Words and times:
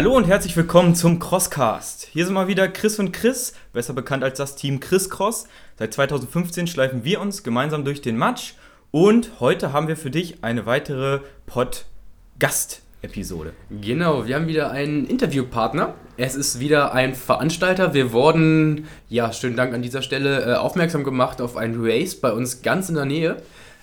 Hallo 0.00 0.16
und 0.16 0.26
herzlich 0.26 0.56
willkommen 0.56 0.94
zum 0.94 1.18
Crosscast. 1.18 2.08
Hier 2.10 2.24
sind 2.24 2.32
mal 2.32 2.48
wieder 2.48 2.68
Chris 2.68 2.98
und 2.98 3.12
Chris, 3.12 3.52
besser 3.74 3.92
bekannt 3.92 4.24
als 4.24 4.38
das 4.38 4.56
Team 4.56 4.80
Chris 4.80 5.10
Cross. 5.10 5.46
Seit 5.78 5.92
2015 5.92 6.68
schleifen 6.68 7.04
wir 7.04 7.20
uns 7.20 7.42
gemeinsam 7.42 7.84
durch 7.84 8.00
den 8.00 8.16
Matsch 8.16 8.54
und 8.92 9.32
heute 9.40 9.74
haben 9.74 9.88
wir 9.88 9.98
für 9.98 10.10
dich 10.10 10.42
eine 10.42 10.64
weitere 10.64 11.20
Pod-Gast-Episode. 11.44 13.52
Genau, 13.82 14.26
wir 14.26 14.36
haben 14.36 14.46
wieder 14.46 14.70
einen 14.70 15.04
Interviewpartner. 15.04 15.92
Es 16.16 16.34
ist 16.34 16.60
wieder 16.60 16.94
ein 16.94 17.14
Veranstalter. 17.14 17.92
Wir 17.92 18.12
wurden, 18.12 18.88
ja, 19.10 19.34
schönen 19.34 19.56
Dank 19.56 19.74
an 19.74 19.82
dieser 19.82 20.00
Stelle, 20.00 20.46
äh, 20.46 20.54
aufmerksam 20.54 21.04
gemacht 21.04 21.42
auf 21.42 21.58
ein 21.58 21.74
Race 21.76 22.18
bei 22.18 22.32
uns 22.32 22.62
ganz 22.62 22.88
in 22.88 22.94
der 22.94 23.04
Nähe. 23.04 23.36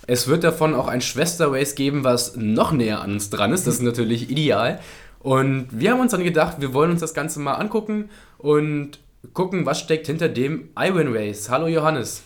Es 0.09 0.27
wird 0.27 0.43
davon 0.43 0.73
auch 0.73 0.87
ein 0.87 1.01
Schwester-Race 1.01 1.75
geben, 1.75 2.05
was 2.05 2.37
noch 2.37 2.71
näher 2.71 3.01
an 3.01 3.11
uns 3.11 3.29
dran 3.29 3.51
ist. 3.51 3.67
Das 3.67 3.75
ist 3.75 3.81
natürlich 3.81 4.31
ideal. 4.31 4.79
Und 5.19 5.67
wir 5.71 5.91
haben 5.91 5.99
uns 5.99 6.11
dann 6.11 6.23
gedacht, 6.23 6.57
wir 6.59 6.73
wollen 6.73 6.91
uns 6.91 7.01
das 7.01 7.13
Ganze 7.13 7.39
mal 7.39 7.55
angucken 7.55 8.09
und 8.37 8.99
gucken, 9.33 9.65
was 9.65 9.79
steckt 9.79 10.07
hinter 10.07 10.29
dem 10.29 10.69
Iron 10.77 11.15
Race. 11.15 11.49
Hallo 11.49 11.67
Johannes. 11.67 12.23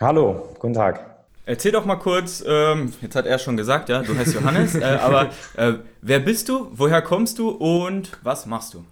Hallo, 0.00 0.48
guten 0.58 0.74
Tag. 0.74 1.10
Erzähl 1.46 1.72
doch 1.72 1.84
mal 1.84 1.96
kurz, 1.96 2.44
ähm, 2.46 2.92
jetzt 3.00 3.16
hat 3.16 3.26
er 3.26 3.38
schon 3.38 3.56
gesagt, 3.56 3.88
ja, 3.88 4.02
du 4.02 4.16
heißt 4.16 4.34
Johannes, 4.34 4.74
äh, 4.76 4.84
aber 5.02 5.30
äh, 5.56 5.74
wer 6.00 6.20
bist 6.20 6.48
du, 6.48 6.68
woher 6.72 7.02
kommst 7.02 7.38
du 7.38 7.50
und 7.50 8.12
was 8.22 8.46
machst 8.46 8.74
du? 8.74 8.84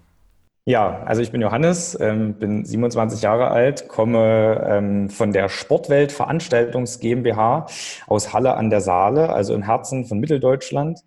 Ja, 0.64 1.02
also 1.06 1.22
ich 1.22 1.30
bin 1.30 1.40
Johannes, 1.40 1.96
ähm, 1.98 2.34
bin 2.34 2.64
27 2.64 3.22
Jahre 3.22 3.48
alt, 3.52 3.88
komme 3.88 4.66
ähm, 4.68 5.08
von 5.08 5.32
der 5.32 5.48
Sportwelt 5.48 6.12
Veranstaltungs 6.12 7.00
GmbH 7.00 7.66
aus 8.06 8.34
Halle 8.34 8.54
an 8.54 8.68
der 8.68 8.82
Saale, 8.82 9.30
also 9.30 9.54
im 9.54 9.62
Herzen 9.62 10.04
von 10.04 10.18
Mitteldeutschland. 10.18 10.98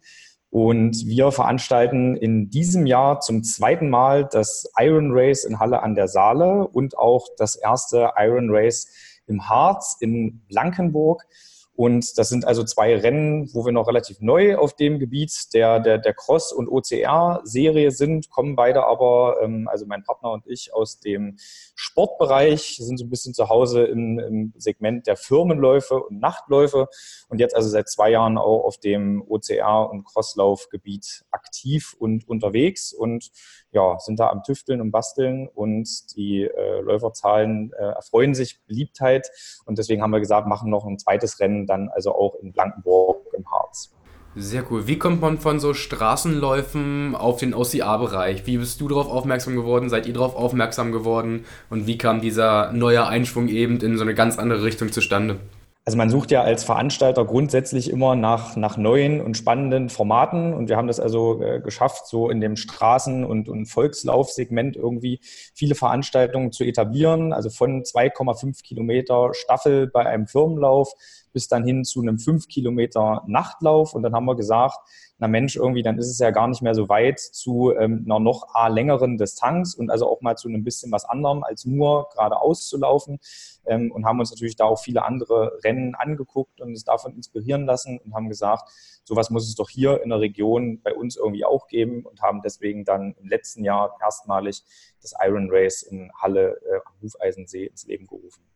Und 0.51 1.05
wir 1.05 1.31
veranstalten 1.31 2.17
in 2.17 2.49
diesem 2.49 2.85
Jahr 2.85 3.21
zum 3.21 3.41
zweiten 3.41 3.89
Mal 3.89 4.27
das 4.29 4.69
Iron 4.77 5.11
Race 5.13 5.45
in 5.45 5.59
Halle 5.59 5.81
an 5.81 5.95
der 5.95 6.09
Saale 6.09 6.67
und 6.67 6.97
auch 6.97 7.27
das 7.37 7.55
erste 7.55 8.11
Iron 8.17 8.49
Race 8.51 8.87
im 9.27 9.47
Harz 9.47 9.95
in 10.01 10.41
Blankenburg. 10.49 11.25
Und 11.73 12.17
das 12.17 12.29
sind 12.29 12.45
also 12.45 12.63
zwei 12.63 12.95
Rennen, 12.97 13.49
wo 13.53 13.65
wir 13.65 13.71
noch 13.71 13.87
relativ 13.87 14.19
neu 14.19 14.57
auf 14.57 14.75
dem 14.75 14.99
Gebiet 14.99 15.53
der, 15.53 15.79
der, 15.79 15.97
der 15.97 16.13
Cross- 16.13 16.51
und 16.51 16.67
OCR-Serie 16.67 17.91
sind, 17.91 18.29
kommen 18.29 18.55
beide 18.55 18.85
aber, 18.85 19.37
ähm, 19.41 19.67
also 19.69 19.85
mein 19.85 20.03
Partner 20.03 20.31
und 20.31 20.45
ich, 20.47 20.73
aus 20.73 20.99
dem 20.99 21.37
Sportbereich, 21.75 22.77
sind 22.77 22.97
so 22.97 23.05
ein 23.05 23.09
bisschen 23.09 23.33
zu 23.33 23.49
Hause 23.49 23.85
im, 23.85 24.19
im 24.19 24.53
Segment 24.57 25.07
der 25.07 25.15
Firmenläufe 25.15 26.03
und 26.03 26.19
Nachtläufe 26.19 26.87
und 27.29 27.39
jetzt 27.39 27.55
also 27.55 27.69
seit 27.69 27.89
zwei 27.89 28.11
Jahren 28.11 28.37
auch 28.37 28.65
auf 28.65 28.77
dem 28.77 29.23
OCR- 29.23 29.89
und 29.89 30.03
Crosslaufgebiet 30.03 31.23
aktiv 31.31 31.95
und 31.97 32.27
unterwegs 32.27 32.91
und 32.93 33.31
ja, 33.71 33.97
sind 33.99 34.19
da 34.19 34.29
am 34.29 34.43
Tüfteln 34.43 34.81
und 34.81 34.91
Basteln 34.91 35.47
und 35.47 36.15
die 36.17 36.43
äh, 36.43 36.81
Läuferzahlen 36.81 37.71
äh, 37.73 37.83
erfreuen 37.83 38.33
sich 38.33 38.61
Beliebtheit 38.65 39.31
und 39.65 39.77
deswegen 39.77 40.01
haben 40.01 40.11
wir 40.11 40.19
gesagt, 40.19 40.47
machen 40.47 40.69
noch 40.69 40.85
ein 40.85 40.99
zweites 40.99 41.39
Rennen 41.39 41.60
dann 41.65 41.89
also 41.89 42.13
auch 42.13 42.35
in 42.41 42.51
Blankenburg 42.51 43.25
im 43.33 43.49
Harz. 43.49 43.93
Sehr 44.35 44.63
cool. 44.71 44.87
Wie 44.87 44.97
kommt 44.97 45.19
man 45.19 45.39
von 45.39 45.59
so 45.59 45.73
Straßenläufen 45.73 47.15
auf 47.15 47.39
den 47.39 47.53
OCA-Bereich? 47.53 48.47
Wie 48.47 48.57
bist 48.57 48.79
du 48.79 48.87
darauf 48.87 49.09
aufmerksam 49.09 49.57
geworden? 49.57 49.89
Seid 49.89 50.05
ihr 50.05 50.13
darauf 50.13 50.37
aufmerksam 50.37 50.93
geworden? 50.93 51.43
Und 51.69 51.85
wie 51.85 51.97
kam 51.97 52.21
dieser 52.21 52.71
neue 52.71 53.05
Einschwung 53.07 53.49
eben 53.49 53.81
in 53.81 53.97
so 53.97 54.03
eine 54.03 54.13
ganz 54.13 54.39
andere 54.39 54.63
Richtung 54.63 54.89
zustande? 54.89 55.37
Also 55.83 55.97
man 55.97 56.11
sucht 56.11 56.29
ja 56.29 56.43
als 56.43 56.63
Veranstalter 56.63 57.25
grundsätzlich 57.25 57.89
immer 57.89 58.15
nach, 58.15 58.55
nach 58.55 58.77
neuen 58.77 59.19
und 59.19 59.35
spannenden 59.35 59.89
Formaten 59.89 60.53
und 60.53 60.69
wir 60.69 60.77
haben 60.77 60.87
das 60.87 60.99
also 60.99 61.41
äh, 61.41 61.59
geschafft, 61.59 62.05
so 62.05 62.29
in 62.29 62.39
dem 62.39 62.55
Straßen- 62.55 63.25
und, 63.25 63.49
und 63.49 63.65
Volkslaufsegment 63.65 64.75
irgendwie 64.75 65.19
viele 65.55 65.73
Veranstaltungen 65.73 66.51
zu 66.51 66.63
etablieren, 66.63 67.33
also 67.33 67.49
von 67.49 67.81
2,5 67.81 68.61
Kilometer 68.61 69.33
Staffel 69.33 69.87
bei 69.87 70.05
einem 70.05 70.27
Firmenlauf 70.27 70.93
bis 71.33 71.47
dann 71.47 71.63
hin 71.63 71.83
zu 71.83 72.01
einem 72.01 72.19
5 72.19 72.47
Kilometer 72.47 73.23
Nachtlauf 73.27 73.93
und 73.93 74.03
dann 74.03 74.13
haben 74.13 74.25
wir 74.25 74.35
gesagt, 74.35 74.77
na 75.17 75.27
Mensch, 75.27 75.55
irgendwie, 75.55 75.83
dann 75.83 75.99
ist 75.99 76.09
es 76.09 76.17
ja 76.17 76.31
gar 76.31 76.47
nicht 76.47 76.63
mehr 76.63 76.73
so 76.73 76.89
weit 76.89 77.19
zu 77.19 77.73
ähm, 77.77 78.03
einer 78.05 78.19
noch 78.19 78.55
A, 78.55 78.67
längeren 78.69 79.17
Distanz 79.17 79.75
und 79.75 79.91
also 79.91 80.09
auch 80.09 80.21
mal 80.21 80.35
zu 80.35 80.49
einem 80.49 80.63
bisschen 80.63 80.91
was 80.91 81.05
anderem 81.05 81.43
als 81.43 81.63
nur 81.65 82.09
geradeaus 82.13 82.67
zu 82.67 82.77
laufen 82.79 83.19
ähm, 83.65 83.91
und 83.91 84.05
haben 84.05 84.19
uns 84.19 84.31
natürlich 84.31 84.55
da 84.55 84.65
auch 84.65 84.79
viele 84.79 85.05
andere 85.05 85.59
Rennen 85.63 85.93
angeguckt 85.93 86.59
und 86.59 86.69
uns 86.69 86.83
davon 86.83 87.13
inspirieren 87.13 87.65
lassen 87.65 87.99
und 87.99 88.15
haben 88.15 88.29
gesagt, 88.29 88.69
sowas 89.03 89.29
muss 89.29 89.47
es 89.47 89.55
doch 89.55 89.69
hier 89.69 90.01
in 90.01 90.09
der 90.09 90.19
Region 90.19 90.81
bei 90.81 90.93
uns 90.93 91.17
irgendwie 91.17 91.45
auch 91.45 91.67
geben 91.67 92.03
und 92.05 92.21
haben 92.21 92.41
deswegen 92.41 92.83
dann 92.83 93.13
im 93.21 93.27
letzten 93.27 93.63
Jahr 93.63 93.95
erstmalig 94.01 94.63
das 95.01 95.13
Iron 95.23 95.49
Race 95.51 95.83
in 95.83 96.11
Halle 96.19 96.59
äh, 96.65 96.79
am 96.83 96.93
Hufeisensee 97.01 97.65
ins 97.65 97.85
Leben 97.85 98.07
gerufen. 98.07 98.50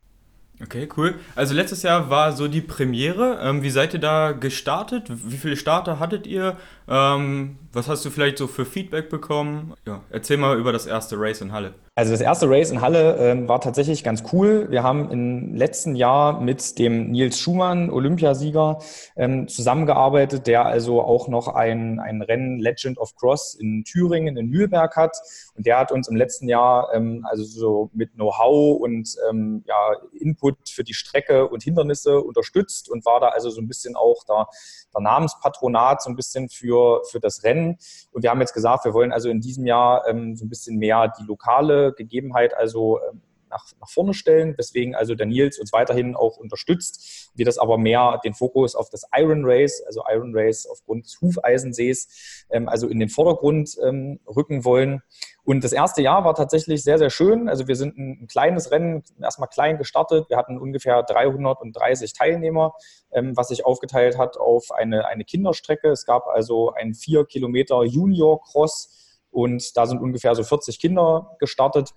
Okay, 0.62 0.88
cool. 0.96 1.16
Also 1.36 1.54
letztes 1.54 1.84
Jahr 1.84 2.10
war 2.10 2.32
so 2.32 2.48
die 2.48 2.62
Premiere. 2.62 3.40
Ähm, 3.42 3.62
wie 3.62 3.70
seid 3.70 3.94
ihr 3.94 4.00
da 4.00 4.32
gestartet? 4.32 5.08
Wie 5.10 5.38
viele 5.38 5.58
Starter 5.58 6.00
hattet 6.00 6.28
ihr? 6.28 6.58
Ähm, 6.88 7.58
was 7.74 7.90
hast 7.90 8.06
du 8.06 8.10
vielleicht 8.10 8.38
so 8.38 8.48
für 8.48 8.66
Feedback 8.66 9.10
bekommen? 9.10 9.74
Ja, 9.86 10.02
erzähl 10.10 10.38
mal 10.38 10.58
über 10.58 10.72
das 10.72 10.86
erste 10.86 11.20
Race 11.20 11.42
in 11.42 11.52
Halle. 11.52 11.74
Also 11.98 12.12
das 12.12 12.22
erste 12.22 12.50
Race 12.50 12.72
in 12.72 12.82
Halle 12.82 13.16
ähm, 13.18 13.48
war 13.48 13.62
tatsächlich 13.62 14.04
ganz 14.04 14.24
cool. 14.34 14.68
Wir 14.70 14.84
haben 14.84 15.10
im 15.12 15.56
letzten 15.56 15.96
Jahr 15.96 16.42
mit 16.42 16.78
dem 16.78 17.12
Nils 17.12 17.40
Schumann, 17.40 17.90
Olympiasieger, 17.90 18.80
ähm, 19.16 19.48
zusammengearbeitet, 19.48 20.46
der 20.46 20.66
also 20.66 21.02
auch 21.02 21.28
noch 21.28 21.48
ein, 21.48 22.00
ein 22.00 22.22
Rennen 22.22 22.60
Legend 22.60 22.98
of 22.98 23.16
Cross 23.16 23.56
in 23.56 23.84
Thüringen, 23.84 24.38
in 24.38 24.50
Mühlberg 24.50 24.96
hat. 24.96 25.18
Und 25.56 25.66
der 25.66 25.80
hat 25.80 25.92
uns 25.92 26.08
im 26.08 26.16
letzten 26.16 26.48
Jahr 26.48 26.90
ähm, 26.94 27.26
also 27.30 27.44
so 27.44 27.90
mit 27.94 28.14
Know-how 28.14 28.80
und 28.82 29.16
ähm, 29.30 29.64
ja, 29.66 29.96
Input 30.20 30.45
für 30.68 30.84
die 30.84 30.94
Strecke 30.94 31.48
und 31.48 31.64
Hindernisse 31.64 32.20
unterstützt 32.20 32.90
und 32.90 33.06
war 33.06 33.20
da 33.20 33.30
also 33.30 33.50
so 33.50 33.62
ein 33.62 33.68
bisschen 33.68 33.96
auch 33.96 34.24
der, 34.26 34.48
der 34.94 35.02
Namenspatronat 35.02 36.02
so 36.02 36.10
ein 36.10 36.16
bisschen 36.16 36.50
für, 36.50 37.02
für 37.10 37.20
das 37.20 37.44
Rennen. 37.44 37.78
Und 38.12 38.24
wir 38.24 38.30
haben 38.30 38.42
jetzt 38.42 38.54
gesagt, 38.54 38.86
wir 38.86 38.94
wollen 38.94 39.12
also 39.12 39.30
in 39.30 39.42
diesem 39.42 39.66
Jahr 39.66 40.08
ähm, 40.08 40.36
so 40.36 40.46
ein 40.46 40.50
bisschen 40.50 40.78
mehr 40.78 41.12
die 41.20 41.26
lokale 41.26 41.94
Gegebenheit 41.94 42.56
also 42.56 43.00
ähm, 43.10 43.22
nach, 43.56 43.66
nach 43.80 43.90
vorne 43.90 44.14
stellen, 44.14 44.58
weswegen 44.58 44.96
also 44.96 45.16
der 45.16 45.26
Nils 45.26 45.58
uns 45.58 45.72
weiterhin 45.72 46.16
auch 46.16 46.38
unterstützt. 46.38 47.32
Wir 47.36 47.46
das 47.46 47.58
aber 47.58 47.78
mehr 47.78 48.20
den 48.24 48.34
Fokus 48.34 48.76
auf 48.76 48.90
das 48.90 49.04
Iron 49.16 49.44
Race, 49.46 49.82
also 49.88 50.04
Iron 50.12 50.32
Race 50.36 50.68
aufgrund 50.68 51.06
des 51.06 51.20
Hufeisensees, 51.22 52.46
ähm, 52.50 52.68
also 52.68 52.88
in 52.88 53.00
den 53.00 53.10
Vordergrund 53.10 53.78
ähm, 53.84 54.20
rücken 54.28 54.66
wollen. 54.66 55.02
Und 55.44 55.64
das 55.64 55.74
erste 55.74 56.02
Jahr 56.02 56.26
war 56.26 56.34
tatsächlich 56.34 56.84
sehr, 56.84 56.98
sehr 56.98 57.10
schön. 57.10 57.48
Also 57.48 57.68
wir 57.68 57.76
sind 57.76 57.98
ein, 57.98 58.24
ein 58.24 58.28
kleines 58.28 58.72
Rennen, 58.72 59.04
erstmal 59.22 59.50
klein 59.50 59.78
gestartet. 59.78 60.30
Wir 60.30 60.38
hatten 60.38 60.58
ungefähr 60.58 61.04
330 61.04 62.14
Teilnehmer, 62.14 62.74
ähm, 63.12 63.38
was 63.38 63.50
sich 63.50 63.66
aufgeteilt 63.66 64.18
hat 64.18 64.38
auf 64.38 64.72
eine, 64.72 65.06
eine 65.06 65.24
Kinderstrecke. 65.24 65.90
Es 65.90 66.06
gab 66.06 66.28
also 66.28 66.74
einen 66.74 66.94
4 66.94 67.26
Kilometer 67.26 67.84
Junior 67.84 68.42
Cross 68.42 69.22
und 69.30 69.76
da 69.76 69.86
sind 69.86 70.02
ungefähr 70.02 70.34
so 70.34 70.44
40 70.44 70.80
Kinder 70.80 71.36
gestartet. 71.40 71.94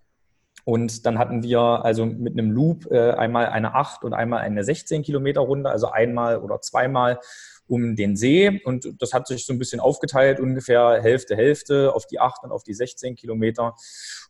Und 0.68 1.06
dann 1.06 1.18
hatten 1.18 1.42
wir 1.42 1.60
also 1.60 2.04
mit 2.04 2.34
einem 2.34 2.50
Loop 2.50 2.90
äh, 2.90 3.12
einmal 3.12 3.46
eine 3.46 3.74
8 3.74 4.04
und 4.04 4.12
einmal 4.12 4.40
eine 4.40 4.62
16 4.62 5.02
Kilometer 5.02 5.40
Runde, 5.40 5.70
also 5.70 5.90
einmal 5.90 6.40
oder 6.40 6.60
zweimal 6.60 7.20
um 7.68 7.94
den 7.94 8.16
See. 8.16 8.60
Und 8.64 9.00
das 9.00 9.12
hat 9.12 9.26
sich 9.26 9.46
so 9.46 9.52
ein 9.52 9.58
bisschen 9.58 9.80
aufgeteilt, 9.80 10.40
ungefähr 10.40 11.00
Hälfte, 11.00 11.36
Hälfte 11.36 11.94
auf 11.94 12.06
die 12.06 12.18
8 12.18 12.44
und 12.44 12.52
auf 12.52 12.64
die 12.64 12.74
16 12.74 13.14
Kilometer. 13.14 13.74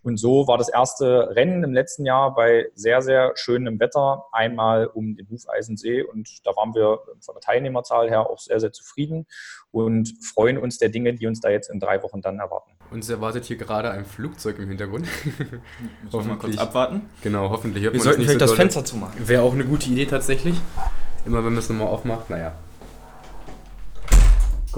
Und 0.03 0.19
so 0.19 0.47
war 0.47 0.59
das 0.59 0.69
erste 0.69 1.35
Rennen 1.35 1.65
im 1.65 1.73
letzten 1.73 2.05
Jahr 2.05 2.35
bei 2.35 2.67
sehr, 2.75 3.03
sehr 3.03 3.33
schönem 3.35 3.81
Wetter 3.81 4.25
einmal 4.33 4.87
um 4.87 5.17
den 5.17 5.29
Hufeisensee. 5.29 6.03
Und 6.03 6.47
da 6.47 6.55
waren 6.57 6.75
wir 6.75 7.01
von 7.21 7.35
der 7.35 7.41
Teilnehmerzahl 7.41 8.09
her 8.09 8.29
auch 8.29 8.39
sehr, 8.39 8.61
sehr 8.61 8.73
zufrieden 8.73 9.27
und 9.71 10.13
freuen 10.23 10.59
uns 10.59 10.79
der 10.79 10.89
Dinge, 10.89 11.15
die 11.15 11.27
uns 11.27 11.41
da 11.41 11.51
jetzt 11.51 11.71
in 11.71 11.81
drei 11.81 12.03
Wochen 12.03 12.21
dann 12.21 12.39
erwarten. 12.39 12.73
Uns 12.91 13.09
erwartet 13.09 13.45
hier 13.45 13.57
gerade 13.57 13.91
ein 13.91 14.05
Flugzeug 14.05 14.59
im 14.59 14.69
Hintergrund. 14.69 15.07
Wir 16.11 16.23
mal 16.23 16.39
kurz 16.39 16.57
abwarten? 16.57 17.03
Genau, 17.23 17.51
hoffentlich. 17.51 17.85
Wir 17.85 18.01
sollten 18.01 18.23
vielleicht 18.23 18.41
so 18.41 18.47
das 18.47 18.55
Fenster 18.55 18.85
zumachen. 18.85 19.29
Wäre 19.29 19.43
auch 19.43 19.53
eine 19.53 19.65
gute 19.65 19.91
Idee 19.91 20.07
tatsächlich. 20.07 20.57
Immer 21.27 21.39
wenn 21.39 21.53
man 21.53 21.59
es 21.59 21.69
nochmal 21.69 21.89
aufmacht, 21.89 22.31
naja. 22.31 22.55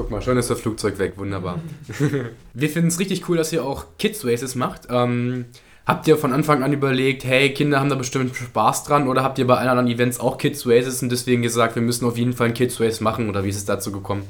Guck 0.01 0.11
mal, 0.11 0.23
schon 0.23 0.39
ist 0.39 0.49
das 0.49 0.59
Flugzeug 0.59 0.99
weg, 0.99 1.13
wunderbar. 1.17 1.61
Wir 2.55 2.71
finden 2.71 2.89
es 2.89 2.99
richtig 2.99 3.29
cool, 3.29 3.37
dass 3.37 3.53
ihr 3.53 3.63
auch 3.63 3.85
Kids 3.99 4.25
Races 4.25 4.55
macht. 4.55 4.89
Ähm, 4.89 5.45
habt 5.85 6.09
ihr 6.09 6.17
von 6.17 6.33
Anfang 6.33 6.63
an 6.63 6.73
überlegt, 6.73 7.25
hey, 7.25 7.53
Kinder 7.53 7.81
haben 7.81 7.91
da 7.91 7.97
bestimmt 7.97 8.35
Spaß 8.35 8.85
dran 8.85 9.09
oder 9.09 9.23
habt 9.23 9.39
ihr 9.39 9.47
bei 9.47 9.59
allen 9.59 9.69
anderen 9.69 9.91
Events 9.91 10.19
auch 10.19 10.39
Kids 10.39 10.67
Races 10.67 11.03
und 11.03 11.13
deswegen 11.13 11.43
gesagt, 11.43 11.75
wir 11.75 11.83
müssen 11.83 12.07
auf 12.07 12.17
jeden 12.17 12.33
Fall 12.33 12.47
ein 12.47 12.55
Kids 12.55 12.81
Race 12.81 13.03
machen 13.03 13.29
oder 13.29 13.45
wie 13.45 13.51
ist 13.51 13.59
es 13.59 13.67
dazu 13.67 13.93
gekommen? 13.93 14.23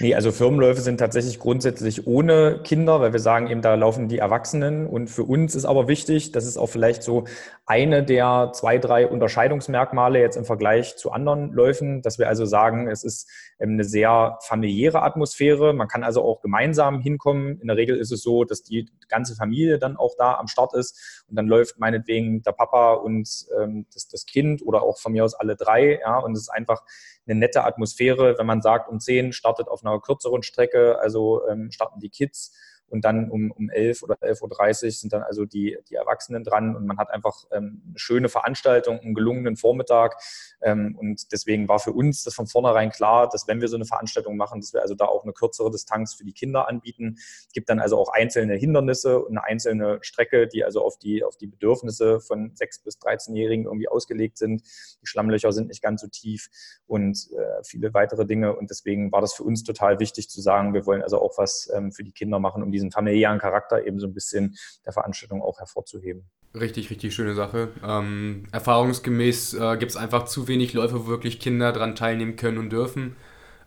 Nee, 0.00 0.14
also 0.16 0.32
Firmenläufe 0.32 0.80
sind 0.80 0.98
tatsächlich 0.98 1.38
grundsätzlich 1.38 2.06
ohne 2.06 2.60
Kinder, 2.64 3.00
weil 3.00 3.12
wir 3.12 3.20
sagen 3.20 3.48
eben, 3.48 3.62
da 3.62 3.76
laufen 3.76 4.08
die 4.08 4.18
Erwachsenen. 4.18 4.88
Und 4.88 5.08
für 5.08 5.22
uns 5.22 5.54
ist 5.54 5.64
aber 5.64 5.86
wichtig, 5.86 6.32
das 6.32 6.46
ist 6.46 6.56
auch 6.56 6.66
vielleicht 6.66 7.04
so 7.04 7.24
eine 7.64 8.02
der 8.02 8.50
zwei, 8.54 8.78
drei 8.78 9.06
Unterscheidungsmerkmale 9.06 10.18
jetzt 10.18 10.36
im 10.36 10.44
Vergleich 10.44 10.96
zu 10.96 11.12
anderen 11.12 11.52
Läufen, 11.52 12.02
dass 12.02 12.18
wir 12.18 12.28
also 12.28 12.44
sagen, 12.44 12.88
es 12.88 13.04
ist 13.04 13.30
ähm, 13.60 13.74
eine 13.74 13.84
sehr 13.84 14.38
familiäre 14.42 15.02
Atmosphäre. 15.02 15.72
Man 15.72 15.86
kann 15.86 16.02
also 16.02 16.22
auch 16.22 16.40
gemeinsam 16.40 17.00
hinkommen. 17.00 17.60
In 17.60 17.68
der 17.68 17.76
Regel 17.76 17.96
ist 17.96 18.10
es 18.10 18.22
so, 18.22 18.42
dass 18.42 18.64
die 18.64 18.90
ganze 19.08 19.36
Familie 19.36 19.78
dann 19.78 19.96
auch 19.96 20.14
da 20.18 20.34
am 20.34 20.48
Start 20.48 20.74
ist 20.74 21.24
und 21.28 21.36
dann 21.36 21.46
läuft 21.46 21.78
meinetwegen 21.78 22.42
der 22.42 22.52
Papa 22.52 22.94
und 22.94 23.28
ähm, 23.60 23.86
das, 23.94 24.08
das 24.08 24.26
Kind 24.26 24.60
oder 24.66 24.82
auch 24.82 24.98
von 24.98 25.12
mir 25.12 25.24
aus 25.24 25.34
alle 25.34 25.54
drei. 25.54 26.00
Ja, 26.00 26.18
und 26.18 26.32
es 26.32 26.40
ist 26.40 26.48
einfach 26.48 26.82
eine 27.26 27.38
nette 27.38 27.64
Atmosphäre, 27.64 28.36
wenn 28.38 28.46
man 28.46 28.62
sagt, 28.62 28.88
um 28.88 29.00
10 29.00 29.32
startet 29.32 29.68
auf 29.68 29.84
einer 29.84 30.00
kürzeren 30.00 30.42
Strecke, 30.42 30.98
also 30.98 31.46
ähm, 31.48 31.70
starten 31.70 32.00
die 32.00 32.10
Kids 32.10 32.52
und 32.94 33.04
dann 33.04 33.28
um, 33.28 33.50
um 33.50 33.70
11 33.70 34.04
oder 34.04 34.14
11.30 34.22 34.84
Uhr 34.84 34.90
sind 34.92 35.12
dann 35.12 35.22
also 35.24 35.44
die, 35.44 35.76
die 35.90 35.96
Erwachsenen 35.96 36.44
dran 36.44 36.76
und 36.76 36.86
man 36.86 36.96
hat 36.96 37.10
einfach 37.10 37.44
ähm, 37.50 37.82
eine 37.88 37.98
schöne 37.98 38.28
Veranstaltung, 38.28 39.00
einen 39.00 39.14
gelungenen 39.14 39.56
Vormittag 39.56 40.14
ähm, 40.62 40.96
und 40.96 41.32
deswegen 41.32 41.68
war 41.68 41.80
für 41.80 41.92
uns 41.92 42.22
das 42.22 42.34
von 42.34 42.46
vornherein 42.46 42.90
klar, 42.90 43.28
dass 43.28 43.48
wenn 43.48 43.60
wir 43.60 43.66
so 43.66 43.74
eine 43.74 43.84
Veranstaltung 43.84 44.36
machen, 44.36 44.60
dass 44.60 44.72
wir 44.72 44.80
also 44.80 44.94
da 44.94 45.06
auch 45.06 45.24
eine 45.24 45.32
kürzere 45.32 45.72
Distanz 45.72 46.14
für 46.14 46.24
die 46.24 46.32
Kinder 46.32 46.68
anbieten. 46.68 47.16
Es 47.16 47.52
gibt 47.52 47.68
dann 47.68 47.80
also 47.80 47.98
auch 47.98 48.10
einzelne 48.10 48.54
Hindernisse 48.54 49.18
und 49.18 49.36
eine 49.36 49.44
einzelne 49.44 49.98
Strecke, 50.02 50.46
die 50.46 50.62
also 50.62 50.80
auf 50.84 50.96
die, 50.96 51.24
auf 51.24 51.36
die 51.36 51.48
Bedürfnisse 51.48 52.20
von 52.20 52.54
6- 52.54 52.84
bis 52.84 52.98
13-Jährigen 53.00 53.64
irgendwie 53.64 53.88
ausgelegt 53.88 54.38
sind. 54.38 54.62
Die 55.02 55.06
Schlammlöcher 55.08 55.50
sind 55.50 55.66
nicht 55.66 55.82
ganz 55.82 56.00
so 56.00 56.06
tief 56.06 56.48
und 56.86 57.28
äh, 57.32 57.64
viele 57.64 57.92
weitere 57.92 58.24
Dinge 58.24 58.54
und 58.54 58.70
deswegen 58.70 59.10
war 59.10 59.20
das 59.20 59.34
für 59.34 59.42
uns 59.42 59.64
total 59.64 59.98
wichtig 59.98 60.30
zu 60.30 60.40
sagen, 60.40 60.74
wir 60.74 60.86
wollen 60.86 61.02
also 61.02 61.20
auch 61.20 61.38
was 61.38 61.68
ähm, 61.74 61.90
für 61.90 62.04
die 62.04 62.12
Kinder 62.12 62.38
machen, 62.38 62.62
um 62.62 62.70
diesen 62.84 62.92
familiären 62.92 63.38
Charakter 63.38 63.86
eben 63.86 63.98
so 63.98 64.06
ein 64.06 64.14
bisschen 64.14 64.56
der 64.84 64.92
Veranstaltung 64.92 65.42
auch 65.42 65.58
hervorzuheben. 65.58 66.24
Richtig, 66.54 66.90
richtig 66.90 67.14
schöne 67.14 67.34
Sache. 67.34 67.70
Ähm, 67.84 68.44
erfahrungsgemäß 68.52 69.54
äh, 69.54 69.76
gibt 69.76 69.90
es 69.90 69.96
einfach 69.96 70.26
zu 70.26 70.46
wenig 70.46 70.72
Läufe, 70.72 71.06
wo 71.06 71.08
wirklich 71.08 71.40
Kinder 71.40 71.72
daran 71.72 71.96
teilnehmen 71.96 72.36
können 72.36 72.58
und 72.58 72.70
dürfen. 72.70 73.16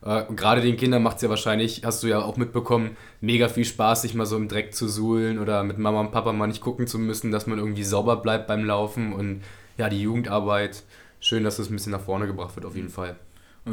Äh, 0.02 0.22
gerade 0.34 0.62
den 0.62 0.76
Kindern 0.76 1.02
macht 1.02 1.16
es 1.16 1.22
ja 1.22 1.28
wahrscheinlich, 1.28 1.82
hast 1.84 2.02
du 2.02 2.06
ja 2.06 2.22
auch 2.22 2.36
mitbekommen, 2.36 2.96
mega 3.20 3.48
viel 3.48 3.66
Spaß, 3.66 4.02
sich 4.02 4.14
mal 4.14 4.26
so 4.26 4.36
im 4.36 4.48
Dreck 4.48 4.74
zu 4.74 4.88
suhlen 4.88 5.38
oder 5.38 5.64
mit 5.64 5.76
Mama 5.76 6.00
und 6.00 6.12
Papa 6.12 6.32
mal 6.32 6.46
nicht 6.46 6.62
gucken 6.62 6.86
zu 6.86 6.98
müssen, 6.98 7.30
dass 7.30 7.46
man 7.46 7.58
irgendwie 7.58 7.84
sauber 7.84 8.16
bleibt 8.16 8.46
beim 8.46 8.64
Laufen 8.64 9.12
und 9.12 9.42
ja, 9.76 9.88
die 9.88 10.00
Jugendarbeit. 10.00 10.84
Schön, 11.20 11.44
dass 11.44 11.56
das 11.56 11.68
ein 11.68 11.74
bisschen 11.74 11.92
nach 11.92 12.00
vorne 12.00 12.26
gebracht 12.26 12.54
wird, 12.56 12.64
auf 12.64 12.76
jeden 12.76 12.90
Fall. 12.90 13.16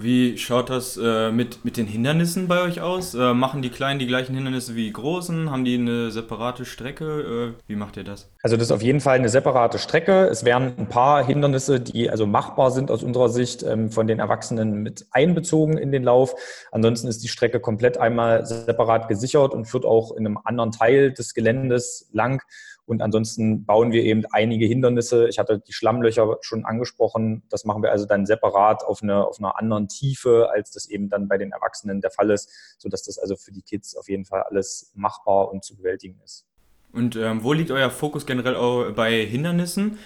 Wie 0.02 0.38
schaut 0.38 0.70
das 0.70 1.00
äh, 1.02 1.32
mit, 1.32 1.64
mit 1.64 1.78
den 1.78 1.86
Hindernissen 1.86 2.48
bei 2.48 2.62
euch 2.62 2.82
aus? 2.82 3.14
Äh, 3.14 3.34
machen 3.34 3.62
die 3.62 3.70
Kleinen 3.70 4.00
die 4.00 4.08
gleichen 4.08 4.36
Hindernisse 4.36 4.76
wie 4.76 4.86
die 4.86 4.94
Großen? 4.94 5.50
Haben 5.50 5.64
die 5.64 5.76
eine 5.76 6.12
separate 6.12 6.66
Strecke? 6.66 7.54
Äh, 7.56 7.62
wie 7.68 7.76
macht 7.76 7.96
ihr 7.98 8.04
das? 8.04 8.30
Also 8.42 8.58
das 8.58 8.68
ist 8.68 8.72
auf 8.72 8.82
jeden 8.82 9.00
Fall 9.00 9.16
eine 9.18 9.30
separate 9.30 9.80
Strecke. 9.80 10.28
Es 10.28 10.44
wären 10.44 10.74
ein 10.78 10.90
paar 10.90 11.26
Hindernisse, 11.26 11.80
die 11.80 12.10
also 12.10 12.26
machbar 12.26 12.72
sind 12.72 12.92
aus 12.92 13.04
unserer 13.04 13.30
Sicht, 13.30 13.64
ähm, 13.64 13.90
von 13.90 14.08
den 14.08 14.20
Erwachsenen 14.20 14.84
mit 14.84 15.06
einbezogen 15.12 15.78
in 15.78 15.92
den 15.92 16.04
Lauf. 16.04 16.36
Ansonsten 16.72 17.08
ist 17.08 17.24
die 17.24 17.30
Strecke 17.30 17.60
komplett 17.60 17.98
einmal 17.98 18.46
separat 18.46 19.08
gesichert 19.08 19.54
und 19.54 19.66
führt 19.66 19.86
auch 19.86 20.12
in 20.12 20.26
einem 20.26 20.40
anderen 20.44 20.72
Teil 20.72 21.14
des 21.14 21.34
Geländes 21.34 22.10
lang. 22.12 22.42
Und 22.86 23.02
ansonsten 23.02 23.66
bauen 23.66 23.92
wir 23.92 24.04
eben 24.04 24.24
einige 24.32 24.66
Hindernisse. 24.66 25.28
Ich 25.28 25.40
hatte 25.40 25.60
die 25.60 25.74
Schlammlöcher 25.74 26.38
schon 26.42 26.66
angesprochen. 26.66 27.44
Das 27.50 27.66
machen 27.66 27.82
wir 27.82 27.92
also 27.92 28.06
dann 28.06 28.26
separat 28.26 28.84
auf, 28.84 29.02
eine, 29.02 29.26
auf 29.26 29.40
einer 29.40 29.58
anderen 29.58 29.88
Tiefe, 29.88 30.50
als 30.54 30.72
das 30.72 30.88
eben 30.88 31.10
dann 31.10 31.28
bei 31.28 31.38
den 31.38 31.52
Erwachsenen 31.52 32.02
der 32.02 32.12
Fall 32.12 32.30
ist, 32.30 32.50
sodass 32.78 33.04
das 33.04 33.18
also 33.18 33.36
für 33.36 33.52
die 33.52 33.64
Kids 33.64 33.96
auf 33.96 34.08
jeden 34.08 34.26
Fall 34.26 34.44
alles 34.44 34.92
machbar 34.94 35.52
und 35.52 35.64
zu 35.64 35.76
bewältigen 35.76 36.20
ist. 36.24 36.46
Und 36.94 37.16
ähm, 37.16 37.44
wo 37.44 37.54
liegt 37.54 37.72
euer 37.72 37.90
Fokus 37.90 38.26
generell 38.26 38.56
auch 38.56 38.92
bei 38.92 39.26
Hindernissen? 39.26 39.98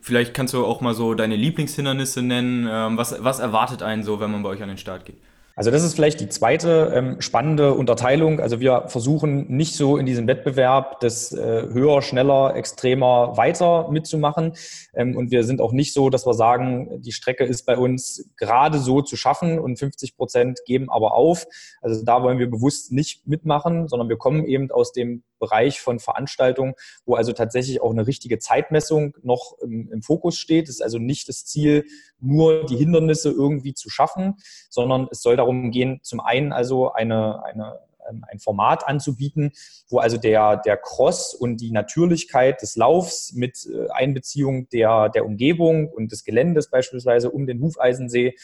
Vielleicht 0.00 0.34
kannst 0.34 0.52
du 0.52 0.64
auch 0.64 0.80
mal 0.80 0.94
so 0.94 1.14
deine 1.14 1.36
Lieblingshindernisse 1.36 2.22
nennen. 2.22 2.68
Ähm, 2.70 2.96
was, 2.98 3.22
was 3.24 3.38
erwartet 3.38 3.82
einen 3.82 4.02
so, 4.02 4.20
wenn 4.20 4.30
man 4.30 4.42
bei 4.42 4.50
euch 4.50 4.62
an 4.62 4.68
den 4.68 4.78
Start 4.78 5.06
geht? 5.06 5.16
Also 5.58 5.70
das 5.70 5.82
ist 5.82 5.94
vielleicht 5.94 6.20
die 6.20 6.28
zweite 6.28 6.92
ähm, 6.94 7.22
spannende 7.22 7.72
Unterteilung. 7.72 8.40
Also 8.40 8.60
wir 8.60 8.88
versuchen 8.88 9.48
nicht 9.48 9.74
so 9.74 9.96
in 9.96 10.04
diesem 10.04 10.26
Wettbewerb 10.26 11.00
das 11.00 11.32
äh, 11.32 11.62
höher, 11.72 12.02
schneller, 12.02 12.54
extremer 12.54 13.38
weiter 13.38 13.88
mitzumachen. 13.90 14.52
Ähm, 14.94 15.16
und 15.16 15.30
wir 15.30 15.44
sind 15.44 15.62
auch 15.62 15.72
nicht 15.72 15.94
so, 15.94 16.10
dass 16.10 16.26
wir 16.26 16.34
sagen, 16.34 17.00
die 17.00 17.12
Strecke 17.12 17.44
ist 17.44 17.64
bei 17.64 17.78
uns 17.78 18.28
gerade 18.36 18.78
so 18.78 19.00
zu 19.00 19.16
schaffen 19.16 19.58
und 19.58 19.78
50 19.78 20.18
Prozent 20.18 20.60
geben 20.66 20.90
aber 20.90 21.14
auf. 21.14 21.46
Also 21.80 22.04
da 22.04 22.22
wollen 22.22 22.38
wir 22.38 22.50
bewusst 22.50 22.92
nicht 22.92 23.26
mitmachen, 23.26 23.88
sondern 23.88 24.10
wir 24.10 24.18
kommen 24.18 24.44
eben 24.44 24.70
aus 24.70 24.92
dem 24.92 25.22
Bereich 25.38 25.80
von 25.80 25.98
Veranstaltungen, 25.98 26.74
wo 27.04 27.14
also 27.14 27.32
tatsächlich 27.32 27.80
auch 27.80 27.90
eine 27.90 28.06
richtige 28.06 28.38
Zeitmessung 28.38 29.16
noch 29.22 29.58
im, 29.62 29.90
im 29.92 30.02
Fokus 30.02 30.38
steht. 30.38 30.68
Es 30.68 30.76
ist 30.76 30.82
also 30.82 30.98
nicht 30.98 31.28
das 31.28 31.44
Ziel, 31.44 31.84
nur 32.20 32.64
die 32.66 32.76
Hindernisse 32.76 33.30
irgendwie 33.30 33.74
zu 33.74 33.90
schaffen, 33.90 34.36
sondern 34.70 35.08
es 35.10 35.20
soll 35.20 35.36
darum 35.36 35.70
gehen, 35.70 36.00
zum 36.02 36.20
einen 36.20 36.52
also 36.52 36.92
eine, 36.92 37.44
eine 37.44 37.80
ein 38.28 38.38
Format 38.38 38.86
anzubieten, 38.86 39.52
wo 39.88 39.98
also 39.98 40.16
der, 40.16 40.56
der 40.58 40.76
Cross 40.76 41.34
und 41.34 41.60
die 41.60 41.70
Natürlichkeit 41.70 42.62
des 42.62 42.76
Laufs 42.76 43.32
mit 43.32 43.66
äh, 43.66 43.88
Einbeziehung 43.90 44.68
der, 44.68 45.08
der 45.08 45.24
Umgebung 45.24 45.88
und 45.88 46.12
des 46.12 46.24
Geländes 46.24 46.70
beispielsweise 46.70 47.30
um 47.30 47.46
den 47.46 47.60
Hufeisensee 47.60 48.36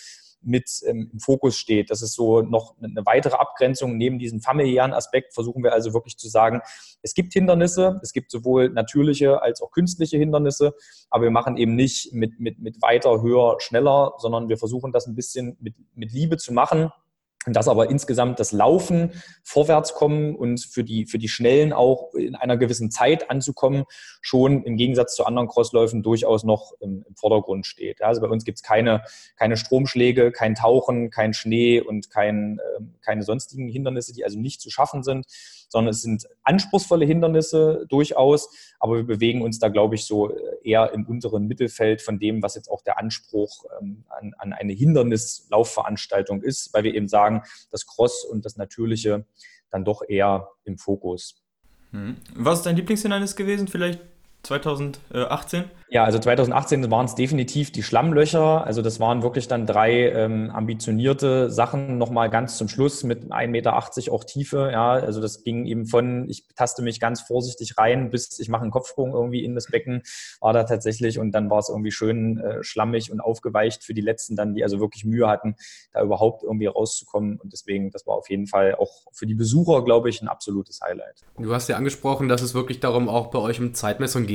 mit 0.42 0.70
ähm, 0.86 1.10
im 1.12 1.20
Fokus 1.20 1.56
steht. 1.56 1.90
Das 1.90 2.02
ist 2.02 2.14
so 2.14 2.42
noch 2.42 2.74
eine 2.82 3.04
weitere 3.04 3.36
Abgrenzung. 3.36 3.96
Neben 3.96 4.18
diesem 4.18 4.40
familiären 4.40 4.92
Aspekt 4.92 5.34
versuchen 5.34 5.62
wir 5.62 5.72
also 5.72 5.92
wirklich 5.94 6.16
zu 6.16 6.28
sagen, 6.28 6.60
es 7.02 7.14
gibt 7.14 7.32
Hindernisse, 7.32 8.00
es 8.02 8.12
gibt 8.12 8.30
sowohl 8.30 8.68
natürliche 8.70 9.42
als 9.42 9.60
auch 9.62 9.70
künstliche 9.70 10.18
Hindernisse, 10.18 10.74
aber 11.10 11.24
wir 11.24 11.30
machen 11.30 11.56
eben 11.56 11.74
nicht 11.74 12.12
mit, 12.12 12.38
mit, 12.40 12.58
mit 12.58 12.80
weiter, 12.82 13.22
höher, 13.22 13.56
schneller, 13.58 14.12
sondern 14.18 14.48
wir 14.48 14.58
versuchen 14.58 14.92
das 14.92 15.06
ein 15.06 15.14
bisschen 15.14 15.56
mit, 15.60 15.74
mit 15.94 16.12
Liebe 16.12 16.36
zu 16.36 16.52
machen 16.52 16.90
dass 17.46 17.66
aber 17.66 17.90
insgesamt 17.90 18.38
das 18.38 18.52
Laufen 18.52 19.10
vorwärts 19.42 19.94
kommen 19.94 20.36
und 20.36 20.60
für 20.60 20.84
die, 20.84 21.06
für 21.06 21.18
die 21.18 21.28
Schnellen 21.28 21.72
auch 21.72 22.14
in 22.14 22.36
einer 22.36 22.56
gewissen 22.56 22.90
Zeit 22.90 23.30
anzukommen, 23.30 23.84
schon 24.20 24.62
im 24.62 24.76
Gegensatz 24.76 25.16
zu 25.16 25.24
anderen 25.24 25.48
Crossläufen 25.48 26.02
durchaus 26.02 26.44
noch 26.44 26.72
im, 26.80 27.04
im 27.08 27.16
Vordergrund 27.16 27.66
steht. 27.66 28.02
Also 28.02 28.20
bei 28.20 28.28
uns 28.28 28.44
gibt 28.44 28.58
es 28.58 28.62
keine, 28.62 29.02
keine 29.36 29.56
Stromschläge, 29.56 30.30
kein 30.30 30.54
Tauchen, 30.54 31.10
kein 31.10 31.34
Schnee 31.34 31.80
und 31.80 32.10
kein, 32.10 32.58
äh, 32.58 32.82
keine 33.00 33.24
sonstigen 33.24 33.68
Hindernisse, 33.68 34.12
die 34.12 34.24
also 34.24 34.38
nicht 34.38 34.60
zu 34.60 34.70
schaffen 34.70 35.02
sind, 35.02 35.26
sondern 35.72 35.90
es 35.90 36.02
sind 36.02 36.28
anspruchsvolle 36.44 37.06
Hindernisse 37.06 37.86
durchaus, 37.88 38.50
aber 38.78 38.96
wir 38.96 39.04
bewegen 39.04 39.40
uns 39.40 39.58
da, 39.58 39.68
glaube 39.68 39.94
ich, 39.94 40.04
so 40.04 40.30
eher 40.62 40.92
im 40.92 41.06
unteren 41.06 41.48
Mittelfeld 41.48 42.02
von 42.02 42.18
dem, 42.18 42.42
was 42.42 42.54
jetzt 42.54 42.70
auch 42.70 42.82
der 42.82 42.98
Anspruch 42.98 43.64
ähm, 43.80 44.04
an, 44.10 44.34
an 44.36 44.52
eine 44.52 44.74
Hindernislaufveranstaltung 44.74 46.42
ist, 46.42 46.74
weil 46.74 46.84
wir 46.84 46.94
eben 46.94 47.08
sagen, 47.08 47.31
das 47.70 47.86
Cross 47.86 48.24
und 48.24 48.44
das 48.44 48.56
Natürliche 48.56 49.26
dann 49.70 49.84
doch 49.84 50.02
eher 50.06 50.48
im 50.64 50.78
Fokus. 50.78 51.42
Hm. 51.90 52.16
Was 52.34 52.58
ist 52.58 52.66
dein 52.66 52.76
Lieblingshindernis 52.76 53.36
gewesen? 53.36 53.68
Vielleicht 53.68 54.00
2018? 54.42 55.64
Ja, 55.92 56.04
also 56.04 56.18
2018 56.18 56.90
waren 56.90 57.04
es 57.04 57.14
definitiv 57.14 57.70
die 57.70 57.82
Schlammlöcher. 57.82 58.66
Also 58.66 58.80
das 58.80 58.98
waren 58.98 59.22
wirklich 59.22 59.46
dann 59.46 59.66
drei 59.66 60.08
ähm, 60.08 60.50
ambitionierte 60.50 61.50
Sachen 61.50 61.98
nochmal 61.98 62.30
ganz 62.30 62.56
zum 62.56 62.68
Schluss 62.68 63.04
mit 63.04 63.24
1,80 63.24 63.46
Meter 63.48 63.76
auch 63.76 64.24
Tiefe. 64.24 64.70
Ja, 64.72 64.92
also 64.92 65.20
das 65.20 65.44
ging 65.44 65.66
eben 65.66 65.84
von, 65.84 66.30
ich 66.30 66.46
taste 66.56 66.80
mich 66.80 66.98
ganz 66.98 67.20
vorsichtig 67.20 67.76
rein, 67.76 68.10
bis 68.10 68.38
ich 68.38 68.48
mache 68.48 68.62
einen 68.62 68.70
Kopfsprung 68.70 69.12
irgendwie 69.12 69.44
in 69.44 69.54
das 69.54 69.66
Becken, 69.66 70.02
war 70.40 70.54
da 70.54 70.64
tatsächlich. 70.64 71.18
Und 71.18 71.32
dann 71.32 71.50
war 71.50 71.58
es 71.58 71.68
irgendwie 71.68 71.92
schön 71.92 72.38
äh, 72.38 72.64
schlammig 72.64 73.12
und 73.12 73.20
aufgeweicht 73.20 73.84
für 73.84 73.92
die 73.92 74.00
Letzten 74.00 74.34
dann, 74.34 74.54
die 74.54 74.62
also 74.62 74.80
wirklich 74.80 75.04
Mühe 75.04 75.28
hatten, 75.28 75.56
da 75.92 76.02
überhaupt 76.02 76.42
irgendwie 76.42 76.68
rauszukommen. 76.68 77.38
Und 77.38 77.52
deswegen, 77.52 77.90
das 77.90 78.06
war 78.06 78.14
auf 78.14 78.30
jeden 78.30 78.46
Fall 78.46 78.76
auch 78.76 79.02
für 79.12 79.26
die 79.26 79.34
Besucher, 79.34 79.84
glaube 79.84 80.08
ich, 80.08 80.22
ein 80.22 80.28
absolutes 80.28 80.80
Highlight. 80.80 81.20
Du 81.36 81.52
hast 81.52 81.68
ja 81.68 81.76
angesprochen, 81.76 82.30
dass 82.30 82.40
es 82.40 82.54
wirklich 82.54 82.80
darum 82.80 83.10
auch 83.10 83.26
bei 83.26 83.40
euch 83.40 83.60
um 83.60 83.74
Zeitmessung 83.74 84.24
geht. 84.24 84.31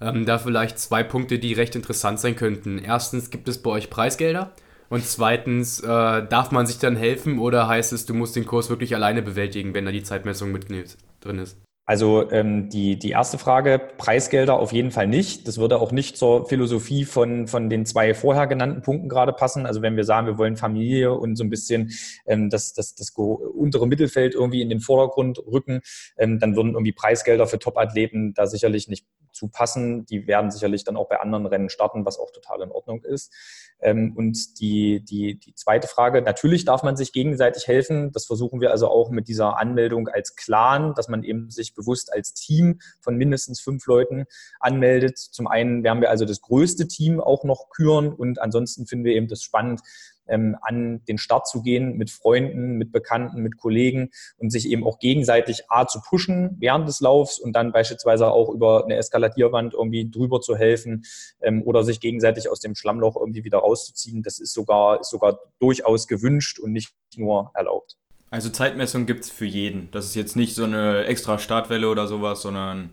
Ähm, 0.00 0.26
da 0.26 0.38
vielleicht 0.38 0.78
zwei 0.78 1.02
Punkte, 1.02 1.38
die 1.38 1.52
recht 1.52 1.76
interessant 1.76 2.20
sein 2.20 2.36
könnten. 2.36 2.78
Erstens, 2.78 3.30
gibt 3.30 3.48
es 3.48 3.62
bei 3.62 3.70
euch 3.70 3.90
Preisgelder? 3.90 4.52
Und 4.90 5.04
zweitens, 5.04 5.80
äh, 5.80 5.86
darf 5.86 6.50
man 6.50 6.66
sich 6.66 6.78
dann 6.78 6.96
helfen 6.96 7.38
oder 7.38 7.68
heißt 7.68 7.92
es, 7.92 8.06
du 8.06 8.14
musst 8.14 8.36
den 8.36 8.46
Kurs 8.46 8.70
wirklich 8.70 8.94
alleine 8.94 9.22
bewältigen, 9.22 9.74
wenn 9.74 9.86
da 9.86 9.92
die 9.92 10.02
Zeitmessung 10.02 10.52
mit 10.52 10.68
drin 10.68 11.38
ist? 11.38 11.58
Also 11.86 12.30
ähm, 12.30 12.70
die, 12.70 12.98
die 12.98 13.10
erste 13.10 13.36
Frage, 13.36 13.78
Preisgelder 13.98 14.54
auf 14.54 14.72
jeden 14.72 14.90
Fall 14.90 15.06
nicht. 15.06 15.46
Das 15.46 15.58
würde 15.58 15.78
auch 15.78 15.92
nicht 15.92 16.16
zur 16.16 16.46
Philosophie 16.46 17.04
von, 17.04 17.46
von 17.46 17.68
den 17.68 17.84
zwei 17.84 18.14
vorher 18.14 18.46
genannten 18.46 18.80
Punkten 18.80 19.10
gerade 19.10 19.34
passen. 19.34 19.66
Also 19.66 19.82
wenn 19.82 19.96
wir 19.96 20.04
sagen, 20.04 20.26
wir 20.26 20.38
wollen 20.38 20.56
Familie 20.56 21.12
und 21.12 21.36
so 21.36 21.44
ein 21.44 21.50
bisschen 21.50 21.92
ähm, 22.26 22.48
das, 22.48 22.72
das, 22.72 22.94
das 22.94 23.10
untere 23.10 23.86
Mittelfeld 23.86 24.34
irgendwie 24.34 24.62
in 24.62 24.70
den 24.70 24.80
Vordergrund 24.80 25.38
rücken, 25.46 25.82
ähm, 26.16 26.38
dann 26.38 26.56
würden 26.56 26.72
irgendwie 26.72 26.92
Preisgelder 26.92 27.46
für 27.46 27.58
Top-Athleten 27.58 28.32
da 28.32 28.46
sicherlich 28.46 28.88
nicht 28.88 29.06
zu 29.34 29.48
passen. 29.48 30.06
Die 30.06 30.26
werden 30.26 30.50
sicherlich 30.50 30.84
dann 30.84 30.96
auch 30.96 31.08
bei 31.08 31.20
anderen 31.20 31.44
Rennen 31.44 31.68
starten, 31.68 32.06
was 32.06 32.18
auch 32.18 32.30
total 32.30 32.62
in 32.62 32.70
Ordnung 32.70 33.02
ist. 33.02 33.32
Ähm, 33.80 34.14
und 34.16 34.60
die, 34.60 35.00
die, 35.04 35.38
die 35.38 35.54
zweite 35.54 35.88
Frage, 35.88 36.22
natürlich 36.22 36.64
darf 36.64 36.82
man 36.82 36.96
sich 36.96 37.12
gegenseitig 37.12 37.66
helfen. 37.66 38.12
Das 38.12 38.26
versuchen 38.26 38.60
wir 38.60 38.70
also 38.70 38.88
auch 38.88 39.10
mit 39.10 39.28
dieser 39.28 39.58
Anmeldung 39.58 40.08
als 40.08 40.36
Clan, 40.36 40.94
dass 40.94 41.08
man 41.08 41.22
eben 41.22 41.50
sich 41.50 41.74
bewusst 41.74 42.12
als 42.12 42.34
Team 42.34 42.80
von 43.00 43.16
mindestens 43.16 43.60
fünf 43.60 43.86
Leuten 43.86 44.24
anmeldet. 44.60 45.18
Zum 45.18 45.46
einen 45.46 45.84
werden 45.84 46.00
wir 46.00 46.10
also 46.10 46.24
das 46.24 46.40
größte 46.40 46.88
Team 46.88 47.20
auch 47.20 47.44
noch 47.44 47.68
küren 47.70 48.12
und 48.12 48.40
ansonsten 48.40 48.86
finden 48.86 49.04
wir 49.04 49.14
eben 49.14 49.28
das 49.28 49.42
spannend, 49.42 49.80
ähm, 50.28 50.56
an 50.62 51.04
den 51.06 51.18
Start 51.18 51.46
zu 51.48 51.62
gehen 51.62 51.96
mit 51.96 52.10
Freunden, 52.10 52.76
mit 52.76 52.92
Bekannten, 52.92 53.42
mit 53.42 53.56
Kollegen 53.56 54.10
und 54.36 54.50
sich 54.50 54.68
eben 54.68 54.84
auch 54.84 54.98
gegenseitig 54.98 55.64
A 55.68 55.86
zu 55.86 56.00
pushen 56.00 56.56
während 56.58 56.88
des 56.88 57.00
Laufs 57.00 57.38
und 57.38 57.54
dann 57.54 57.72
beispielsweise 57.72 58.30
auch 58.30 58.48
über 58.48 58.84
eine 58.84 58.96
Eskaladierwand 58.96 59.74
irgendwie 59.74 60.10
drüber 60.10 60.40
zu 60.40 60.56
helfen 60.56 61.04
ähm, 61.40 61.62
oder 61.64 61.84
sich 61.84 62.00
gegenseitig 62.00 62.48
aus 62.48 62.60
dem 62.60 62.74
Schlammloch 62.74 63.16
irgendwie 63.16 63.44
wieder 63.44 63.58
rauszuziehen. 63.58 64.22
Das 64.22 64.38
ist 64.38 64.52
sogar, 64.52 65.00
ist 65.00 65.10
sogar 65.10 65.38
durchaus 65.58 66.06
gewünscht 66.06 66.58
und 66.58 66.72
nicht 66.72 66.94
nur 67.16 67.50
erlaubt. 67.54 67.96
Also 68.30 68.50
Zeitmessung 68.50 69.06
gibt 69.06 69.24
es 69.24 69.30
für 69.30 69.44
jeden. 69.44 69.90
Das 69.92 70.06
ist 70.06 70.16
jetzt 70.16 70.34
nicht 70.34 70.56
so 70.56 70.64
eine 70.64 71.04
extra 71.04 71.38
Startwelle 71.38 71.88
oder 71.88 72.08
sowas, 72.08 72.42
sondern 72.42 72.90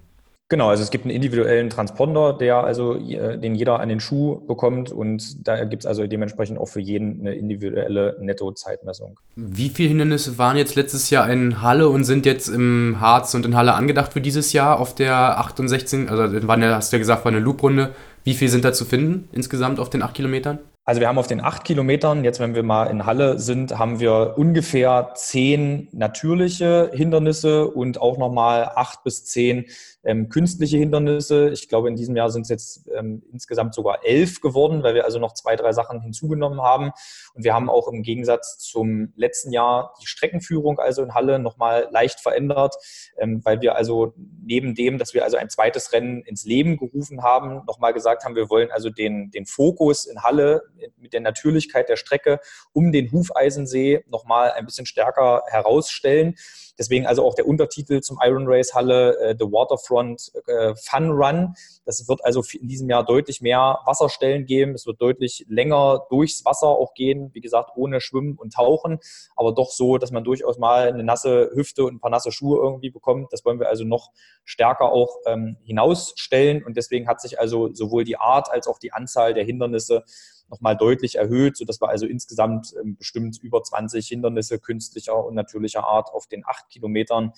Genau, 0.51 0.67
also 0.67 0.83
es 0.83 0.91
gibt 0.91 1.05
einen 1.05 1.15
individuellen 1.15 1.69
Transponder, 1.69 2.33
der 2.33 2.65
also 2.65 2.95
den 2.95 3.55
jeder 3.55 3.79
an 3.79 3.87
den 3.87 4.01
Schuh 4.01 4.45
bekommt 4.45 4.91
und 4.91 5.47
da 5.47 5.63
gibt 5.63 5.83
es 5.83 5.87
also 5.87 6.05
dementsprechend 6.05 6.59
auch 6.59 6.65
für 6.65 6.81
jeden 6.81 7.21
eine 7.21 7.35
individuelle 7.35 8.17
Netto-Zeitmessung. 8.19 9.17
Wie 9.37 9.69
viele 9.69 9.87
Hindernisse 9.87 10.37
waren 10.37 10.57
jetzt 10.57 10.75
letztes 10.75 11.09
Jahr 11.09 11.29
in 11.29 11.61
Halle 11.61 11.87
und 11.87 12.03
sind 12.03 12.25
jetzt 12.25 12.49
im 12.49 12.97
Harz 12.99 13.33
und 13.33 13.45
in 13.45 13.55
Halle 13.55 13.75
angedacht 13.75 14.11
für 14.11 14.19
dieses 14.19 14.51
Jahr 14.51 14.77
auf 14.81 14.93
der 14.93 15.39
8 15.39 15.61
und 15.61 15.69
16? 15.69 16.09
Also 16.09 16.35
ja, 16.35 16.75
hast 16.75 16.91
du 16.91 16.97
ja 16.97 16.99
gesagt, 16.99 17.23
war 17.23 17.31
eine 17.31 17.39
Loop-Runde. 17.39 17.91
Wie 18.25 18.33
viel 18.33 18.49
sind 18.49 18.65
da 18.65 18.73
zu 18.73 18.83
finden 18.83 19.29
insgesamt 19.31 19.79
auf 19.79 19.89
den 19.89 20.03
8 20.03 20.15
Kilometern? 20.15 20.59
Also 20.83 20.99
wir 20.99 21.07
haben 21.07 21.19
auf 21.19 21.27
den 21.27 21.41
acht 21.41 21.63
Kilometern, 21.63 22.23
jetzt 22.23 22.39
wenn 22.39 22.55
wir 22.55 22.63
mal 22.63 22.85
in 22.85 23.05
Halle 23.05 23.37
sind, 23.37 23.77
haben 23.77 23.99
wir 23.99 24.33
ungefähr 24.35 25.11
zehn 25.13 25.87
natürliche 25.91 26.89
Hindernisse 26.91 27.67
und 27.67 28.01
auch 28.01 28.17
nochmal 28.17 28.71
acht 28.75 29.03
bis 29.03 29.23
zehn 29.23 29.67
ähm, 30.03 30.29
künstliche 30.29 30.77
Hindernisse. 30.77 31.49
Ich 31.49 31.69
glaube, 31.69 31.87
in 31.87 31.95
diesem 31.95 32.15
Jahr 32.15 32.29
sind 32.29 32.43
es 32.43 32.49
jetzt 32.49 32.89
ähm, 32.95 33.23
insgesamt 33.31 33.75
sogar 33.75 34.05
elf 34.05 34.41
geworden, 34.41 34.83
weil 34.83 34.95
wir 34.95 35.05
also 35.05 35.19
noch 35.19 35.33
zwei, 35.33 35.55
drei 35.55 35.73
Sachen 35.73 36.01
hinzugenommen 36.01 36.61
haben. 36.61 36.91
Und 37.33 37.43
wir 37.43 37.53
haben 37.53 37.69
auch 37.69 37.87
im 37.87 38.01
Gegensatz 38.01 38.57
zum 38.57 39.13
letzten 39.15 39.51
Jahr 39.51 39.93
die 40.01 40.07
Streckenführung 40.07 40.79
also 40.79 41.03
in 41.03 41.13
Halle 41.13 41.39
nochmal 41.39 41.87
leicht 41.91 42.19
verändert, 42.19 42.75
ähm, 43.17 43.41
weil 43.43 43.61
wir 43.61 43.75
also 43.75 44.13
neben 44.43 44.75
dem, 44.75 44.97
dass 44.97 45.13
wir 45.13 45.23
also 45.23 45.37
ein 45.37 45.49
zweites 45.49 45.93
Rennen 45.93 46.23
ins 46.23 46.45
Leben 46.45 46.77
gerufen 46.77 47.21
haben, 47.21 47.63
nochmal 47.67 47.93
gesagt 47.93 48.25
haben, 48.25 48.35
wir 48.35 48.49
wollen 48.49 48.71
also 48.71 48.89
den, 48.89 49.29
den 49.31 49.45
Fokus 49.45 50.05
in 50.05 50.23
Halle 50.23 50.63
mit 50.97 51.13
der 51.13 51.21
Natürlichkeit 51.21 51.89
der 51.89 51.95
Strecke 51.95 52.39
um 52.73 52.91
den 52.91 53.11
Hufeisensee 53.11 54.03
nochmal 54.07 54.51
ein 54.51 54.65
bisschen 54.65 54.85
stärker 54.85 55.43
herausstellen. 55.47 56.35
Deswegen 56.77 57.05
also 57.05 57.23
auch 57.23 57.35
der 57.35 57.47
Untertitel 57.47 58.01
zum 58.01 58.17
Iron 58.23 58.45
Race 58.47 58.73
Halle, 58.73 59.17
äh, 59.19 59.35
The 59.37 59.45
Waterfront 59.91 60.31
äh, 60.47 60.73
Fun 60.75 61.11
Run. 61.11 61.53
Das 61.85 62.07
wird 62.07 62.23
also 62.23 62.43
in 62.59 62.67
diesem 62.67 62.89
Jahr 62.89 63.05
deutlich 63.05 63.41
mehr 63.41 63.79
Wasserstellen 63.85 64.45
geben. 64.45 64.73
Es 64.73 64.85
wird 64.85 65.01
deutlich 65.01 65.45
länger 65.49 66.05
durchs 66.09 66.45
Wasser 66.45 66.67
auch 66.67 66.93
gehen. 66.93 67.31
Wie 67.33 67.41
gesagt, 67.41 67.71
ohne 67.75 68.01
Schwimmen 68.01 68.37
und 68.37 68.53
Tauchen, 68.53 68.99
aber 69.35 69.53
doch 69.53 69.71
so, 69.71 69.97
dass 69.97 70.11
man 70.11 70.23
durchaus 70.23 70.57
mal 70.57 70.87
eine 70.87 71.03
nasse 71.03 71.51
Hüfte 71.53 71.83
und 71.83 71.95
ein 71.95 71.99
paar 71.99 72.11
nasse 72.11 72.31
Schuhe 72.31 72.59
irgendwie 72.61 72.89
bekommt. 72.89 73.31
Das 73.31 73.45
wollen 73.45 73.59
wir 73.59 73.69
also 73.69 73.83
noch 73.83 74.11
stärker 74.43 74.91
auch 74.91 75.17
ähm, 75.25 75.57
hinausstellen. 75.63 76.63
Und 76.63 76.77
deswegen 76.77 77.07
hat 77.07 77.21
sich 77.21 77.39
also 77.39 77.73
sowohl 77.73 78.03
die 78.03 78.17
Art 78.17 78.51
als 78.51 78.67
auch 78.67 78.79
die 78.79 78.93
Anzahl 78.93 79.33
der 79.33 79.43
Hindernisse 79.43 80.03
nochmal 80.49 80.75
deutlich 80.75 81.15
erhöht, 81.15 81.55
sodass 81.55 81.81
wir 81.81 81.89
also 81.89 82.05
insgesamt 82.05 82.73
ähm, 82.79 82.97
bestimmt 82.97 83.39
über 83.41 83.63
20 83.63 84.05
Hindernisse 84.07 84.59
künstlicher 84.59 85.25
und 85.25 85.33
natürlicher 85.33 85.85
Art 85.85 86.09
auf 86.09 86.27
den 86.27 86.43
acht 86.45 86.69
Kilometern 86.69 87.31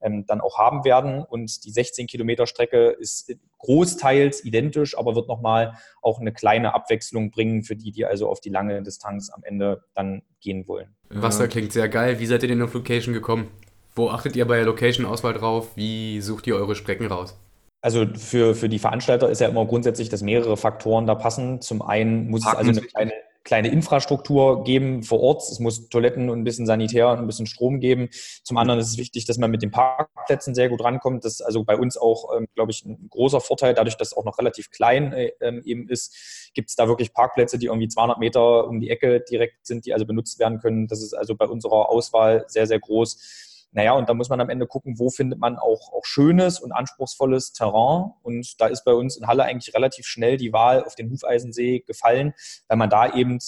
ähm, 0.00 0.24
dann 0.26 0.40
auch 0.40 0.58
haben 0.58 0.84
werden. 0.84 1.24
Und 1.24 1.64
die 1.64 1.70
16 1.70 2.06
Kilometer 2.06 2.46
Strecke 2.46 2.88
ist 2.90 3.34
großteils 3.58 4.44
identisch, 4.44 4.96
aber 4.96 5.14
wird 5.14 5.28
nochmal 5.28 5.74
auch 6.02 6.20
eine 6.20 6.32
kleine 6.32 6.74
Abwechslung 6.74 7.30
bringen 7.30 7.62
für 7.62 7.76
die, 7.76 7.90
die 7.90 8.04
also 8.04 8.28
auf 8.28 8.40
die 8.40 8.50
lange 8.50 8.82
Distanz 8.82 9.30
am 9.30 9.42
Ende 9.42 9.84
dann 9.94 10.22
gehen 10.40 10.68
wollen. 10.68 10.94
Wasser 11.10 11.48
klingt 11.48 11.72
sehr 11.72 11.88
geil. 11.88 12.18
Wie 12.20 12.26
seid 12.26 12.42
ihr 12.42 12.48
denn 12.48 12.62
auf 12.62 12.74
Location 12.74 13.14
gekommen? 13.14 13.48
Wo 13.94 14.10
achtet 14.10 14.36
ihr 14.36 14.46
bei 14.46 14.56
der 14.56 14.66
Location-Auswahl 14.66 15.34
drauf? 15.34 15.70
Wie 15.74 16.20
sucht 16.20 16.46
ihr 16.46 16.54
eure 16.54 16.76
Strecken 16.76 17.06
raus? 17.06 17.36
Also 17.80 18.06
für, 18.14 18.54
für 18.54 18.68
die 18.68 18.78
Veranstalter 18.78 19.28
ist 19.28 19.40
ja 19.40 19.48
immer 19.48 19.64
grundsätzlich, 19.64 20.08
dass 20.08 20.22
mehrere 20.22 20.56
Faktoren 20.56 21.06
da 21.06 21.14
passen. 21.14 21.60
Zum 21.60 21.82
einen 21.82 22.28
muss 22.28 22.44
Haken 22.44 22.60
es 22.60 22.68
also 22.68 22.80
eine 22.80 22.88
kleine, 22.88 23.12
kleine 23.48 23.68
Infrastruktur 23.68 24.62
geben 24.62 25.02
vor 25.02 25.20
Ort. 25.20 25.40
Es 25.40 25.58
muss 25.58 25.88
Toiletten 25.88 26.28
und 26.28 26.38
ein 26.38 26.44
bisschen 26.44 26.66
Sanitär 26.66 27.08
und 27.08 27.18
ein 27.18 27.26
bisschen 27.26 27.46
Strom 27.46 27.80
geben. 27.80 28.10
Zum 28.44 28.58
anderen 28.58 28.78
ist 28.78 28.88
es 28.88 28.98
wichtig, 28.98 29.24
dass 29.24 29.38
man 29.38 29.50
mit 29.50 29.62
den 29.62 29.70
Parkplätzen 29.70 30.54
sehr 30.54 30.68
gut 30.68 30.84
rankommt. 30.84 31.24
Das 31.24 31.32
ist 31.32 31.40
also 31.40 31.64
bei 31.64 31.74
uns 31.74 31.96
auch, 31.96 32.36
ähm, 32.36 32.46
glaube 32.54 32.72
ich, 32.72 32.84
ein 32.84 33.08
großer 33.08 33.40
Vorteil. 33.40 33.72
Dadurch, 33.72 33.96
dass 33.96 34.08
es 34.08 34.16
auch 34.16 34.26
noch 34.26 34.38
relativ 34.38 34.70
klein 34.70 35.14
äh, 35.14 35.30
ähm, 35.40 35.62
eben 35.64 35.88
ist, 35.88 36.50
gibt 36.52 36.68
es 36.68 36.76
da 36.76 36.88
wirklich 36.88 37.14
Parkplätze, 37.14 37.58
die 37.58 37.66
irgendwie 37.66 37.88
200 37.88 38.18
Meter 38.18 38.68
um 38.68 38.80
die 38.80 38.90
Ecke 38.90 39.20
direkt 39.20 39.66
sind, 39.66 39.86
die 39.86 39.94
also 39.94 40.04
benutzt 40.04 40.38
werden 40.38 40.58
können. 40.58 40.86
Das 40.86 41.02
ist 41.02 41.14
also 41.14 41.34
bei 41.34 41.46
unserer 41.46 41.88
Auswahl 41.88 42.44
sehr, 42.48 42.66
sehr 42.66 42.78
groß. 42.78 43.47
Naja, 43.72 43.92
und 43.92 44.08
da 44.08 44.14
muss 44.14 44.30
man 44.30 44.40
am 44.40 44.48
Ende 44.48 44.66
gucken, 44.66 44.98
wo 44.98 45.10
findet 45.10 45.38
man 45.38 45.56
auch, 45.56 45.92
auch 45.92 46.04
schönes 46.04 46.58
und 46.58 46.72
anspruchsvolles 46.72 47.52
Terrain. 47.52 48.12
Und 48.22 48.60
da 48.60 48.66
ist 48.66 48.84
bei 48.84 48.92
uns 48.92 49.16
in 49.16 49.26
Halle 49.26 49.44
eigentlich 49.44 49.74
relativ 49.74 50.06
schnell 50.06 50.36
die 50.36 50.52
Wahl 50.52 50.84
auf 50.84 50.94
den 50.94 51.10
Hufeisensee 51.10 51.80
gefallen, 51.80 52.32
weil 52.68 52.78
man 52.78 52.88
da 52.88 53.12
eben 53.14 53.38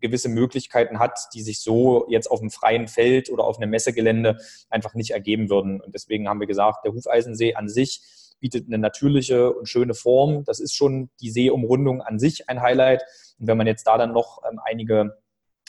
gewisse 0.00 0.28
Möglichkeiten 0.28 0.98
hat, 0.98 1.18
die 1.34 1.42
sich 1.42 1.60
so 1.60 2.06
jetzt 2.08 2.30
auf 2.30 2.40
dem 2.40 2.50
freien 2.50 2.88
Feld 2.88 3.30
oder 3.30 3.44
auf 3.44 3.58
einem 3.58 3.70
Messegelände 3.70 4.38
einfach 4.70 4.94
nicht 4.94 5.10
ergeben 5.10 5.50
würden. 5.50 5.80
Und 5.80 5.94
deswegen 5.94 6.28
haben 6.28 6.40
wir 6.40 6.46
gesagt, 6.46 6.84
der 6.84 6.92
Hufeisensee 6.92 7.54
an 7.54 7.68
sich 7.68 8.02
bietet 8.40 8.66
eine 8.66 8.78
natürliche 8.78 9.52
und 9.52 9.68
schöne 9.68 9.94
Form. 9.94 10.44
Das 10.44 10.60
ist 10.60 10.74
schon 10.74 11.10
die 11.20 11.30
Seeumrundung 11.30 12.02
an 12.02 12.18
sich 12.18 12.48
ein 12.48 12.60
Highlight. 12.60 13.02
Und 13.38 13.46
wenn 13.46 13.56
man 13.56 13.66
jetzt 13.66 13.86
da 13.86 13.96
dann 13.98 14.12
noch 14.12 14.42
ähm, 14.48 14.60
einige 14.64 15.16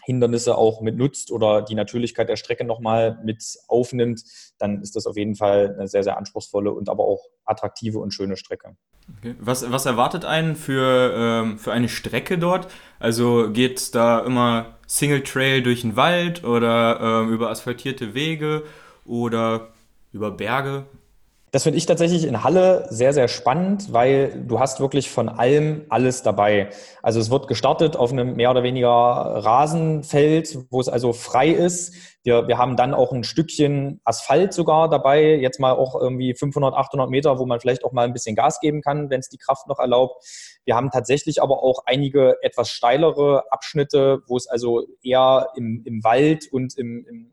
Hindernisse 0.08 0.58
auch 0.58 0.80
mit 0.80 0.96
nutzt 0.96 1.32
oder 1.34 1.62
die 1.62 1.76
Natürlichkeit 1.76 2.30
der 2.30 2.38
Strecke 2.38 2.64
nochmal 2.64 3.20
mit 3.26 3.44
aufnimmt, 3.68 4.24
dann 4.58 4.82
ist 4.82 4.96
das 4.96 5.06
auf 5.06 5.18
jeden 5.18 5.36
Fall 5.36 5.76
eine 5.78 5.90
sehr, 5.90 6.02
sehr 6.02 6.18
anspruchsvolle 6.18 6.72
und 6.72 6.88
aber 6.88 7.04
auch 7.04 7.26
attraktive 7.44 8.00
und 8.00 8.14
schöne 8.14 8.38
Strecke. 8.38 8.78
Okay. 9.18 9.36
Was, 9.38 9.70
was 9.70 9.86
erwartet 9.86 10.24
einen 10.24 10.56
für, 10.56 11.14
ähm, 11.14 11.60
für 11.60 11.74
eine 11.74 11.90
Strecke 11.90 12.38
dort? 12.38 12.70
Also 13.00 13.52
geht 13.52 13.94
da 13.96 14.20
immer 14.20 14.78
Single 14.88 15.24
Trail 15.24 15.62
durch 15.62 15.82
den 15.82 15.98
Wald 15.98 16.46
oder 16.46 17.02
ähm, 17.02 17.34
über 17.34 17.50
asphaltierte 17.50 18.14
Wege 18.14 18.64
oder 19.04 19.74
über 20.14 20.32
Berge? 20.32 20.86
Das 21.52 21.64
finde 21.64 21.78
ich 21.78 21.86
tatsächlich 21.86 22.26
in 22.26 22.44
Halle 22.44 22.88
sehr, 22.90 23.14
sehr 23.14 23.30
spannend, 23.30 23.94
weil 23.94 24.44
du 24.46 24.60
hast 24.60 24.82
wirklich 24.82 25.10
von 25.10 25.30
allem 25.30 25.86
alles 25.88 26.22
dabei. 26.22 26.70
Also 27.02 27.22
es 27.22 27.30
wird 27.30 27.48
gestartet 27.48 27.96
auf 27.96 28.12
einem 28.12 28.36
mehr 28.36 28.52
oder 28.52 28.64
weniger 28.64 28.90
Rasenfeld, 28.90 30.58
wo 30.70 30.82
es 30.82 30.90
also 30.90 31.14
frei 31.14 31.50
ist. 31.50 31.94
Wir, 32.28 32.46
wir 32.46 32.58
haben 32.58 32.76
dann 32.76 32.94
auch 32.94 33.14
ein 33.14 33.24
Stückchen 33.24 34.02
Asphalt 34.04 34.52
sogar 34.52 34.90
dabei, 34.90 35.38
jetzt 35.38 35.62
mal 35.62 35.72
auch 35.72 35.96
irgendwie 35.96 36.36
500, 36.36 36.74
800 36.74 37.10
Meter, 37.10 37.40
wo 37.40 37.46
man 37.46 37.62
vielleicht 37.62 37.86
auch 37.86 37.94
mal 37.94 38.04
ein 38.04 38.12
bisschen 38.12 38.36
Gas 38.36 38.60
geben 38.60 38.82
kann, 38.82 39.10
wenn 39.10 39.22
es 39.22 39.30
die 39.30 39.38
Kraft 39.38 39.66
noch 39.68 39.80
erlaubt. 39.80 40.26
Wir 40.66 40.76
haben 40.76 40.92
tatsächlich 40.92 41.42
aber 41.42 41.64
auch 41.64 41.84
einige 41.86 42.36
etwas 42.42 42.70
steilere 42.70 43.50
Abschnitte, 43.50 44.24
wo 44.28 44.36
es 44.36 44.46
also 44.46 44.86
eher 45.02 45.48
im, 45.56 45.84
im 45.86 46.04
Wald 46.04 46.52
und 46.52 46.78
im, 46.78 47.06
im 47.08 47.32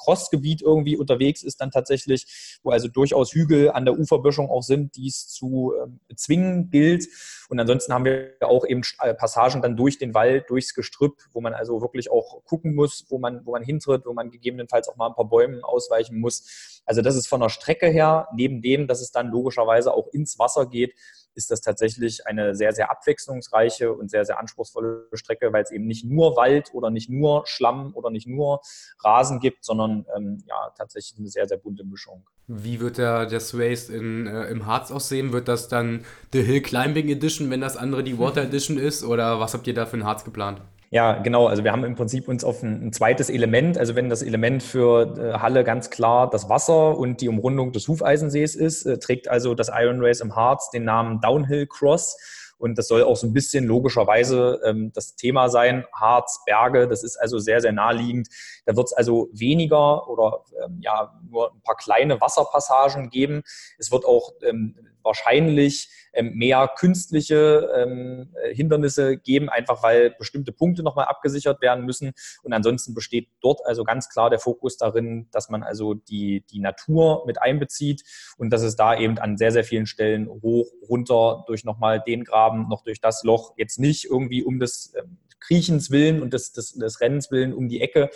Crossgebiet 0.00 0.62
irgendwie 0.62 0.96
unterwegs 0.96 1.42
ist 1.42 1.60
dann 1.60 1.70
tatsächlich, 1.70 2.58
wo 2.62 2.70
also 2.70 2.88
durchaus 2.88 3.32
Hügel 3.32 3.70
an 3.70 3.84
der 3.84 3.98
Uferböschung 3.98 4.50
auch 4.50 4.62
sind, 4.62 4.96
die 4.96 5.08
es 5.08 5.28
zu 5.28 5.74
ähm, 5.82 6.00
bezwingen 6.08 6.70
gilt. 6.70 7.06
Und 7.48 7.60
ansonsten 7.60 7.92
haben 7.92 8.04
wir 8.04 8.32
auch 8.40 8.64
eben 8.66 8.82
äh, 9.00 9.14
Passagen 9.14 9.62
dann 9.62 9.76
durch 9.76 9.98
den 9.98 10.14
Wald, 10.14 10.48
durchs 10.48 10.74
Gestrüpp, 10.74 11.16
wo 11.32 11.40
man 11.40 11.52
also 11.52 11.80
wirklich 11.80 12.10
auch 12.10 12.42
gucken 12.44 12.74
muss, 12.74 13.04
wo 13.08 13.18
man, 13.18 13.44
wo 13.44 13.52
man 13.52 13.62
hintritt, 13.62 14.06
wo 14.06 14.12
man 14.12 14.29
gegebenenfalls 14.30 14.88
auch 14.88 14.96
mal 14.96 15.08
ein 15.08 15.14
paar 15.14 15.28
Bäumen 15.28 15.62
ausweichen 15.62 16.18
muss. 16.18 16.82
Also 16.86 17.02
das 17.02 17.16
ist 17.16 17.28
von 17.28 17.40
der 17.40 17.48
Strecke 17.48 17.86
her, 17.86 18.28
neben 18.34 18.62
dem, 18.62 18.86
dass 18.86 19.00
es 19.00 19.12
dann 19.12 19.28
logischerweise 19.28 19.92
auch 19.92 20.08
ins 20.08 20.38
Wasser 20.38 20.66
geht, 20.66 20.94
ist 21.34 21.50
das 21.50 21.60
tatsächlich 21.60 22.26
eine 22.26 22.54
sehr, 22.54 22.72
sehr 22.72 22.90
abwechslungsreiche 22.90 23.92
und 23.92 24.10
sehr, 24.10 24.24
sehr 24.24 24.38
anspruchsvolle 24.38 25.06
Strecke, 25.12 25.52
weil 25.52 25.62
es 25.62 25.70
eben 25.70 25.86
nicht 25.86 26.04
nur 26.04 26.36
Wald 26.36 26.74
oder 26.74 26.90
nicht 26.90 27.08
nur 27.08 27.46
Schlamm 27.46 27.94
oder 27.94 28.10
nicht 28.10 28.26
nur 28.26 28.60
Rasen 28.98 29.40
gibt, 29.40 29.64
sondern 29.64 30.06
ähm, 30.16 30.42
ja, 30.46 30.72
tatsächlich 30.76 31.18
eine 31.18 31.28
sehr, 31.28 31.46
sehr 31.46 31.58
bunte 31.58 31.84
Mischung. 31.84 32.26
Wie 32.46 32.80
wird 32.80 32.98
der, 32.98 33.26
der 33.26 33.40
Race 33.54 33.88
in, 33.88 34.26
äh, 34.26 34.48
im 34.48 34.66
Harz 34.66 34.90
aussehen? 34.90 35.32
Wird 35.32 35.46
das 35.46 35.68
dann 35.68 36.04
The 36.32 36.42
Hill 36.42 36.62
Climbing 36.62 37.08
Edition, 37.08 37.48
wenn 37.50 37.60
das 37.60 37.76
andere 37.76 38.02
die 38.02 38.18
Water 38.18 38.42
Edition 38.42 38.76
ist? 38.76 39.04
Oder 39.04 39.38
was 39.38 39.54
habt 39.54 39.66
ihr 39.66 39.74
da 39.74 39.86
für 39.86 39.96
ein 39.96 40.04
Harz 40.04 40.24
geplant? 40.24 40.60
Ja, 40.92 41.18
genau. 41.22 41.46
Also 41.46 41.62
wir 41.62 41.70
haben 41.70 41.84
im 41.84 41.94
Prinzip 41.94 42.26
uns 42.26 42.42
auf 42.42 42.64
ein, 42.64 42.88
ein 42.88 42.92
zweites 42.92 43.30
Element, 43.30 43.78
also 43.78 43.94
wenn 43.94 44.08
das 44.08 44.22
Element 44.22 44.60
für 44.60 45.16
äh, 45.16 45.38
Halle 45.38 45.62
ganz 45.62 45.88
klar 45.88 46.28
das 46.28 46.48
Wasser 46.48 46.98
und 46.98 47.20
die 47.20 47.28
Umrundung 47.28 47.70
des 47.70 47.86
Hufeisensees 47.86 48.56
ist, 48.56 48.86
äh, 48.86 48.98
trägt 48.98 49.28
also 49.28 49.54
das 49.54 49.70
Iron 49.72 50.04
Race 50.04 50.20
im 50.20 50.34
Harz 50.34 50.70
den 50.70 50.82
Namen 50.84 51.20
Downhill 51.20 51.68
Cross. 51.68 52.16
Und 52.58 52.76
das 52.76 52.88
soll 52.88 53.04
auch 53.04 53.16
so 53.16 53.26
ein 53.28 53.32
bisschen 53.32 53.66
logischerweise 53.66 54.60
ähm, 54.64 54.90
das 54.92 55.14
Thema 55.14 55.48
sein. 55.48 55.86
Harz, 55.94 56.42
Berge, 56.44 56.88
das 56.88 57.04
ist 57.04 57.16
also 57.16 57.38
sehr, 57.38 57.60
sehr 57.60 57.72
naheliegend. 57.72 58.28
Da 58.66 58.74
wird 58.76 58.88
es 58.88 58.92
also 58.92 59.28
weniger 59.32 60.08
oder 60.08 60.44
ähm, 60.64 60.80
ja 60.82 61.18
nur 61.30 61.52
ein 61.52 61.62
paar 61.62 61.76
kleine 61.76 62.20
Wasserpassagen 62.20 63.10
geben. 63.10 63.42
Es 63.78 63.92
wird 63.92 64.04
auch 64.04 64.32
ähm, 64.42 64.74
wahrscheinlich 65.02 65.88
ähm, 66.12 66.32
mehr 66.34 66.70
künstliche 66.76 67.68
ähm, 67.76 68.34
Hindernisse 68.52 69.16
geben, 69.16 69.48
einfach 69.48 69.82
weil 69.82 70.10
bestimmte 70.10 70.52
Punkte 70.52 70.82
nochmal 70.82 71.06
abgesichert 71.06 71.60
werden 71.60 71.84
müssen. 71.84 72.12
Und 72.42 72.52
ansonsten 72.52 72.94
besteht 72.94 73.28
dort 73.40 73.64
also 73.64 73.84
ganz 73.84 74.08
klar 74.08 74.30
der 74.30 74.38
Fokus 74.38 74.76
darin, 74.76 75.28
dass 75.30 75.48
man 75.48 75.62
also 75.62 75.94
die, 75.94 76.44
die 76.50 76.60
Natur 76.60 77.24
mit 77.26 77.40
einbezieht 77.40 78.02
und 78.38 78.50
dass 78.50 78.62
es 78.62 78.76
da 78.76 78.96
eben 78.96 79.18
an 79.18 79.36
sehr, 79.36 79.52
sehr 79.52 79.64
vielen 79.64 79.86
Stellen 79.86 80.28
hoch, 80.28 80.68
runter, 80.88 81.44
durch 81.46 81.64
nochmal 81.64 82.00
den 82.00 82.24
Graben, 82.24 82.68
noch 82.68 82.82
durch 82.82 83.00
das 83.00 83.22
Loch, 83.24 83.54
jetzt 83.56 83.78
nicht 83.78 84.04
irgendwie 84.04 84.42
um 84.42 84.58
des 84.58 84.92
ähm, 84.96 85.18
Kriechens 85.40 85.90
willen 85.90 86.22
und 86.22 86.32
des, 86.32 86.52
des, 86.52 86.74
des 86.74 87.00
Rennens 87.00 87.30
willen 87.30 87.52
um 87.52 87.68
die 87.68 87.80
Ecke, 87.80 88.10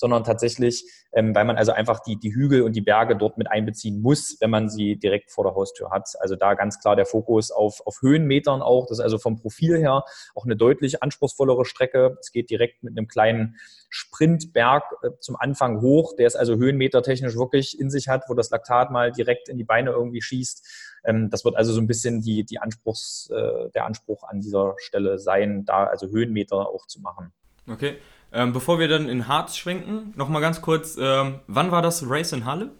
sondern 0.00 0.24
tatsächlich, 0.24 0.90
ähm, 1.12 1.34
weil 1.34 1.44
man 1.44 1.56
also 1.56 1.72
einfach 1.72 2.00
die, 2.00 2.16
die 2.18 2.34
Hügel 2.34 2.62
und 2.62 2.74
die 2.74 2.80
Berge 2.80 3.16
dort 3.16 3.36
mit 3.36 3.50
einbeziehen 3.50 4.00
muss, 4.00 4.38
wenn 4.40 4.50
man 4.50 4.70
sie 4.70 4.96
direkt 4.96 5.30
vor 5.30 5.44
der 5.44 5.54
Haustür 5.54 5.90
hat. 5.90 6.08
Also 6.20 6.36
da 6.36 6.54
ganz 6.54 6.80
klar 6.80 6.96
der 6.96 7.04
Fokus 7.04 7.50
auf, 7.50 7.86
auf 7.86 8.00
Höhenmetern 8.00 8.62
auch. 8.62 8.86
Das 8.86 8.98
ist 8.98 9.04
also 9.04 9.18
vom 9.18 9.36
Profil 9.36 9.78
her 9.78 10.02
auch 10.34 10.44
eine 10.46 10.56
deutlich 10.56 11.02
anspruchsvollere 11.02 11.66
Strecke. 11.66 12.16
Es 12.18 12.32
geht 12.32 12.48
direkt 12.48 12.82
mit 12.82 12.96
einem 12.96 13.08
kleinen 13.08 13.56
Sprintberg 13.90 14.84
äh, 15.02 15.10
zum 15.20 15.36
Anfang 15.36 15.82
hoch, 15.82 16.16
der 16.16 16.26
es 16.26 16.34
also 16.36 16.56
höhenmetertechnisch 16.56 17.36
wirklich 17.36 17.78
in 17.78 17.90
sich 17.90 18.08
hat, 18.08 18.24
wo 18.28 18.34
das 18.34 18.50
Laktat 18.50 18.90
mal 18.90 19.12
direkt 19.12 19.50
in 19.50 19.58
die 19.58 19.64
Beine 19.64 19.90
irgendwie 19.90 20.22
schießt. 20.22 20.89
Ähm, 21.04 21.30
das 21.30 21.44
wird 21.44 21.56
also 21.56 21.72
so 21.72 21.80
ein 21.80 21.86
bisschen 21.86 22.20
die, 22.22 22.44
die 22.44 22.58
Anspruchs, 22.58 23.30
äh, 23.30 23.70
der 23.74 23.86
Anspruch 23.86 24.24
an 24.24 24.40
dieser 24.40 24.74
Stelle 24.78 25.18
sein, 25.18 25.64
da 25.64 25.84
also 25.84 26.08
Höhenmeter 26.08 26.68
auch 26.68 26.86
zu 26.86 27.00
machen. 27.00 27.32
Okay. 27.68 27.96
Ähm, 28.32 28.52
bevor 28.52 28.78
wir 28.78 28.88
dann 28.88 29.08
in 29.08 29.26
Harz 29.26 29.56
schwenken, 29.56 30.12
nochmal 30.16 30.40
ganz 30.40 30.62
kurz, 30.62 30.96
ähm, 31.00 31.40
wann 31.46 31.70
war 31.70 31.82
das 31.82 32.08
Race 32.08 32.32
in 32.32 32.44
Halle? 32.44 32.70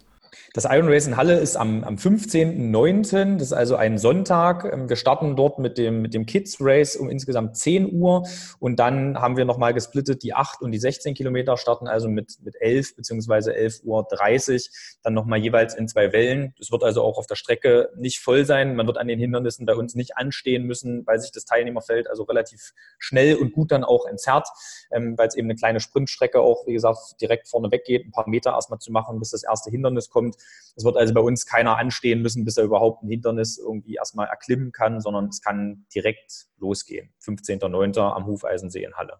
Das 0.53 0.65
Iron 0.65 0.89
Race 0.89 1.07
in 1.07 1.15
Halle 1.15 1.39
ist 1.39 1.55
am, 1.55 1.85
am 1.85 1.95
15.09., 1.95 3.37
das 3.37 3.47
ist 3.47 3.53
also 3.53 3.77
ein 3.77 3.97
Sonntag. 3.97 4.65
Ähm, 4.65 4.89
wir 4.89 4.97
starten 4.97 5.37
dort 5.37 5.59
mit 5.59 5.77
dem, 5.77 6.01
mit 6.01 6.13
dem 6.13 6.25
Kids 6.25 6.57
Race 6.59 6.97
um 6.97 7.09
insgesamt 7.09 7.55
10 7.55 7.93
Uhr 7.93 8.27
und 8.59 8.77
dann 8.77 9.17
haben 9.17 9.37
wir 9.37 9.45
nochmal 9.45 9.73
gesplittet, 9.73 10.23
die 10.23 10.33
8 10.33 10.61
und 10.61 10.73
die 10.73 10.77
16 10.77 11.13
Kilometer 11.13 11.55
starten 11.55 11.87
also 11.87 12.09
mit, 12.09 12.35
mit 12.43 12.57
11 12.59 12.97
bzw. 12.97 13.31
11.30 13.51 13.85
Uhr, 13.85 14.71
dann 15.03 15.13
nochmal 15.13 15.39
jeweils 15.39 15.73
in 15.73 15.87
zwei 15.87 16.11
Wellen. 16.11 16.53
Das 16.57 16.69
wird 16.69 16.83
also 16.83 17.01
auch 17.01 17.17
auf 17.17 17.27
der 17.27 17.35
Strecke 17.35 17.89
nicht 17.95 18.19
voll 18.19 18.43
sein. 18.43 18.75
Man 18.75 18.87
wird 18.87 18.97
an 18.97 19.07
den 19.07 19.19
Hindernissen 19.19 19.65
bei 19.65 19.75
uns 19.75 19.95
nicht 19.95 20.17
anstehen 20.17 20.65
müssen, 20.65 21.07
weil 21.07 21.21
sich 21.21 21.31
das 21.31 21.45
Teilnehmerfeld 21.45 22.09
also 22.09 22.23
relativ 22.23 22.73
schnell 22.99 23.37
und 23.37 23.53
gut 23.53 23.71
dann 23.71 23.85
auch 23.85 24.05
entzerrt, 24.05 24.49
ähm, 24.91 25.17
weil 25.17 25.29
es 25.29 25.35
eben 25.35 25.47
eine 25.47 25.55
kleine 25.55 25.79
Sprintstrecke 25.79 26.41
auch, 26.41 26.67
wie 26.67 26.73
gesagt, 26.73 27.21
direkt 27.21 27.47
vorne 27.47 27.71
weggeht, 27.71 28.05
ein 28.05 28.11
paar 28.11 28.27
Meter 28.27 28.51
erstmal 28.51 28.79
zu 28.79 28.91
machen, 28.91 29.17
bis 29.17 29.31
das 29.31 29.43
erste 29.43 29.71
Hindernis 29.71 30.09
kommt. 30.09 30.35
Es 30.75 30.85
wird 30.85 30.97
also 30.97 31.13
bei 31.13 31.21
uns 31.21 31.45
keiner 31.45 31.77
anstehen 31.77 32.21
müssen, 32.21 32.45
bis 32.45 32.57
er 32.57 32.63
überhaupt 32.63 33.03
ein 33.03 33.09
Hindernis 33.09 33.57
irgendwie 33.57 33.95
erstmal 33.95 34.27
erklimmen 34.27 34.71
kann, 34.71 35.01
sondern 35.01 35.27
es 35.27 35.41
kann 35.41 35.85
direkt 35.93 36.47
losgehen. 36.57 37.09
15.09. 37.23 37.99
am 37.99 38.25
Hufeisensee 38.25 38.83
in 38.83 38.93
Halle. 38.93 39.19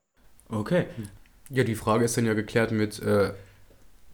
Okay. 0.50 0.86
Ja, 1.50 1.64
die 1.64 1.76
Frage 1.76 2.06
ist 2.06 2.16
dann 2.18 2.26
ja 2.26 2.34
geklärt 2.34 2.72
mit 2.72 3.02
äh, 3.02 3.34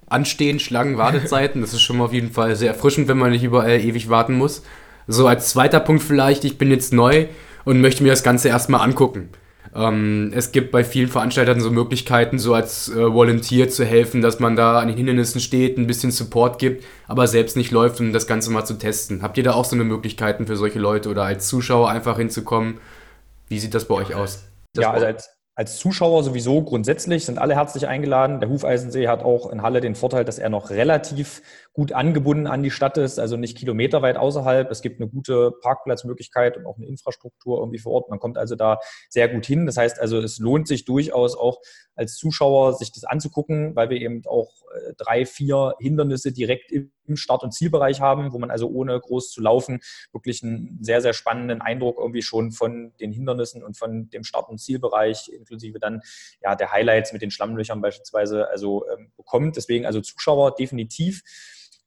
Anstehen, 0.07 0.59
Schlangen, 0.59 0.97
Wartezeiten. 0.97 1.61
Das 1.61 1.73
ist 1.73 1.81
schon 1.81 1.97
mal 1.97 2.05
auf 2.05 2.13
jeden 2.13 2.31
Fall 2.31 2.55
sehr 2.55 2.69
erfrischend, 2.69 3.07
wenn 3.07 3.17
man 3.17 3.31
nicht 3.31 3.43
überall 3.43 3.79
ewig 3.79 4.09
warten 4.09 4.33
muss. 4.33 4.63
So 5.07 5.27
als 5.27 5.49
zweiter 5.49 5.79
Punkt 5.79 6.03
vielleicht, 6.03 6.43
ich 6.43 6.57
bin 6.57 6.71
jetzt 6.71 6.93
neu 6.93 7.27
und 7.65 7.81
möchte 7.81 8.03
mir 8.03 8.09
das 8.09 8.23
Ganze 8.23 8.49
erstmal 8.49 8.81
angucken. 8.81 9.29
Ähm, 9.77 10.31
es 10.34 10.51
gibt 10.51 10.72
bei 10.72 10.84
vielen 10.84 11.07
Veranstaltern 11.07 11.62
so 11.62 11.69
Möglichkeiten, 11.69 12.39
so 12.39 12.55
als 12.55 12.89
äh, 12.89 13.13
Volunteer 13.13 13.69
zu 13.69 13.86
helfen, 13.86 14.22
dass 14.22 14.39
man 14.39 14.55
da 14.55 14.79
an 14.79 14.88
den 14.88 14.98
Hindernissen 14.98 15.39
steht, 15.39 15.77
ein 15.77 15.86
bisschen 15.86 16.10
Support 16.10 16.57
gibt, 16.57 16.84
aber 17.07 17.27
selbst 17.27 17.55
nicht 17.55 17.70
läuft, 17.70 18.00
um 18.00 18.11
das 18.11 18.25
Ganze 18.25 18.50
mal 18.50 18.66
zu 18.66 18.74
testen. 18.74 19.22
Habt 19.22 19.37
ihr 19.37 19.44
da 19.44 19.53
auch 19.53 19.66
so 19.66 19.75
eine 19.75 19.83
Möglichkeiten 19.83 20.48
für 20.48 20.55
solche 20.55 20.79
Leute 20.79 21.09
oder 21.09 21.24
als 21.24 21.48
Zuschauer 21.48 21.90
einfach 21.90 22.18
hinzukommen? 22.18 22.79
Wie 23.50 23.59
sieht 23.59 23.75
das 23.75 23.85
bei 23.85 23.94
euch 23.94 24.16
aus? 24.16 24.46
Das 24.74 24.81
ja, 24.81 24.92
also 24.92 25.05
als, 25.05 25.29
als 25.53 25.77
Zuschauer 25.77 26.24
sowieso 26.24 26.63
grundsätzlich 26.63 27.25
sind 27.25 27.37
alle 27.37 27.55
herzlich 27.55 27.87
eingeladen. 27.87 28.40
Der 28.40 28.50
Hufeisensee 28.50 29.07
hat 29.07 29.24
auch 29.24 29.51
in 29.51 29.61
Halle 29.61 29.79
den 29.79 29.94
Vorteil, 29.94 30.25
dass 30.25 30.40
er 30.40 30.50
noch 30.50 30.72
relativ 30.72 31.44
gut 31.77 31.92
angebunden 31.92 32.48
an 32.48 32.63
die 32.63 32.72
Stadt 32.72 32.98
ist, 32.98 33.20
also 33.20 33.37
nicht 33.37 33.55
kilometerweit 33.55 34.18
außerhalb. 34.18 34.72
Es 34.72 34.81
gibt 34.81 35.00
eine 35.00 35.07
gute 35.07 35.51
Parkplatzmöglichkeit 35.61 36.57
und 36.57 36.66
auch 36.66 36.77
eine 36.77 36.87
Infrastruktur 36.87 37.59
irgendwie 37.59 37.77
vor 37.77 37.92
Ort. 37.92 38.09
Man 38.09 38.18
kommt 38.18 38.40
also 38.40 38.55
da 38.55 38.79
sehr 39.09 39.29
gut 39.29 39.46
hin. 39.46 39.68
Das 39.68 39.77
heißt 39.77 40.00
also, 40.00 40.18
es 40.18 40.40
lohnt 40.40 40.68
sich 40.68 40.85
durchaus 40.85 41.37
auch 41.37 41.59
als 41.94 42.16
Zuschauer, 42.16 42.74
sich 42.74 42.92
das 42.94 43.03
anzugucken, 43.03 43.75
weil 43.75 43.92
wir 43.92 44.01
eben 44.01 44.24
auch 44.25 44.50
äh, 44.74 44.94
drei, 44.98 45.27
vier 45.27 45.75
Hindernisse 45.79 46.31
direkt 46.31 46.72
im 46.72 46.92
Start- 47.16 47.44
und 47.44 47.53
Zielbereich 47.53 48.01
haben, 48.01 48.33
wo 48.33 48.40
man 48.40 48.50
also 48.50 48.68
ohne 48.70 49.00
groß 49.00 49.29
zu 49.29 49.40
laufen 49.40 49.79
wirklich 50.11 50.42
einen 50.42 50.79
sehr, 50.81 51.03
sehr 51.03 51.13
spannenden 51.13 51.61
Eindruck 51.61 52.00
irgendwie 52.00 52.24
schon 52.24 52.51
von 52.51 52.94
den 53.00 53.11
Hindernissen 53.11 53.63
und 53.63 53.77
von 53.77 54.09
dem 54.09 54.24
Start- 54.24 54.50
und 54.50 54.57
Zielbereich, 54.57 55.29
inklusive 55.29 55.77
dann 55.77 56.01
ja 56.42 56.55
der 56.55 56.72
Highlights 56.72 57.13
mit 57.13 57.22
den 57.22 57.29
Schlammlöchern 57.29 57.81
beispielsweise, 57.81 58.50
also 58.50 58.83
ähm, 58.90 59.11
bekommt. 59.16 59.57
Deswegen 59.57 59.85
also 59.85 60.01
Zuschauer 60.01 60.55
definitiv. 60.55 61.22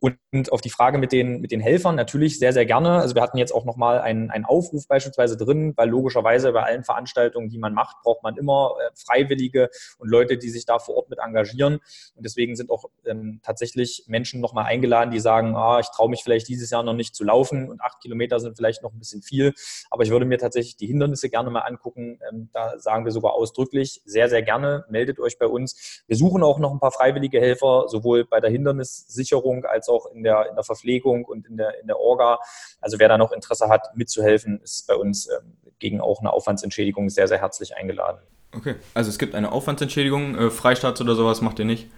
Und 0.01 0.51
auf 0.51 0.63
die 0.63 0.71
Frage 0.71 0.97
mit 0.97 1.13
den, 1.13 1.41
mit 1.41 1.53
den 1.53 1.61
Helfern 1.61 1.95
natürlich 1.95 2.39
sehr, 2.39 2.55
sehr 2.55 2.65
gerne. 2.65 3.01
Also 3.01 3.15
wir 3.15 3.21
hatten 3.21 3.37
jetzt 3.37 3.53
auch 3.53 3.67
nochmal 3.67 4.01
einen, 4.01 4.31
einen 4.31 4.47
Aufruf 4.47 4.89
beispielsweise 4.89 5.37
drin, 5.37 5.75
weil 5.77 5.91
logischerweise 5.91 6.53
bei 6.53 6.63
allen 6.63 6.85
Veranstaltungen, 6.85 7.51
die 7.51 7.59
man 7.59 7.75
macht, 7.75 7.97
braucht 8.03 8.23
man 8.23 8.39
immer 8.39 8.75
äh, 8.81 8.91
Freiwillige 8.95 9.69
und 9.99 10.09
Leute, 10.09 10.39
die 10.39 10.49
sich 10.49 10.65
da 10.65 10.79
vor 10.79 10.97
Ort 10.97 11.11
mit 11.11 11.19
engagieren. 11.19 11.81
Und 12.15 12.25
deswegen 12.25 12.57
sind 12.57 12.71
auch 12.71 12.85
ähm, 13.05 13.41
tatsächlich 13.43 14.05
Menschen 14.07 14.41
nochmal 14.41 14.65
eingeladen, 14.65 15.11
die 15.11 15.21
sagen, 15.21 15.55
ah, 15.55 15.81
ich 15.81 15.89
traue 15.89 16.09
mich 16.09 16.23
vielleicht 16.23 16.49
dieses 16.49 16.71
Jahr 16.71 16.83
noch 16.83 16.95
nicht 16.95 17.15
zu 17.15 17.23
laufen 17.23 17.69
und 17.69 17.83
acht 17.83 18.01
Kilometer 18.01 18.41
sind 18.41 18.57
vielleicht 18.57 18.83
noch 18.83 18.93
ein 18.93 18.99
bisschen 18.99 19.21
viel. 19.21 19.53
Aber 19.91 20.03
ich 20.03 20.11
würde 20.11 20.25
mir 20.25 20.39
tatsächlich 20.39 20.77
die 20.77 20.87
Hindernisse 20.87 21.29
gerne 21.29 21.51
mal 21.51 21.61
angucken. 21.61 22.19
Ähm, 22.31 22.49
da 22.55 22.79
sagen 22.79 23.05
wir 23.05 23.13
sogar 23.13 23.35
ausdrücklich, 23.35 24.01
sehr, 24.07 24.31
sehr 24.31 24.43
gerne, 24.43 24.87
meldet 24.89 25.21
euch 25.21 25.39
bei 25.39 25.47
uns. 25.47 26.03
Wir 26.07 26.17
suchen 26.17 26.43
auch 26.43 26.59
noch 26.59 26.73
ein 26.73 26.81
paar 26.81 26.93
freiwillige 26.93 27.39
Helfer, 27.39 27.85
sowohl 27.89 28.25
bei 28.25 28.41
der 28.41 28.49
Hindernissicherung 28.49 29.67
als 29.67 29.90
auch 29.91 30.07
in 30.07 30.23
der, 30.23 30.49
in 30.49 30.55
der 30.55 30.65
Verpflegung 30.65 31.25
und 31.25 31.47
in 31.47 31.57
der, 31.57 31.81
in 31.81 31.87
der 31.87 31.99
Orga. 31.99 32.39
Also 32.81 32.99
wer 32.99 33.09
da 33.09 33.19
noch 33.19 33.33
Interesse 33.33 33.69
hat, 33.69 33.95
mitzuhelfen, 33.97 34.61
ist 34.63 34.87
bei 34.87 34.95
uns 34.95 35.29
ähm, 35.29 35.57
gegen 35.79 36.01
auch 36.01 36.21
eine 36.21 36.33
Aufwandsentschädigung 36.33 37.11
sehr, 37.11 37.29
sehr 37.29 37.41
herzlich 37.41 37.77
eingeladen. 37.77 38.21
Okay, 38.57 38.77
also 38.95 39.11
es 39.11 39.19
gibt 39.19 39.35
eine 39.35 39.53
Aufwandsentschädigung, 39.53 40.37
äh, 40.37 40.51
Freistaats 40.51 41.01
oder 41.01 41.15
sowas 41.15 41.41
macht 41.41 41.59
ihr 41.59 41.65
nicht? 41.65 41.89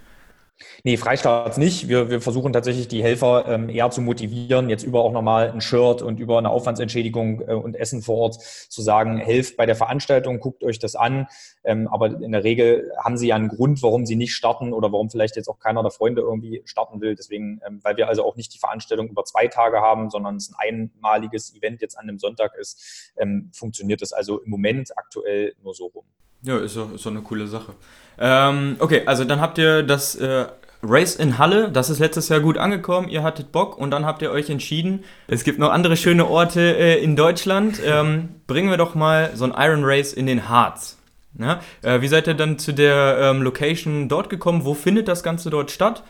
Nee, 0.84 0.96
Freistaats 0.96 1.58
nicht. 1.58 1.88
Wir, 1.88 2.10
wir 2.10 2.20
versuchen 2.20 2.52
tatsächlich 2.52 2.88
die 2.88 3.02
Helfer 3.02 3.46
ähm, 3.46 3.68
eher 3.68 3.90
zu 3.90 4.00
motivieren, 4.00 4.68
jetzt 4.68 4.84
über 4.84 5.02
auch 5.02 5.12
nochmal 5.12 5.50
ein 5.50 5.60
Shirt 5.60 6.02
und 6.02 6.20
über 6.20 6.38
eine 6.38 6.50
Aufwandsentschädigung 6.50 7.40
äh, 7.48 7.54
und 7.54 7.74
Essen 7.74 8.02
vor 8.02 8.16
Ort 8.16 8.42
zu 8.42 8.82
sagen, 8.82 9.18
helft 9.18 9.56
bei 9.56 9.66
der 9.66 9.76
Veranstaltung, 9.76 10.40
guckt 10.40 10.64
euch 10.64 10.78
das 10.78 10.96
an. 10.96 11.26
Ähm, 11.64 11.88
aber 11.88 12.20
in 12.20 12.32
der 12.32 12.44
Regel 12.44 12.92
haben 13.02 13.16
sie 13.16 13.28
ja 13.28 13.36
einen 13.36 13.48
Grund, 13.48 13.82
warum 13.82 14.06
sie 14.06 14.16
nicht 14.16 14.34
starten 14.34 14.72
oder 14.72 14.92
warum 14.92 15.10
vielleicht 15.10 15.36
jetzt 15.36 15.48
auch 15.48 15.58
keiner 15.58 15.82
der 15.82 15.92
Freunde 15.92 16.22
irgendwie 16.22 16.62
starten 16.64 17.00
will. 17.00 17.14
Deswegen, 17.14 17.60
ähm, 17.66 17.80
weil 17.82 17.96
wir 17.96 18.08
also 18.08 18.24
auch 18.24 18.36
nicht 18.36 18.54
die 18.54 18.58
Veranstaltung 18.58 19.08
über 19.08 19.24
zwei 19.24 19.48
Tage 19.48 19.80
haben, 19.80 20.10
sondern 20.10 20.36
es 20.36 20.50
ein 20.50 20.90
einmaliges 21.02 21.54
Event 21.54 21.80
jetzt 21.80 21.96
an 21.96 22.08
einem 22.08 22.18
Sonntag 22.18 22.56
ist, 22.56 23.12
ähm, 23.16 23.50
funktioniert 23.54 24.02
das 24.02 24.12
also 24.12 24.40
im 24.40 24.50
Moment 24.50 24.96
aktuell 24.96 25.54
nur 25.62 25.74
so 25.74 25.86
rum. 25.86 26.04
Ja, 26.42 26.58
ist 26.58 26.76
doch, 26.76 27.06
eine 27.06 27.22
coole 27.22 27.46
Sache. 27.46 27.74
Ähm, 28.18 28.76
okay, 28.78 29.02
also 29.06 29.24
dann 29.24 29.40
habt 29.40 29.58
ihr 29.58 29.82
das 29.82 30.16
äh, 30.16 30.46
Race 30.82 31.14
in 31.14 31.38
Halle, 31.38 31.70
das 31.70 31.90
ist 31.90 32.00
letztes 32.00 32.28
Jahr 32.28 32.40
gut 32.40 32.58
angekommen, 32.58 33.08
ihr 33.08 33.22
hattet 33.22 33.52
Bock 33.52 33.78
und 33.78 33.92
dann 33.92 34.04
habt 34.04 34.20
ihr 34.22 34.32
euch 34.32 34.50
entschieden, 34.50 35.04
es 35.28 35.44
gibt 35.44 35.60
noch 35.60 35.70
andere 35.70 35.96
schöne 35.96 36.26
Orte 36.26 36.60
äh, 36.60 37.02
in 37.02 37.14
Deutschland, 37.14 37.80
ähm, 37.84 38.30
bringen 38.48 38.68
wir 38.68 38.76
doch 38.76 38.94
mal 38.94 39.30
so 39.34 39.44
ein 39.44 39.54
Iron 39.56 39.84
Race 39.84 40.12
in 40.12 40.26
den 40.26 40.48
Harz. 40.48 40.98
Ja? 41.38 41.60
Äh, 41.82 42.00
wie 42.00 42.08
seid 42.08 42.26
ihr 42.26 42.34
dann 42.34 42.58
zu 42.58 42.72
der 42.72 43.18
ähm, 43.20 43.42
Location 43.42 44.08
dort 44.08 44.28
gekommen? 44.28 44.64
Wo 44.64 44.74
findet 44.74 45.08
das 45.08 45.22
Ganze 45.22 45.50
dort 45.50 45.70
statt? 45.70 46.02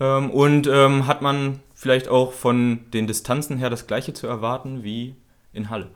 Ähm, 0.00 0.30
und 0.30 0.66
ähm, 0.66 1.06
hat 1.06 1.22
man 1.22 1.60
vielleicht 1.74 2.08
auch 2.08 2.32
von 2.32 2.80
den 2.92 3.06
Distanzen 3.06 3.58
her 3.58 3.70
das 3.70 3.86
gleiche 3.86 4.12
zu 4.12 4.26
erwarten 4.26 4.82
wie 4.82 5.14
in 5.52 5.70
Halle? 5.70 5.90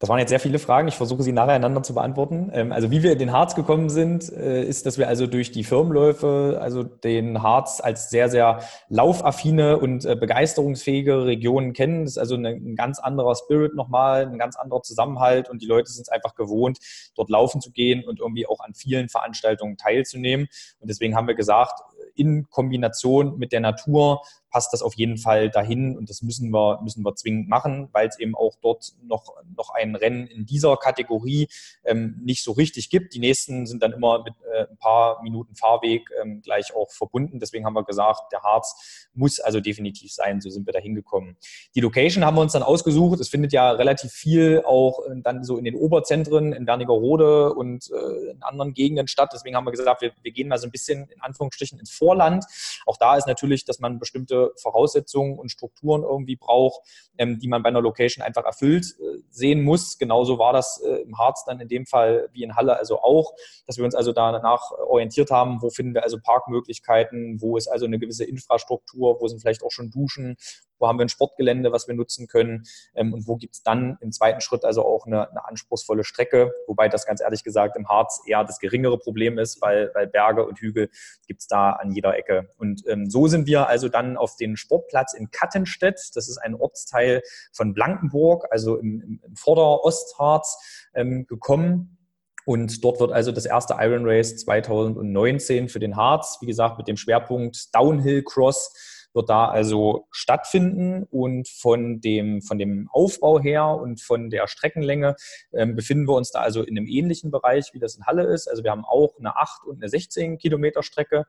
Das 0.00 0.08
waren 0.08 0.20
jetzt 0.20 0.28
sehr 0.28 0.38
viele 0.38 0.60
Fragen. 0.60 0.86
Ich 0.86 0.94
versuche 0.94 1.24
sie 1.24 1.32
nacheinander 1.32 1.82
zu 1.82 1.92
beantworten. 1.92 2.50
Ähm, 2.52 2.70
also 2.70 2.92
wie 2.92 3.02
wir 3.02 3.12
in 3.12 3.18
den 3.18 3.32
Harz 3.32 3.56
gekommen 3.56 3.90
sind, 3.90 4.32
äh, 4.32 4.62
ist, 4.62 4.86
dass 4.86 4.96
wir 4.96 5.08
also 5.08 5.26
durch 5.26 5.50
die 5.50 5.64
Firmenläufe, 5.64 6.58
also 6.60 6.84
den 6.84 7.42
Harz 7.42 7.80
als 7.82 8.08
sehr, 8.08 8.28
sehr 8.28 8.60
laufaffine 8.88 9.76
und 9.78 10.04
äh, 10.04 10.14
begeisterungsfähige 10.14 11.24
Region 11.24 11.72
kennen. 11.72 12.04
Das 12.04 12.12
ist 12.12 12.18
also 12.18 12.36
ein 12.36 12.76
ganz 12.76 13.00
anderer 13.00 13.34
Spirit 13.34 13.74
nochmal, 13.74 14.26
ein 14.26 14.38
ganz 14.38 14.54
anderer 14.54 14.82
Zusammenhalt 14.82 15.50
und 15.50 15.62
die 15.62 15.66
Leute 15.66 15.90
sind 15.90 16.02
es 16.02 16.08
einfach 16.08 16.36
gewohnt, 16.36 16.78
dort 17.16 17.28
laufen 17.28 17.60
zu 17.60 17.72
gehen 17.72 18.04
und 18.04 18.20
irgendwie 18.20 18.46
auch 18.46 18.60
an 18.60 18.74
vielen 18.74 19.08
Veranstaltungen 19.08 19.76
teilzunehmen. 19.76 20.46
Und 20.78 20.88
deswegen 20.88 21.16
haben 21.16 21.26
wir 21.26 21.34
gesagt, 21.34 21.80
in 22.14 22.48
Kombination 22.50 23.36
mit 23.38 23.52
der 23.52 23.60
Natur 23.60 24.22
passt 24.50 24.72
das 24.72 24.82
auf 24.82 24.94
jeden 24.94 25.18
Fall 25.18 25.50
dahin 25.50 25.96
und 25.96 26.08
das 26.10 26.22
müssen 26.22 26.50
wir, 26.50 26.80
müssen 26.82 27.04
wir 27.04 27.14
zwingend 27.14 27.48
machen, 27.48 27.88
weil 27.92 28.08
es 28.08 28.18
eben 28.18 28.34
auch 28.34 28.56
dort 28.62 28.92
noch, 29.02 29.34
noch 29.56 29.70
ein 29.70 29.94
Rennen 29.94 30.26
in 30.26 30.46
dieser 30.46 30.76
Kategorie 30.76 31.48
ähm, 31.84 32.18
nicht 32.22 32.42
so 32.42 32.52
richtig 32.52 32.90
gibt. 32.90 33.14
Die 33.14 33.18
nächsten 33.18 33.66
sind 33.66 33.82
dann 33.82 33.92
immer 33.92 34.22
mit 34.22 34.34
äh, 34.52 34.66
ein 34.70 34.78
paar 34.78 35.22
Minuten 35.22 35.54
Fahrweg 35.54 36.08
ähm, 36.20 36.40
gleich 36.42 36.74
auch 36.74 36.90
verbunden. 36.90 37.40
Deswegen 37.40 37.64
haben 37.64 37.74
wir 37.74 37.84
gesagt, 37.84 38.32
der 38.32 38.42
Harz 38.42 39.08
muss 39.14 39.40
also 39.40 39.60
definitiv 39.60 40.12
sein. 40.12 40.40
So 40.40 40.50
sind 40.50 40.66
wir 40.66 40.72
da 40.72 40.78
hingekommen. 40.78 41.36
Die 41.74 41.80
Location 41.80 42.24
haben 42.24 42.36
wir 42.36 42.42
uns 42.42 42.52
dann 42.52 42.62
ausgesucht. 42.62 43.20
Es 43.20 43.28
findet 43.28 43.52
ja 43.52 43.70
relativ 43.72 44.12
viel 44.12 44.62
auch 44.64 45.00
äh, 45.06 45.20
dann 45.22 45.44
so 45.44 45.58
in 45.58 45.64
den 45.64 45.74
Oberzentren, 45.74 46.52
in 46.52 46.66
Wernigerode 46.66 47.54
und 47.54 47.90
äh, 47.90 48.30
in 48.30 48.42
anderen 48.42 48.74
Gegenden 48.74 49.08
statt. 49.08 49.30
Deswegen 49.32 49.56
haben 49.56 49.66
wir 49.66 49.72
gesagt, 49.72 50.02
wir, 50.02 50.12
wir 50.22 50.32
gehen 50.32 50.48
mal 50.48 50.58
so 50.58 50.66
ein 50.66 50.70
bisschen 50.70 51.08
in 51.08 51.20
Anführungsstrichen 51.20 51.78
ins 51.78 51.90
Vorland. 51.90 52.44
Auch 52.86 52.96
da 52.96 53.16
ist 53.16 53.26
natürlich, 53.26 53.64
dass 53.64 53.78
man 53.78 53.98
bestimmte 53.98 54.37
Voraussetzungen 54.56 55.38
und 55.38 55.50
Strukturen 55.50 56.02
irgendwie 56.02 56.36
braucht, 56.36 56.80
ähm, 57.18 57.38
die 57.38 57.48
man 57.48 57.62
bei 57.62 57.68
einer 57.68 57.80
Location 57.80 58.24
einfach 58.24 58.44
erfüllt 58.44 58.96
äh, 59.00 59.18
sehen 59.30 59.62
muss. 59.62 59.98
Genauso 59.98 60.38
war 60.38 60.52
das 60.52 60.82
äh, 60.84 61.02
im 61.02 61.18
Harz 61.18 61.44
dann 61.44 61.60
in 61.60 61.68
dem 61.68 61.86
Fall 61.86 62.28
wie 62.32 62.42
in 62.42 62.56
Halle 62.56 62.76
also 62.76 63.00
auch, 63.00 63.32
dass 63.66 63.76
wir 63.76 63.84
uns 63.84 63.94
also 63.94 64.12
danach 64.12 64.70
orientiert 64.70 65.30
haben, 65.30 65.62
wo 65.62 65.70
finden 65.70 65.94
wir 65.94 66.04
also 66.04 66.18
Parkmöglichkeiten, 66.22 67.40
wo 67.40 67.56
ist 67.56 67.68
also 67.68 67.86
eine 67.86 67.98
gewisse 67.98 68.24
Infrastruktur, 68.24 69.20
wo 69.20 69.28
sind 69.28 69.40
vielleicht 69.40 69.62
auch 69.62 69.70
schon 69.70 69.90
Duschen, 69.90 70.36
wo 70.78 70.88
haben 70.88 70.98
wir 70.98 71.04
ein 71.04 71.08
Sportgelände, 71.08 71.72
was 71.72 71.88
wir 71.88 71.94
nutzen 71.94 72.26
können 72.26 72.64
ähm, 72.94 73.12
und 73.12 73.26
wo 73.26 73.36
gibt 73.36 73.54
es 73.54 73.62
dann 73.62 73.98
im 74.00 74.12
zweiten 74.12 74.40
Schritt 74.40 74.64
also 74.64 74.84
auch 74.84 75.06
eine, 75.06 75.30
eine, 75.30 75.46
anspruchsvolle 75.46 76.04
Strecke, 76.04 76.52
wobei 76.66 76.88
das 76.88 77.06
ganz 77.06 77.20
ehrlich 77.20 77.44
gesagt 77.44 77.76
im 77.76 77.88
Harz 77.88 78.20
eher 78.26 78.44
das 78.44 78.58
geringere 78.58 78.98
Problem 78.98 79.38
ist, 79.38 79.60
weil, 79.60 79.90
weil 79.94 80.06
Berge 80.06 80.46
und 80.46 80.58
Hügel 80.58 80.90
gibt 81.26 81.40
es 81.40 81.46
da 81.46 81.72
an 81.72 81.92
jeder 81.92 82.16
Ecke. 82.16 82.48
Und 82.58 82.82
ähm, 82.86 83.08
so 83.10 83.26
sind 83.26 83.46
wir 83.46 83.68
also 83.68 83.88
dann 83.88 84.16
auf 84.16 84.36
den 84.36 84.56
Sportplatz 84.56 85.14
in 85.14 85.30
Kattenstedt, 85.30 86.10
das 86.14 86.28
ist 86.28 86.38
ein 86.38 86.54
Ortsteil 86.54 87.22
von 87.52 87.74
Blankenburg, 87.74 88.46
also 88.50 88.76
im, 88.76 89.20
im, 89.22 89.36
Vorderostharz 89.36 90.88
ähm, 90.94 91.26
gekommen. 91.26 91.98
Und 92.44 92.82
dort 92.82 92.98
wird 92.98 93.12
also 93.12 93.30
das 93.30 93.44
erste 93.44 93.76
Iron 93.78 94.06
Race 94.06 94.38
2019 94.38 95.68
für 95.68 95.80
den 95.80 95.96
Harz, 95.96 96.38
wie 96.40 96.46
gesagt, 96.46 96.78
mit 96.78 96.88
dem 96.88 96.96
Schwerpunkt 96.96 97.74
Downhill 97.74 98.22
Cross 98.22 98.72
wird 99.14 99.30
da 99.30 99.48
also 99.48 100.06
stattfinden 100.10 101.04
und 101.10 101.48
von 101.48 102.00
dem, 102.00 102.42
von 102.42 102.58
dem 102.58 102.88
Aufbau 102.92 103.40
her 103.40 103.66
und 103.66 104.00
von 104.00 104.30
der 104.30 104.46
Streckenlänge 104.46 105.16
ähm, 105.52 105.76
befinden 105.76 106.06
wir 106.06 106.14
uns 106.14 106.30
da 106.30 106.40
also 106.40 106.62
in 106.62 106.76
einem 106.76 106.86
ähnlichen 106.86 107.30
Bereich, 107.30 107.70
wie 107.72 107.78
das 107.78 107.96
in 107.96 108.06
Halle 108.06 108.24
ist. 108.24 108.48
Also 108.48 108.64
wir 108.64 108.70
haben 108.70 108.84
auch 108.84 109.18
eine 109.18 109.36
8 109.36 109.64
und 109.64 109.76
eine 109.76 109.88
16 109.88 110.38
Kilometer 110.38 110.82
Strecke. 110.82 111.24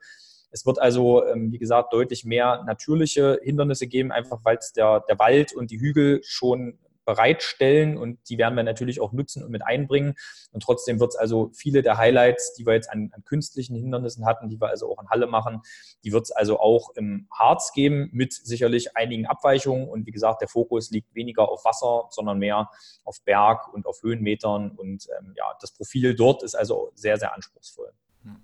Es 0.52 0.66
wird 0.66 0.80
also, 0.80 1.26
ähm, 1.26 1.52
wie 1.52 1.60
gesagt, 1.60 1.94
deutlich 1.94 2.26
mehr 2.26 2.64
natürliche 2.66 3.40
Hindernisse 3.44 3.88
geben, 3.88 4.12
einfach 4.12 4.40
weil 4.44 4.58
es 4.58 4.74
der, 4.74 5.02
der 5.08 5.20
Wald 5.20 5.54
und 5.54 5.72
die 5.72 5.80
Hügel 5.80 6.22
schon 6.24 6.78
bereitstellen 7.10 7.98
und 7.98 8.20
die 8.30 8.38
werden 8.38 8.54
wir 8.56 8.62
natürlich 8.62 9.02
auch 9.02 9.14
nutzen 9.14 9.44
und 9.44 9.50
mit 9.50 9.66
einbringen. 9.66 10.14
Und 10.52 10.62
trotzdem 10.62 11.00
wird 11.00 11.10
es 11.10 11.16
also 11.16 11.50
viele 11.56 11.82
der 11.82 11.98
Highlights, 11.98 12.54
die 12.54 12.68
wir 12.68 12.74
jetzt 12.74 12.88
an, 12.92 13.10
an, 13.16 13.24
künstlichen 13.24 13.76
Hindernissen 13.76 14.28
hatten, 14.28 14.48
die 14.48 14.62
wir 14.62 14.68
also 14.68 14.92
auch 14.92 15.02
in 15.02 15.10
Halle 15.10 15.26
machen, 15.26 15.62
die 16.04 16.12
wird 16.12 16.26
es 16.26 16.32
also 16.32 16.60
auch 16.60 16.92
im 16.96 17.28
Harz 17.32 17.72
geben 17.74 18.10
mit 18.14 18.32
sicherlich 18.32 18.96
einigen 18.96 19.26
Abweichungen. 19.26 19.90
Und 19.90 20.06
wie 20.06 20.12
gesagt, 20.12 20.42
der 20.42 20.50
Fokus 20.50 20.92
liegt 20.92 21.16
weniger 21.16 21.50
auf 21.50 21.66
Wasser, 21.66 22.06
sondern 22.12 22.38
mehr 22.38 22.70
auf 23.04 23.24
Berg 23.26 23.74
und 23.74 23.88
auf 23.88 24.04
Höhenmetern. 24.04 24.70
Und 24.78 25.08
ähm, 25.20 25.34
ja, 25.36 25.46
das 25.60 25.72
Profil 25.72 26.14
dort 26.14 26.44
ist 26.44 26.54
also 26.54 26.92
sehr, 26.94 27.18
sehr 27.18 27.34
anspruchsvoll. 27.34 27.92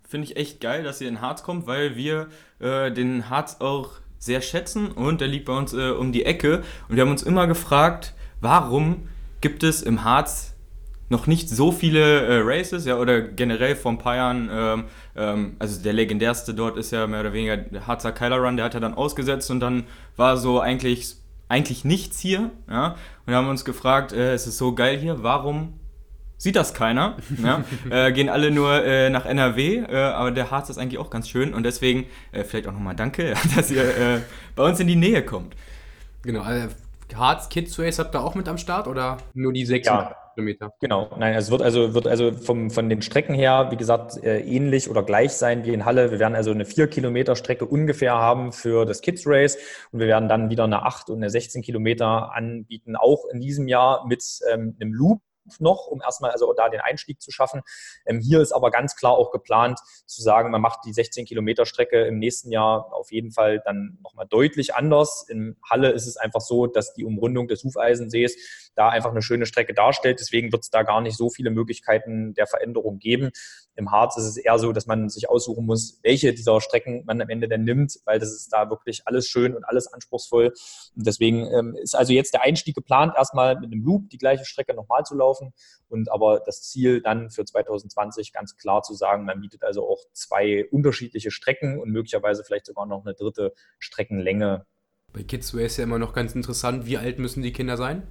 Finde 0.08 0.26
ich 0.26 0.38
echt 0.38 0.60
geil, 0.60 0.82
dass 0.82 1.02
ihr 1.02 1.08
in 1.08 1.22
Harz 1.22 1.44
kommt, 1.44 1.68
weil 1.68 1.96
wir 1.96 2.30
äh, 2.60 2.92
den 2.92 3.30
Harz 3.30 3.58
auch 3.60 3.92
sehr 4.18 4.42
schätzen 4.42 4.92
und 4.92 5.22
der 5.22 5.28
liegt 5.28 5.46
bei 5.46 5.56
uns 5.56 5.74
äh, 5.74 5.92
um 5.92 6.12
die 6.12 6.26
Ecke. 6.26 6.64
Und 6.90 6.96
wir 6.96 7.04
haben 7.04 7.12
uns 7.12 7.24
immer 7.24 7.48
gefragt, 7.48 8.14
warum 8.46 9.10
gibt 9.42 9.64
es 9.64 9.82
im 9.82 10.04
Harz 10.04 10.54
noch 11.10 11.26
nicht 11.26 11.50
so 11.50 11.72
viele 11.72 12.22
äh, 12.22 12.42
Races, 12.44 12.86
ja, 12.86 12.98
oder 12.98 13.22
generell 13.22 13.76
vor 13.76 13.92
ein 13.92 13.98
paar 13.98 14.16
Jahren, 14.16 14.50
ähm, 14.52 14.84
ähm, 15.16 15.56
also 15.60 15.82
der 15.82 15.94
legendärste 15.94 16.54
dort 16.54 16.78
ist 16.78 16.92
ja 16.92 17.08
mehr 17.08 17.22
oder 17.22 17.34
weniger 17.34 17.58
der 17.58 17.88
Harzer 17.88 18.12
Kyler 18.12 18.38
Run, 18.38 18.56
der 18.56 18.66
hat 18.66 18.76
ja 18.76 18.80
dann 18.80 18.94
ausgesetzt 18.94 19.50
und 19.50 19.60
dann 19.60 19.86
war 20.16 20.38
so 20.38 20.60
eigentlich, 20.60 21.16
eigentlich 21.50 21.86
nichts 21.86 22.20
hier, 22.20 22.52
ja, 22.70 22.96
und 23.26 23.34
haben 23.34 23.50
uns 23.50 23.66
gefragt, 23.66 24.14
äh, 24.14 24.34
es 24.34 24.46
ist 24.46 24.58
so 24.58 24.74
geil 24.74 24.98
hier, 24.98 25.24
warum 25.24 25.74
sieht 26.38 26.56
das 26.56 26.74
keiner, 26.76 27.18
ja, 27.44 27.64
äh, 27.90 28.12
gehen 28.12 28.30
alle 28.30 28.52
nur 28.52 28.84
äh, 28.84 29.10
nach 29.10 29.26
NRW, 29.26 29.78
äh, 29.88 29.96
aber 29.96 30.32
der 30.32 30.52
Harz 30.52 30.70
ist 30.70 30.78
eigentlich 30.78 31.00
auch 31.00 31.10
ganz 31.10 31.30
schön 31.30 31.54
und 31.56 31.64
deswegen 31.64 32.06
äh, 32.32 32.44
vielleicht 32.44 32.68
auch 32.68 32.74
nochmal 32.74 32.96
danke, 32.96 33.34
dass 33.56 33.72
ihr 33.72 34.22
bei 34.56 34.64
uns 34.64 34.80
in 34.80 34.88
die 34.88 34.96
Nähe 34.96 35.24
kommt. 35.24 35.56
Genau, 36.24 36.42
also 36.42 36.70
Harz 37.14 37.50
Kids 37.50 37.78
Race 37.80 38.00
habt 38.00 38.16
ihr 38.16 38.24
auch 38.24 38.36
mit 38.36 38.48
am 38.48 38.58
Start 38.58 38.88
oder 38.88 39.18
nur 39.34 39.54
die 39.54 39.66
6 39.66 39.88
ja. 39.88 40.16
Kilometer? 40.34 40.74
Genau, 40.80 41.10
nein, 41.18 41.36
es 41.36 41.52
wird 41.52 41.62
also, 41.62 41.94
wird 41.94 42.08
also 42.08 42.32
vom, 42.32 42.70
von 42.70 42.90
den 42.90 43.02
Strecken 43.02 43.36
her, 43.36 43.68
wie 43.72 43.78
gesagt, 43.78 44.22
äh, 44.24 44.40
ähnlich 44.40 44.90
oder 44.90 45.04
gleich 45.04 45.34
sein 45.34 45.66
wie 45.66 45.74
in 45.74 45.86
Halle. 45.86 46.12
Wir 46.12 46.20
werden 46.20 46.36
also 46.36 46.52
eine 46.52 46.66
4 46.66 46.88
Kilometer 46.88 47.36
Strecke 47.36 47.66
ungefähr 47.66 48.14
haben 48.14 48.52
für 48.52 48.86
das 48.86 49.02
Kids 49.02 49.24
Race 49.26 49.58
und 49.92 50.00
wir 50.00 50.08
werden 50.08 50.28
dann 50.30 50.50
wieder 50.50 50.66
eine 50.66 50.84
8 50.84 51.10
und 51.10 51.18
eine 51.18 51.30
16 51.30 51.62
Kilometer 51.62 52.34
anbieten, 52.34 52.96
auch 52.96 53.26
in 53.32 53.40
diesem 53.40 53.68
Jahr 53.68 54.06
mit 54.08 54.24
ähm, 54.52 54.76
einem 54.80 54.94
Loop 54.94 55.22
noch, 55.60 55.88
um 55.88 56.02
erstmal 56.02 56.32
also 56.32 56.54
da 56.54 56.70
den 56.70 56.82
Einstieg 56.82 57.22
zu 57.22 57.32
schaffen. 57.32 57.62
Ähm, 58.06 58.20
hier 58.20 58.42
ist 58.42 58.52
aber 58.52 58.72
ganz 58.72 58.96
klar 58.96 59.14
auch 59.14 59.32
geplant 59.32 59.80
zu 60.06 60.22
sagen, 60.22 60.52
man 60.52 60.62
macht 60.62 60.80
die 60.86 60.94
16 60.94 61.26
Kilometer 61.26 61.66
Strecke 61.66 62.06
im 62.06 62.20
nächsten 62.20 62.52
Jahr 62.52 62.94
auf 62.94 63.12
jeden 63.12 63.32
Fall 63.32 63.62
dann 63.64 63.98
nochmal 64.04 64.28
deutlich 64.28 64.76
anders. 64.76 65.26
In 65.28 65.58
Halle 65.70 65.92
ist 65.92 66.08
es 66.08 66.18
einfach 66.18 66.42
so, 66.42 66.68
dass 66.68 66.94
die 66.94 67.06
Umrundung 67.06 67.48
des 67.48 67.64
Hufeisensees 67.64 68.65
da 68.76 68.90
einfach 68.90 69.12
eine 69.12 69.22
schöne 69.22 69.46
Strecke 69.46 69.74
darstellt. 69.74 70.20
Deswegen 70.20 70.52
wird 70.52 70.64
es 70.64 70.70
da 70.70 70.84
gar 70.84 71.02
nicht 71.02 71.18
so 71.18 71.30
viele 71.30 71.50
Möglichkeiten 71.50 72.34
der 72.34 72.48
Veränderung 72.48 73.00
geben. 73.00 73.32
Im 73.76 73.92
Harz 73.92 74.18
ist 74.18 74.26
es 74.26 74.38
eher 74.38 74.58
so, 74.60 74.72
dass 74.72 74.86
man 74.86 75.10
sich 75.10 75.30
aussuchen 75.30 75.66
muss, 75.66 76.00
welche 76.04 76.34
dieser 76.34 76.62
Strecken 76.62 77.04
man 77.06 77.22
am 77.22 77.30
Ende 77.30 77.48
denn 77.48 77.64
nimmt, 77.64 78.00
weil 78.06 78.20
das 78.20 78.32
ist 78.32 78.54
da 78.54 78.70
wirklich 78.70 79.02
alles 79.06 79.28
schön 79.28 79.56
und 79.56 79.64
alles 79.64 79.92
anspruchsvoll. 79.92 80.54
Und 80.96 81.08
deswegen 81.08 81.48
ähm, 81.52 81.76
ist 81.82 81.96
also 81.96 82.14
jetzt 82.14 82.34
der 82.34 82.44
Einstieg 82.44 82.76
geplant, 82.76 83.14
erstmal 83.18 83.56
mit 83.56 83.72
einem 83.72 83.84
Loop 83.84 84.10
die 84.10 84.18
gleiche 84.18 84.46
Strecke 84.46 84.74
nochmal 84.74 85.04
zu 85.04 85.16
laufen. 85.16 85.54
Und 85.90 86.12
aber 86.12 86.42
das 86.46 86.62
Ziel 86.64 87.02
dann 87.02 87.30
für 87.30 87.46
2020 87.46 88.34
ganz 88.34 88.56
klar 88.56 88.82
zu 88.84 88.94
sagen, 88.94 89.26
man 89.26 89.42
bietet 89.42 89.64
also 89.64 89.88
auch 89.88 90.04
zwei 90.14 90.66
unterschiedliche 90.72 91.32
Strecken 91.32 91.80
und 91.80 91.92
möglicherweise 91.92 92.44
vielleicht 92.44 92.66
sogar 92.66 92.86
noch 92.86 93.06
eine 93.06 93.14
dritte 93.14 93.54
Streckenlänge. 93.80 94.66
Bei 95.14 95.24
Kids 95.24 95.54
ist 95.54 95.78
ja 95.78 95.84
immer 95.84 96.00
noch 96.00 96.14
ganz 96.14 96.36
interessant, 96.36 96.86
wie 96.86 96.98
alt 96.98 97.20
müssen 97.20 97.42
die 97.42 97.54
Kinder 97.54 97.78
sein? 97.78 98.04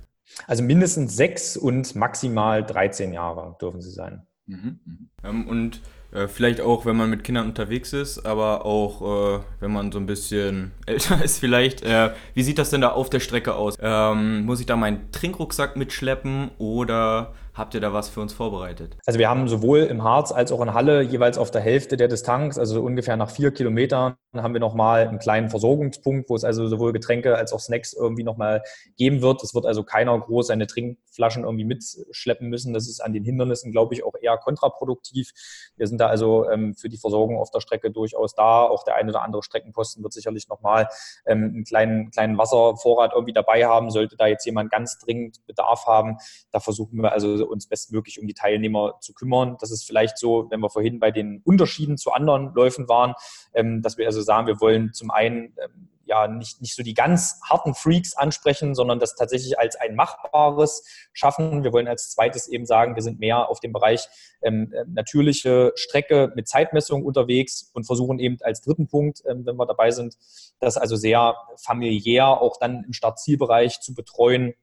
Also 0.46 0.62
mindestens 0.62 1.16
sechs 1.16 1.56
und 1.56 1.94
maximal 1.94 2.64
13 2.64 3.12
Jahre 3.12 3.56
dürfen 3.60 3.80
sie 3.80 3.90
sein. 3.90 4.26
Mhm, 4.46 4.80
mhm. 4.84 5.08
Ähm, 5.22 5.48
und 5.48 5.80
äh, 6.12 6.28
vielleicht 6.28 6.60
auch, 6.60 6.86
wenn 6.86 6.96
man 6.96 7.10
mit 7.10 7.24
Kindern 7.24 7.46
unterwegs 7.46 7.92
ist, 7.92 8.24
aber 8.24 8.64
auch, 8.64 9.38
äh, 9.38 9.40
wenn 9.60 9.72
man 9.72 9.90
so 9.90 9.98
ein 9.98 10.06
bisschen 10.06 10.72
älter 10.86 11.22
ist 11.22 11.38
vielleicht. 11.38 11.82
Äh, 11.82 12.12
wie 12.34 12.42
sieht 12.42 12.58
das 12.58 12.70
denn 12.70 12.80
da 12.80 12.90
auf 12.90 13.10
der 13.10 13.20
Strecke 13.20 13.54
aus? 13.54 13.76
Ähm, 13.80 14.44
muss 14.44 14.60
ich 14.60 14.66
da 14.66 14.76
meinen 14.76 15.10
Trinkrucksack 15.12 15.76
mitschleppen 15.76 16.50
oder 16.58 17.34
Habt 17.54 17.72
ihr 17.74 17.80
da 17.80 17.92
was 17.92 18.08
für 18.08 18.20
uns 18.20 18.32
vorbereitet? 18.32 18.96
Also 19.06 19.20
wir 19.20 19.28
haben 19.28 19.46
sowohl 19.46 19.80
im 19.80 20.02
Harz 20.02 20.32
als 20.32 20.50
auch 20.50 20.60
in 20.60 20.74
Halle 20.74 21.02
jeweils 21.02 21.38
auf 21.38 21.52
der 21.52 21.60
Hälfte 21.60 21.96
der 21.96 22.08
Distanz, 22.08 22.58
also 22.58 22.82
ungefähr 22.82 23.16
nach 23.16 23.30
vier 23.30 23.52
Kilometern, 23.52 24.16
haben 24.34 24.54
wir 24.54 24.60
nochmal 24.60 25.06
einen 25.06 25.20
kleinen 25.20 25.48
Versorgungspunkt, 25.48 26.28
wo 26.28 26.34
es 26.34 26.42
also 26.42 26.66
sowohl 26.66 26.92
Getränke 26.92 27.36
als 27.36 27.52
auch 27.52 27.60
Snacks 27.60 27.92
irgendwie 27.92 28.24
nochmal 28.24 28.62
geben 28.96 29.22
wird. 29.22 29.40
Es 29.44 29.54
wird 29.54 29.66
also 29.66 29.84
keiner 29.84 30.18
groß 30.18 30.48
seine 30.48 30.66
Trinkflaschen 30.66 31.44
irgendwie 31.44 31.64
mitschleppen 31.64 32.48
müssen. 32.48 32.74
Das 32.74 32.88
ist 32.88 32.98
an 32.98 33.12
den 33.12 33.22
Hindernissen, 33.22 33.70
glaube 33.70 33.94
ich, 33.94 34.04
auch 34.04 34.14
eher 34.20 34.36
kontraproduktiv. 34.36 35.30
Wir 35.76 35.86
sind 35.86 36.00
da 36.00 36.08
also 36.08 36.50
ähm, 36.50 36.74
für 36.74 36.88
die 36.88 36.96
Versorgung 36.96 37.38
auf 37.38 37.52
der 37.52 37.60
Strecke 37.60 37.92
durchaus 37.92 38.34
da. 38.34 38.64
Auch 38.64 38.82
der 38.82 38.96
eine 38.96 39.10
oder 39.10 39.22
andere 39.22 39.44
Streckenposten 39.44 40.02
wird 40.02 40.12
sicherlich 40.12 40.48
nochmal 40.48 40.88
ähm, 41.26 41.52
einen 41.54 41.64
kleinen, 41.64 42.10
kleinen 42.10 42.36
Wasservorrat 42.36 43.12
irgendwie 43.14 43.32
dabei 43.32 43.64
haben, 43.64 43.92
sollte 43.92 44.16
da 44.16 44.26
jetzt 44.26 44.44
jemand 44.44 44.72
ganz 44.72 44.98
dringend 44.98 45.46
Bedarf 45.46 45.86
haben. 45.86 46.16
Da 46.50 46.58
versuchen 46.58 47.00
wir 47.00 47.12
also 47.12 47.43
uns 47.46 47.66
bestmöglich 47.66 48.20
um 48.20 48.26
die 48.26 48.34
Teilnehmer 48.34 48.98
zu 49.00 49.14
kümmern. 49.14 49.56
Das 49.60 49.70
ist 49.70 49.84
vielleicht 49.84 50.18
so, 50.18 50.46
wenn 50.50 50.60
wir 50.60 50.70
vorhin 50.70 50.98
bei 50.98 51.10
den 51.10 51.40
Unterschieden 51.44 51.96
zu 51.96 52.12
anderen 52.12 52.52
Läufen 52.54 52.88
waren, 52.88 53.14
ähm, 53.54 53.82
dass 53.82 53.98
wir 53.98 54.06
also 54.06 54.22
sagen, 54.22 54.46
wir 54.46 54.60
wollen 54.60 54.92
zum 54.92 55.10
einen 55.10 55.54
ähm, 55.62 55.88
ja, 56.06 56.28
nicht, 56.28 56.60
nicht 56.60 56.74
so 56.74 56.82
die 56.82 56.94
ganz 56.94 57.40
harten 57.48 57.74
Freaks 57.74 58.16
ansprechen, 58.16 58.74
sondern 58.74 58.98
das 58.98 59.14
tatsächlich 59.14 59.58
als 59.58 59.76
ein 59.76 59.94
machbares 59.94 60.84
schaffen. 61.12 61.64
Wir 61.64 61.72
wollen 61.72 61.88
als 61.88 62.10
zweites 62.10 62.48
eben 62.48 62.66
sagen, 62.66 62.94
wir 62.94 63.02
sind 63.02 63.20
mehr 63.20 63.48
auf 63.48 63.60
dem 63.60 63.72
Bereich 63.72 64.06
ähm, 64.42 64.72
äh, 64.72 64.84
natürliche 64.86 65.72
Strecke 65.76 66.32
mit 66.34 66.48
Zeitmessung 66.48 67.04
unterwegs 67.04 67.70
und 67.72 67.84
versuchen 67.84 68.18
eben 68.18 68.38
als 68.42 68.60
dritten 68.60 68.86
Punkt, 68.86 69.22
ähm, 69.26 69.46
wenn 69.46 69.56
wir 69.56 69.66
dabei 69.66 69.90
sind, 69.90 70.16
das 70.60 70.76
also 70.76 70.96
sehr 70.96 71.36
familiär 71.56 72.28
auch 72.28 72.58
dann 72.58 72.84
im 72.84 72.92
Startzielbereich 72.92 73.80
zu 73.80 73.94
betreuen 73.94 74.54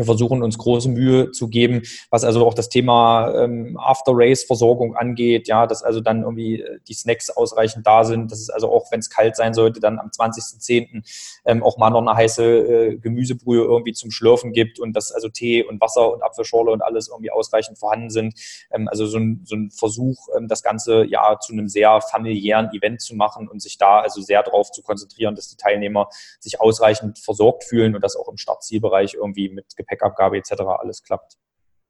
wir 0.00 0.06
versuchen 0.06 0.42
uns 0.42 0.58
große 0.58 0.88
Mühe 0.88 1.30
zu 1.30 1.48
geben, 1.48 1.82
was 2.10 2.24
also 2.24 2.46
auch 2.46 2.54
das 2.54 2.68
Thema 2.68 3.32
ähm, 3.34 3.78
After-Race-Versorgung 3.78 4.96
angeht, 4.96 5.46
ja, 5.46 5.66
dass 5.66 5.82
also 5.82 6.00
dann 6.00 6.22
irgendwie 6.22 6.62
äh, 6.62 6.78
die 6.88 6.94
Snacks 6.94 7.30
ausreichend 7.30 7.86
da 7.86 8.04
sind, 8.04 8.32
dass 8.32 8.40
es 8.40 8.50
also 8.50 8.72
auch, 8.72 8.90
wenn 8.90 9.00
es 9.00 9.10
kalt 9.10 9.36
sein 9.36 9.54
sollte, 9.54 9.80
dann 9.80 9.98
am 9.98 10.08
20.10. 10.08 11.02
Ähm, 11.44 11.62
auch 11.62 11.76
mal 11.76 11.90
noch 11.90 12.00
eine 12.00 12.14
heiße 12.14 12.44
äh, 12.44 12.96
Gemüsebrühe 12.96 13.62
irgendwie 13.62 13.92
zum 13.92 14.10
Schlürfen 14.10 14.52
gibt 14.52 14.80
und 14.80 14.94
dass 14.94 15.12
also 15.12 15.28
Tee 15.28 15.62
und 15.62 15.80
Wasser 15.80 16.12
und 16.12 16.22
Apfelschorle 16.22 16.70
und 16.70 16.82
alles 16.82 17.08
irgendwie 17.08 17.30
ausreichend 17.30 17.78
vorhanden 17.78 18.10
sind. 18.10 18.34
Ähm, 18.72 18.88
also 18.88 19.06
so 19.06 19.18
ein, 19.18 19.42
so 19.44 19.56
ein 19.56 19.70
Versuch, 19.70 20.28
ähm, 20.36 20.48
das 20.48 20.62
Ganze 20.62 21.04
ja 21.04 21.38
zu 21.38 21.52
einem 21.52 21.68
sehr 21.68 22.00
familiären 22.00 22.70
Event 22.72 23.00
zu 23.00 23.14
machen 23.14 23.48
und 23.48 23.60
sich 23.60 23.78
da 23.78 24.00
also 24.00 24.20
sehr 24.20 24.42
darauf 24.42 24.70
zu 24.70 24.82
konzentrieren, 24.82 25.34
dass 25.34 25.48
die 25.48 25.56
Teilnehmer 25.56 26.08
sich 26.38 26.60
ausreichend 26.60 27.18
versorgt 27.18 27.64
fühlen 27.64 27.94
und 27.94 28.02
das 28.02 28.16
auch 28.16 28.28
im 28.28 28.36
Startzielbereich 28.36 29.14
irgendwie 29.14 29.48
mit 29.48 29.76
Gepäckabgabe 29.90 30.38
etc. 30.38 30.62
alles 30.78 31.02
klappt. 31.02 31.36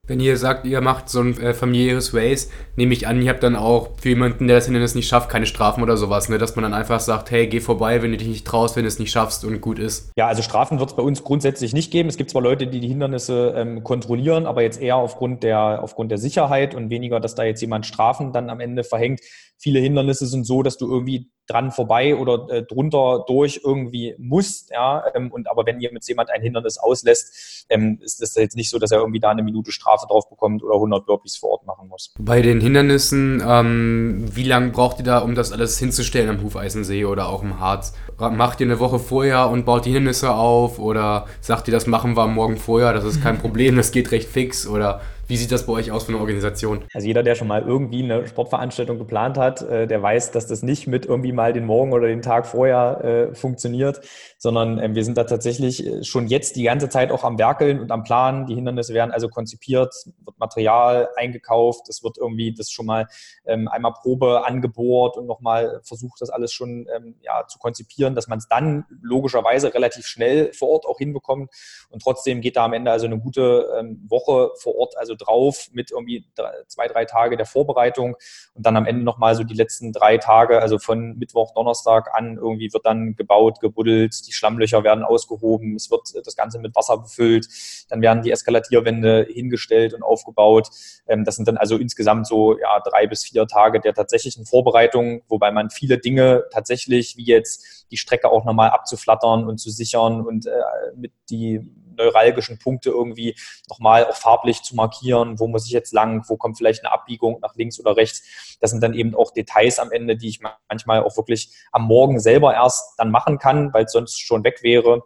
Wenn 0.06 0.18
ihr 0.18 0.36
sagt, 0.38 0.66
ihr 0.66 0.80
macht 0.80 1.08
so 1.08 1.20
ein 1.20 1.40
äh, 1.40 1.54
familiäres 1.54 2.14
Race, 2.14 2.50
nehme 2.74 2.94
ich 2.94 3.06
an, 3.06 3.22
ihr 3.22 3.30
habt 3.30 3.44
dann 3.44 3.54
auch 3.54 3.90
für 4.00 4.08
jemanden, 4.08 4.48
der 4.48 4.56
das 4.56 4.64
Hindernis 4.64 4.96
nicht 4.96 5.06
schafft, 5.06 5.30
keine 5.30 5.46
Strafen 5.46 5.84
oder 5.84 5.96
sowas, 5.96 6.28
ne? 6.28 6.38
dass 6.38 6.56
man 6.56 6.64
dann 6.64 6.74
einfach 6.74 6.98
sagt, 6.98 7.30
hey, 7.30 7.46
geh 7.46 7.60
vorbei, 7.60 8.02
wenn 8.02 8.10
du 8.10 8.16
dich 8.16 8.26
nicht 8.26 8.44
traust, 8.44 8.74
wenn 8.74 8.82
du 8.82 8.88
es 8.88 8.98
nicht 8.98 9.12
schaffst 9.12 9.44
und 9.44 9.60
gut 9.60 9.78
ist. 9.78 10.10
Ja, 10.16 10.26
also 10.26 10.42
Strafen 10.42 10.80
wird 10.80 10.90
es 10.90 10.96
bei 10.96 11.02
uns 11.02 11.22
grundsätzlich 11.22 11.74
nicht 11.74 11.92
geben. 11.92 12.08
Es 12.08 12.16
gibt 12.16 12.30
zwar 12.30 12.42
Leute, 12.42 12.66
die 12.66 12.80
die 12.80 12.88
Hindernisse 12.88 13.54
ähm, 13.54 13.84
kontrollieren, 13.84 14.46
aber 14.46 14.62
jetzt 14.62 14.80
eher 14.80 14.96
aufgrund 14.96 15.44
der, 15.44 15.80
aufgrund 15.82 16.10
der 16.10 16.18
Sicherheit 16.18 16.74
und 16.74 16.90
weniger, 16.90 17.20
dass 17.20 17.36
da 17.36 17.44
jetzt 17.44 17.60
jemand 17.60 17.86
Strafen 17.86 18.32
dann 18.32 18.50
am 18.50 18.58
Ende 18.58 18.82
verhängt. 18.82 19.20
Viele 19.62 19.78
Hindernisse 19.78 20.26
sind 20.26 20.46
so, 20.46 20.62
dass 20.62 20.78
du 20.78 20.90
irgendwie 20.90 21.30
dran 21.46 21.70
vorbei 21.70 22.16
oder 22.16 22.46
äh, 22.48 22.62
drunter 22.62 23.24
durch 23.26 23.60
irgendwie 23.62 24.14
muss. 24.18 24.68
Ja, 24.70 25.04
ähm, 25.14 25.30
und 25.30 25.50
aber 25.50 25.66
wenn 25.66 25.80
jetzt 25.80 26.08
jemand 26.08 26.30
ein 26.30 26.40
Hindernis 26.40 26.78
auslässt, 26.78 27.66
ähm, 27.68 27.98
ist 28.00 28.22
das 28.22 28.34
jetzt 28.36 28.56
nicht 28.56 28.70
so, 28.70 28.78
dass 28.78 28.90
er 28.90 29.00
irgendwie 29.00 29.20
da 29.20 29.30
eine 29.30 29.42
Minute 29.42 29.70
Strafe 29.70 30.06
drauf 30.08 30.30
bekommt 30.30 30.62
oder 30.62 30.74
100 30.74 31.04
Burpees 31.04 31.36
vor 31.36 31.50
Ort 31.50 31.66
machen 31.66 31.88
muss. 31.88 32.14
Bei 32.18 32.40
den 32.40 32.60
Hindernissen, 32.60 33.42
ähm, 33.46 34.24
wie 34.32 34.44
lange 34.44 34.70
braucht 34.70 34.98
ihr 34.98 35.04
da, 35.04 35.18
um 35.18 35.34
das 35.34 35.52
alles 35.52 35.78
hinzustellen 35.78 36.30
am 36.30 36.42
Hufeisensee 36.42 37.04
oder 37.04 37.28
auch 37.28 37.42
im 37.42 37.60
Harz? 37.60 37.92
Macht 38.18 38.60
ihr 38.60 38.66
eine 38.66 38.78
Woche 38.78 38.98
vorher 38.98 39.50
und 39.50 39.66
baut 39.66 39.84
die 39.84 39.92
Hindernisse 39.92 40.34
auf 40.34 40.78
oder 40.78 41.26
sagt 41.40 41.68
ihr, 41.68 41.72
das 41.72 41.86
machen 41.86 42.16
wir 42.16 42.26
morgen 42.28 42.56
vorher, 42.56 42.94
das 42.94 43.04
ist 43.04 43.22
kein 43.22 43.38
Problem, 43.38 43.76
das 43.76 43.92
geht 43.92 44.10
recht 44.12 44.28
fix 44.28 44.66
oder 44.66 45.00
wie 45.30 45.36
sieht 45.36 45.52
das 45.52 45.64
bei 45.64 45.72
euch 45.74 45.92
aus 45.92 46.04
von 46.04 46.14
der 46.14 46.20
Organisation? 46.20 46.80
Also 46.92 47.06
jeder, 47.06 47.22
der 47.22 47.36
schon 47.36 47.46
mal 47.46 47.62
irgendwie 47.62 48.02
eine 48.02 48.26
Sportveranstaltung 48.26 48.98
geplant 48.98 49.38
hat, 49.38 49.62
äh, 49.62 49.86
der 49.86 50.02
weiß, 50.02 50.32
dass 50.32 50.48
das 50.48 50.64
nicht 50.64 50.88
mit 50.88 51.06
irgendwie 51.06 51.30
mal 51.30 51.52
den 51.52 51.66
Morgen 51.66 51.92
oder 51.92 52.08
den 52.08 52.20
Tag 52.20 52.48
vorher 52.48 53.30
äh, 53.30 53.34
funktioniert, 53.34 54.00
sondern 54.42 54.78
ähm, 54.78 54.94
wir 54.94 55.04
sind 55.04 55.18
da 55.18 55.24
tatsächlich 55.24 55.86
äh, 55.86 56.02
schon 56.02 56.26
jetzt 56.26 56.56
die 56.56 56.62
ganze 56.62 56.88
Zeit 56.88 57.12
auch 57.12 57.24
am 57.24 57.38
Werkeln 57.38 57.78
und 57.78 57.92
am 57.92 58.04
Planen. 58.04 58.46
Die 58.46 58.54
Hindernisse 58.54 58.94
werden 58.94 59.10
also 59.10 59.28
konzipiert, 59.28 59.94
wird 60.24 60.38
Material 60.38 61.10
eingekauft, 61.16 61.90
es 61.90 62.02
wird 62.02 62.16
irgendwie 62.16 62.54
das 62.54 62.70
schon 62.70 62.86
mal 62.86 63.06
ähm, 63.44 63.68
einmal 63.68 63.92
Probe 63.92 64.46
angebohrt 64.46 65.18
und 65.18 65.26
nochmal 65.26 65.82
versucht, 65.84 66.22
das 66.22 66.30
alles 66.30 66.54
schon 66.54 66.88
ähm, 66.96 67.16
ja, 67.20 67.46
zu 67.48 67.58
konzipieren, 67.58 68.14
dass 68.14 68.28
man 68.28 68.38
es 68.38 68.48
dann 68.48 68.86
logischerweise 69.02 69.74
relativ 69.74 70.06
schnell 70.06 70.54
vor 70.54 70.70
Ort 70.70 70.86
auch 70.86 70.96
hinbekommt. 70.96 71.50
Und 71.90 72.00
trotzdem 72.02 72.40
geht 72.40 72.56
da 72.56 72.64
am 72.64 72.72
Ende 72.72 72.90
also 72.90 73.04
eine 73.04 73.18
gute 73.18 73.68
ähm, 73.78 74.06
Woche 74.08 74.52
vor 74.56 74.74
Ort 74.76 74.96
also 74.96 75.14
drauf 75.14 75.68
mit 75.72 75.90
irgendwie 75.90 76.24
drei, 76.34 76.52
zwei, 76.66 76.88
drei 76.88 77.04
Tage 77.04 77.36
der 77.36 77.44
Vorbereitung 77.44 78.16
und 78.54 78.64
dann 78.64 78.78
am 78.78 78.86
Ende 78.86 79.04
nochmal 79.04 79.34
so 79.34 79.44
die 79.44 79.54
letzten 79.54 79.92
drei 79.92 80.16
Tage, 80.16 80.62
also 80.62 80.78
von 80.78 81.18
Mittwoch, 81.18 81.52
Donnerstag 81.52 82.08
an 82.14 82.38
irgendwie 82.38 82.72
wird 82.72 82.86
dann 82.86 83.16
gebaut, 83.16 83.60
gebuddelt, 83.60 84.14
die 84.30 84.34
Schlammlöcher 84.34 84.84
werden 84.84 85.04
ausgehoben, 85.04 85.76
es 85.76 85.90
wird 85.90 86.02
das 86.24 86.36
Ganze 86.36 86.58
mit 86.58 86.74
Wasser 86.74 86.98
befüllt, 86.98 87.48
dann 87.88 88.00
werden 88.00 88.22
die 88.22 88.30
Eskalatierwände 88.30 89.26
hingestellt 89.28 89.92
und 89.92 90.02
aufgebaut. 90.02 90.68
Ähm, 91.06 91.24
das 91.24 91.36
sind 91.36 91.48
dann 91.48 91.56
also 91.56 91.76
insgesamt 91.76 92.26
so 92.26 92.58
ja, 92.58 92.80
drei 92.80 93.06
bis 93.06 93.24
vier 93.24 93.46
Tage 93.46 93.80
der 93.80 93.94
tatsächlichen 93.94 94.46
Vorbereitung, 94.46 95.22
wobei 95.28 95.50
man 95.50 95.70
viele 95.70 95.98
Dinge 95.98 96.44
tatsächlich, 96.52 97.16
wie 97.16 97.24
jetzt 97.24 97.86
die 97.90 97.96
Strecke 97.96 98.30
auch 98.30 98.44
nochmal 98.44 98.70
abzuflattern 98.70 99.46
und 99.46 99.58
zu 99.58 99.70
sichern 99.70 100.24
und 100.24 100.46
äh, 100.46 100.52
mit 100.96 101.12
die 101.28 101.60
neuralgischen 101.96 102.58
Punkte 102.58 102.90
irgendwie 102.90 103.36
nochmal 103.68 104.04
auch 104.04 104.16
farblich 104.16 104.62
zu 104.62 104.74
markieren, 104.74 105.38
wo 105.38 105.46
muss 105.46 105.66
ich 105.66 105.72
jetzt 105.72 105.92
lang, 105.92 106.24
wo 106.28 106.36
kommt 106.36 106.58
vielleicht 106.58 106.84
eine 106.84 106.92
Abbiegung 106.92 107.38
nach 107.40 107.54
links 107.56 107.78
oder 107.80 107.96
rechts. 107.96 108.58
Das 108.60 108.70
sind 108.70 108.82
dann 108.82 108.94
eben 108.94 109.14
auch 109.14 109.32
Details 109.32 109.78
am 109.78 109.92
Ende, 109.92 110.16
die 110.16 110.28
ich 110.28 110.40
manchmal 110.68 111.02
auch 111.02 111.16
wirklich 111.16 111.50
am 111.72 111.82
Morgen 111.82 112.20
selber 112.20 112.54
erst 112.54 112.98
dann 112.98 113.10
machen 113.10 113.38
kann, 113.38 113.72
weil 113.72 113.84
es 113.84 113.92
sonst 113.92 114.20
schon 114.20 114.44
weg 114.44 114.62
wäre. 114.62 115.02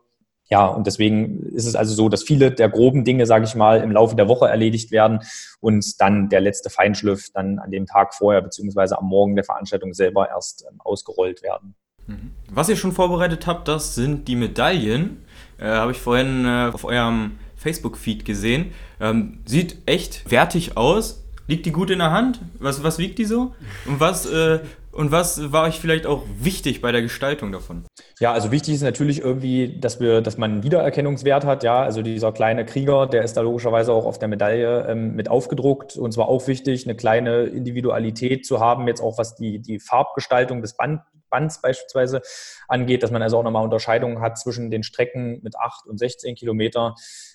Ja, 0.51 0.67
und 0.67 0.87
deswegen 0.87 1.55
ist 1.55 1.67
es 1.67 1.75
also 1.75 1.95
so, 1.95 2.09
dass 2.09 2.23
viele 2.23 2.53
der 2.53 2.69
groben 2.69 3.05
Dinge, 3.05 3.25
sage 3.27 3.45
ich 3.45 3.55
mal, 3.55 3.81
im 3.81 3.91
Laufe 3.91 4.15
der 4.15 4.29
Woche 4.29 4.47
erledigt 4.47 4.91
werden 4.91 5.21
und 5.61 6.01
dann 6.01 6.29
der 6.29 6.41
letzte 6.41 6.69
Feinschliff 6.69 7.31
dann 7.33 7.59
an 7.59 7.71
dem 7.71 7.87
Tag 7.87 8.15
vorher 8.15 8.43
beziehungsweise 8.43 8.99
am 8.99 9.07
Morgen 9.07 9.37
der 9.37 9.45
Veranstaltung 9.45 9.95
selber 9.95 10.29
erst 10.29 10.67
ähm, 10.71 10.81
ausgerollt 10.81 11.43
werden. 11.43 11.75
Mhm. 12.07 12.33
Was 12.51 12.69
ihr 12.69 12.77
schon 12.77 12.93
vorbereitet 12.93 13.47
habt, 13.47 13.69
das 13.69 13.95
sind 13.95 14.29
die 14.29 14.37
Medaillen. 14.37 15.25
Äh, 15.65 15.69
Habe 15.69 15.93
ich 15.93 15.99
vorhin 15.99 16.45
äh, 16.45 16.71
auf 16.73 16.85
eurem 16.85 17.33
Facebook-Feed 17.57 18.25
gesehen. 18.25 18.73
Ähm, 19.01 19.39
sieht 19.47 19.79
echt 19.87 20.31
wertig 20.31 20.77
aus. 20.77 21.25
Liegt 21.47 21.67
die 21.67 21.73
gut 21.73 21.91
in 21.91 21.99
der 21.99 22.11
Hand? 22.11 22.41
Was, 22.59 22.83
was 22.83 22.99
wiegt 22.99 23.19
die 23.19 23.25
so? 23.25 23.55
Und 23.87 24.01
was, 24.01 24.27
äh, 24.27 24.61
und 24.95 25.11
was 25.11 25.53
war 25.53 25.65
euch 25.65 25.81
vielleicht 25.81 26.07
auch 26.07 26.23
wichtig 26.39 26.81
bei 26.81 26.93
der 26.93 27.03
Gestaltung 27.03 27.53
davon? 27.53 27.85
Ja, 28.21 28.33
also 28.33 28.51
wichtig 28.51 28.75
ist 28.75 28.83
natürlich 28.83 29.21
irgendwie, 29.21 29.79
dass 29.81 30.01
wir, 30.01 30.21
dass 30.21 30.39
man 30.39 30.53
einen 30.53 30.63
Wiedererkennungswert 30.63 31.45
hat. 31.45 31.65
Ja, 31.65 31.83
also 31.83 32.03
dieser 32.03 32.33
kleine 32.33 32.65
Krieger, 32.65 33.07
der 33.07 33.25
ist 33.25 33.37
da 33.37 33.41
logischerweise 33.41 33.93
auch 33.93 34.07
auf 34.07 34.19
der 34.19 34.29
Medaille 34.29 34.87
ähm, 34.89 35.15
mit 35.15 35.29
aufgedruckt. 35.29 35.97
Und 35.97 36.13
zwar 36.13 36.29
auch 36.29 36.47
wichtig, 36.47 36.87
eine 36.87 36.97
kleine 36.97 37.45
Individualität 37.45 38.47
zu 38.47 38.61
haben, 38.61 38.87
jetzt 38.87 39.01
auch 39.01 39.19
was 39.19 39.35
die, 39.35 39.61
die 39.61 39.81
Farbgestaltung 39.81 40.63
des 40.63 40.77
Band, 40.77 41.01
Bands 41.35 41.61
beispielsweise 41.61 42.23
angeht, 42.69 43.03
dass 43.03 43.11
man 43.11 43.21
also 43.21 43.39
auch 43.39 43.43
nochmal 43.43 43.65
Unterscheidungen 43.65 44.21
hat 44.21 44.39
zwischen 44.39 44.71
den 44.71 44.85
Strecken 44.85 45.41
mit 45.43 45.57
8 45.59 45.87
und 45.87 45.99
16 45.99 46.37
Kilometer. 46.37 46.95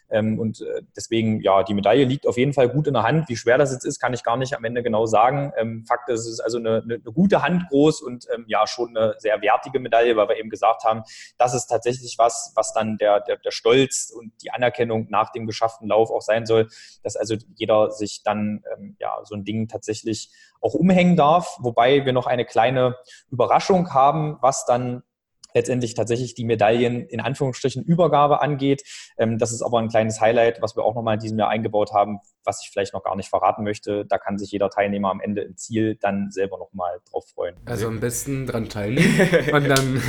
Ähm, 0.10 0.40
und 0.40 0.62
äh, 0.62 0.82
deswegen, 0.96 1.42
ja, 1.42 1.64
die 1.64 1.74
Medaille 1.74 2.06
liegt 2.06 2.28
auf 2.28 2.38
jeden 2.38 2.54
Fall 2.54 2.70
gut 2.70 2.88
in 2.88 2.94
der 2.94 3.04
Hand. 3.04 3.30
Wie 3.30 3.36
schwer 3.36 3.58
das 3.58 3.72
jetzt 3.72 3.86
ist, 3.86 4.00
kann 4.00 4.14
ich 4.14 4.24
gar 4.24 4.38
nicht 4.38 4.56
am 4.56 4.64
Ende 4.64 4.84
genau 4.84 5.06
sagen. 5.06 5.52
Ähm, 5.58 5.86
Fakt 5.88 6.10
ist, 6.10 6.22
es 6.22 6.34
ist 6.34 6.40
also 6.40 6.58
eine, 6.58 6.82
eine, 6.84 6.96
eine 6.96 7.14
gute 7.14 7.42
Hand 7.42 7.70
groß 7.70 8.02
und 8.02 8.26
ähm, 8.34 8.46
ja, 8.48 8.66
schon 8.68 8.96
eine 8.96 9.16
sehr 9.20 9.42
wertige 9.42 9.80
Medaille, 9.80 10.16
weil 10.16 10.30
wir 10.30 10.38
eben 10.38 10.50
gesagt 10.50 10.84
haben, 10.84 11.04
das 11.38 11.54
ist 11.54 11.68
tatsächlich 11.68 12.16
was, 12.18 12.52
was 12.56 12.74
dann 12.74 12.98
der, 12.98 13.22
der, 13.22 13.38
der 13.38 13.52
Stolz 13.52 14.12
und 14.16 14.34
die 14.44 14.52
Anerkennung 14.52 15.08
nach 15.10 15.32
dem 15.32 15.46
geschafften 15.46 15.88
Lauf 15.88 16.12
auch 16.12 16.22
sein 16.22 16.46
soll, 16.46 16.68
dass 17.04 17.16
also 17.16 17.36
jeder 17.56 17.92
sich 17.92 18.24
dann 18.24 18.64
ja, 19.00 19.20
so 19.24 19.36
ein 19.36 19.44
Ding 19.44 19.68
tatsächlich 19.68 20.32
auch 20.62 20.74
umhängen 20.74 21.16
darf. 21.16 21.58
Wobei 21.60 22.06
wir 22.06 22.14
noch 22.14 22.28
eine 22.28 22.46
kleine 22.46 22.98
Überraschung 23.30 23.94
haben, 23.94 24.38
was 24.42 24.66
dann 24.66 25.04
letztendlich 25.54 25.94
tatsächlich 25.94 26.34
die 26.34 26.46
Medaillen 26.46 27.08
in 27.08 27.20
Anführungsstrichen 27.20 27.84
Übergabe 27.84 28.42
angeht. 28.42 28.84
Ähm, 29.18 29.38
das 29.38 29.52
ist 29.52 29.62
aber 29.62 29.80
ein 29.80 29.90
kleines 29.90 30.22
Highlight, 30.22 30.62
was 30.62 30.76
wir 30.76 30.84
auch 30.84 30.96
nochmal 30.96 31.16
in 31.16 31.20
diesem 31.20 31.40
Jahr 31.40 31.50
eingebaut 31.50 31.92
haben, 31.94 32.20
was 32.44 32.64
ich 32.64 32.70
vielleicht 32.72 32.94
noch 32.94 33.04
gar 33.04 33.16
nicht 33.16 33.30
verraten 33.30 33.64
möchte. 33.64 34.06
Da 34.06 34.18
kann 34.18 34.38
sich 34.38 34.52
jeder 34.52 34.70
Teilnehmer 34.70 35.10
am 35.10 35.22
Ende 35.22 35.42
im 35.42 35.58
Ziel 35.58 35.96
dann 35.96 36.32
selber 36.32 36.58
nochmal 36.58 37.00
drauf 37.10 37.26
freuen. 37.34 37.56
Also 37.66 37.88
am 37.88 38.00
besten 38.00 38.46
dran 38.46 38.70
teilnehmen 38.70 39.20
und 39.54 39.70
dann... 39.70 40.02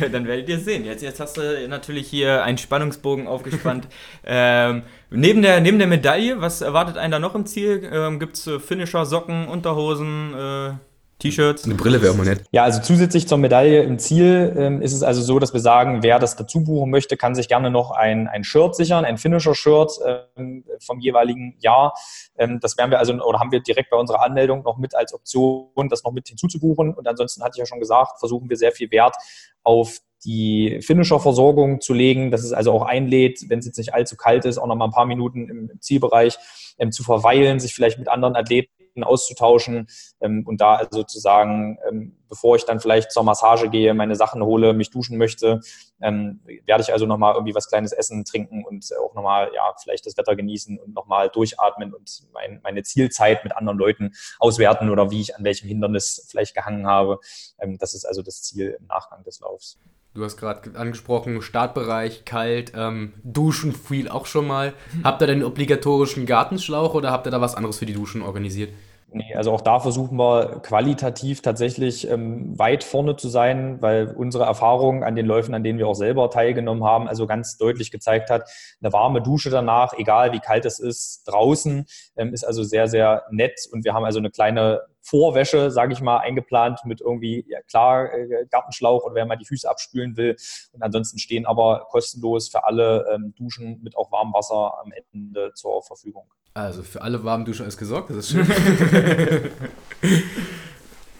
dann 0.12 0.26
werdet 0.26 0.48
ihr 0.48 0.58
sehen. 0.58 0.84
Jetzt, 0.84 1.02
jetzt 1.02 1.20
hast 1.20 1.36
du 1.36 1.68
natürlich 1.68 2.08
hier 2.08 2.44
einen 2.44 2.58
Spannungsbogen 2.58 3.26
aufgespannt. 3.26 3.88
ähm, 4.24 4.82
neben, 5.10 5.42
der, 5.42 5.60
neben 5.60 5.78
der 5.78 5.88
Medaille, 5.88 6.40
was 6.40 6.60
erwartet 6.60 6.96
einen 6.96 7.12
da 7.12 7.18
noch 7.18 7.34
im 7.34 7.46
Ziel? 7.46 7.88
Ähm, 7.92 8.18
Gibt 8.18 8.36
es 8.36 8.46
äh, 8.46 8.58
Finisher, 8.58 9.04
Socken, 9.04 9.48
Unterhosen? 9.48 10.34
Äh 10.34 10.93
T-Shirts. 11.18 11.64
Eine 11.64 11.74
Brille 11.74 12.02
wäre 12.02 12.12
auch 12.12 12.16
mal 12.16 12.24
nett. 12.24 12.44
Ja, 12.50 12.64
also 12.64 12.80
zusätzlich 12.80 13.28
zur 13.28 13.38
Medaille 13.38 13.82
im 13.82 13.98
Ziel 13.98 14.54
ähm, 14.56 14.82
ist 14.82 14.92
es 14.92 15.02
also 15.02 15.22
so, 15.22 15.38
dass 15.38 15.52
wir 15.52 15.60
sagen, 15.60 16.02
wer 16.02 16.18
das 16.18 16.36
dazu 16.36 16.64
buchen 16.64 16.90
möchte, 16.90 17.16
kann 17.16 17.34
sich 17.34 17.48
gerne 17.48 17.70
noch 17.70 17.92
ein, 17.92 18.28
ein 18.28 18.44
Shirt 18.44 18.74
sichern, 18.74 19.04
ein 19.04 19.16
Finisher-Shirt 19.16 19.92
ähm, 20.36 20.64
vom 20.80 21.00
jeweiligen 21.00 21.56
Jahr. 21.60 21.94
Ähm, 22.36 22.58
das 22.60 22.76
werden 22.76 22.90
wir 22.90 22.98
also, 22.98 23.14
oder 23.14 23.38
haben 23.38 23.52
wir 23.52 23.60
direkt 23.60 23.90
bei 23.90 23.96
unserer 23.96 24.24
Anmeldung 24.24 24.62
noch 24.62 24.76
mit 24.76 24.94
als 24.94 25.14
Option, 25.14 25.88
das 25.88 26.04
noch 26.04 26.12
mit 26.12 26.28
hinzuzubuchen. 26.28 26.94
Und 26.94 27.06
ansonsten 27.06 27.42
hatte 27.42 27.52
ich 27.54 27.60
ja 27.60 27.66
schon 27.66 27.80
gesagt, 27.80 28.18
versuchen 28.18 28.50
wir 28.50 28.56
sehr 28.56 28.72
viel 28.72 28.90
Wert 28.90 29.16
auf 29.62 29.98
die 30.24 30.80
Finisher-Versorgung 30.80 31.80
zu 31.80 31.92
legen, 31.92 32.30
dass 32.30 32.42
es 32.44 32.52
also 32.52 32.72
auch 32.72 32.82
einlädt, 32.82 33.44
wenn 33.48 33.58
es 33.58 33.66
jetzt 33.66 33.76
nicht 33.76 33.94
allzu 33.94 34.16
kalt 34.16 34.44
ist, 34.44 34.58
auch 34.58 34.66
noch 34.66 34.74
mal 34.74 34.86
ein 34.86 34.90
paar 34.90 35.06
Minuten 35.06 35.48
im 35.48 35.80
Zielbereich 35.80 36.38
ähm, 36.78 36.92
zu 36.92 37.02
verweilen, 37.02 37.60
sich 37.60 37.74
vielleicht 37.74 37.98
mit 37.98 38.08
anderen 38.08 38.36
Athleten 38.36 38.72
Anekdoten 38.94 39.04
auszutauschen 39.04 39.88
ähm, 40.20 40.44
und 40.46 40.60
da 40.60 40.76
also 40.76 41.00
sozusagen, 41.00 41.78
ähm, 41.88 42.16
bevor 42.28 42.56
ich 42.56 42.64
dann 42.64 42.80
vielleicht 42.80 43.12
zur 43.12 43.22
Massage 43.22 43.68
gehe, 43.68 43.94
meine 43.94 44.16
Sachen 44.16 44.42
hole, 44.42 44.72
mich 44.72 44.90
duschen 44.90 45.18
möchte, 45.18 45.60
ähm, 46.00 46.40
werde 46.64 46.82
ich 46.82 46.92
also 46.92 47.06
nochmal 47.06 47.34
irgendwie 47.34 47.54
was 47.54 47.68
Kleines 47.68 47.92
essen, 47.92 48.24
trinken 48.24 48.64
und 48.64 48.88
auch 49.02 49.14
nochmal, 49.14 49.50
ja, 49.54 49.74
vielleicht 49.82 50.06
das 50.06 50.16
Wetter 50.16 50.36
genießen 50.36 50.78
und 50.78 50.94
nochmal 50.94 51.28
durchatmen 51.28 51.94
und 51.94 52.24
mein, 52.32 52.60
meine 52.62 52.82
Zielzeit 52.82 53.44
mit 53.44 53.56
anderen 53.56 53.78
Leuten 53.78 54.12
auswerten 54.38 54.90
oder 54.90 55.10
wie 55.10 55.20
ich 55.20 55.36
an 55.36 55.44
welchem 55.44 55.68
Hindernis 55.68 56.26
vielleicht 56.28 56.54
gehangen 56.54 56.86
habe. 56.86 57.18
Ähm, 57.58 57.78
das 57.78 57.94
ist 57.94 58.04
also 58.04 58.22
das 58.22 58.42
Ziel 58.42 58.76
im 58.78 58.86
Nachgang 58.86 59.22
des 59.24 59.40
Laufs. 59.40 59.78
Du 60.14 60.22
hast 60.22 60.36
gerade 60.36 60.78
angesprochen, 60.78 61.42
Startbereich, 61.42 62.24
kalt, 62.24 62.72
ähm, 62.76 63.14
Duschen 63.24 63.72
fiel 63.72 64.08
auch 64.08 64.26
schon 64.26 64.46
mal. 64.46 64.72
Habt 65.02 65.20
ihr 65.20 65.26
denn 65.26 65.38
einen 65.38 65.44
obligatorischen 65.44 66.24
Gartenschlauch 66.24 66.94
oder 66.94 67.10
habt 67.10 67.26
ihr 67.26 67.32
da 67.32 67.40
was 67.40 67.56
anderes 67.56 67.78
für 67.78 67.86
die 67.86 67.94
Duschen 67.94 68.22
organisiert? 68.22 68.70
Nee, 69.16 69.32
also 69.36 69.52
auch 69.52 69.60
da 69.60 69.78
versuchen 69.78 70.18
wir 70.18 70.58
qualitativ 70.64 71.40
tatsächlich 71.40 72.08
ähm, 72.08 72.58
weit 72.58 72.82
vorne 72.82 73.14
zu 73.14 73.28
sein, 73.28 73.80
weil 73.80 74.08
unsere 74.08 74.42
Erfahrung 74.42 75.04
an 75.04 75.14
den 75.14 75.24
Läufen, 75.24 75.54
an 75.54 75.62
denen 75.62 75.78
wir 75.78 75.86
auch 75.86 75.94
selber 75.94 76.30
teilgenommen 76.30 76.82
haben, 76.82 77.06
also 77.06 77.28
ganz 77.28 77.56
deutlich 77.56 77.92
gezeigt 77.92 78.28
hat, 78.28 78.50
eine 78.82 78.92
warme 78.92 79.22
Dusche 79.22 79.50
danach, 79.50 79.92
egal 79.96 80.32
wie 80.32 80.40
kalt 80.40 80.64
es 80.64 80.80
ist, 80.80 81.22
draußen, 81.28 81.86
ähm, 82.16 82.34
ist 82.34 82.42
also 82.42 82.64
sehr, 82.64 82.88
sehr 82.88 83.22
nett 83.30 83.68
und 83.70 83.84
wir 83.84 83.94
haben 83.94 84.04
also 84.04 84.18
eine 84.18 84.32
kleine 84.32 84.80
Vorwäsche, 85.00 85.70
sage 85.70 85.92
ich 85.92 86.00
mal, 86.00 86.18
eingeplant 86.18 86.80
mit 86.84 87.00
irgendwie, 87.00 87.44
ja 87.48 87.62
klar, 87.62 88.12
äh, 88.12 88.46
Gartenschlauch 88.50 89.04
oder 89.04 89.14
wer 89.14 89.26
mal 89.26 89.36
die 89.36 89.44
Füße 89.44 89.70
abspülen 89.70 90.16
will. 90.16 90.34
Und 90.72 90.82
ansonsten 90.82 91.20
stehen 91.20 91.46
aber 91.46 91.86
kostenlos 91.88 92.48
für 92.48 92.64
alle 92.64 93.06
ähm, 93.14 93.32
Duschen 93.36 93.80
mit 93.80 93.96
auch 93.96 94.10
warmem 94.10 94.34
Wasser 94.34 94.76
am 94.80 94.92
Ende 95.12 95.52
zur 95.54 95.84
Verfügung. 95.84 96.26
Also 96.56 96.84
für 96.84 97.02
alle 97.02 97.24
warmen 97.24 97.44
Duschen 97.44 97.66
ist 97.66 97.76
gesorgt, 97.78 98.10
das 98.10 98.18
ist 98.18 98.30
schön. 98.30 98.46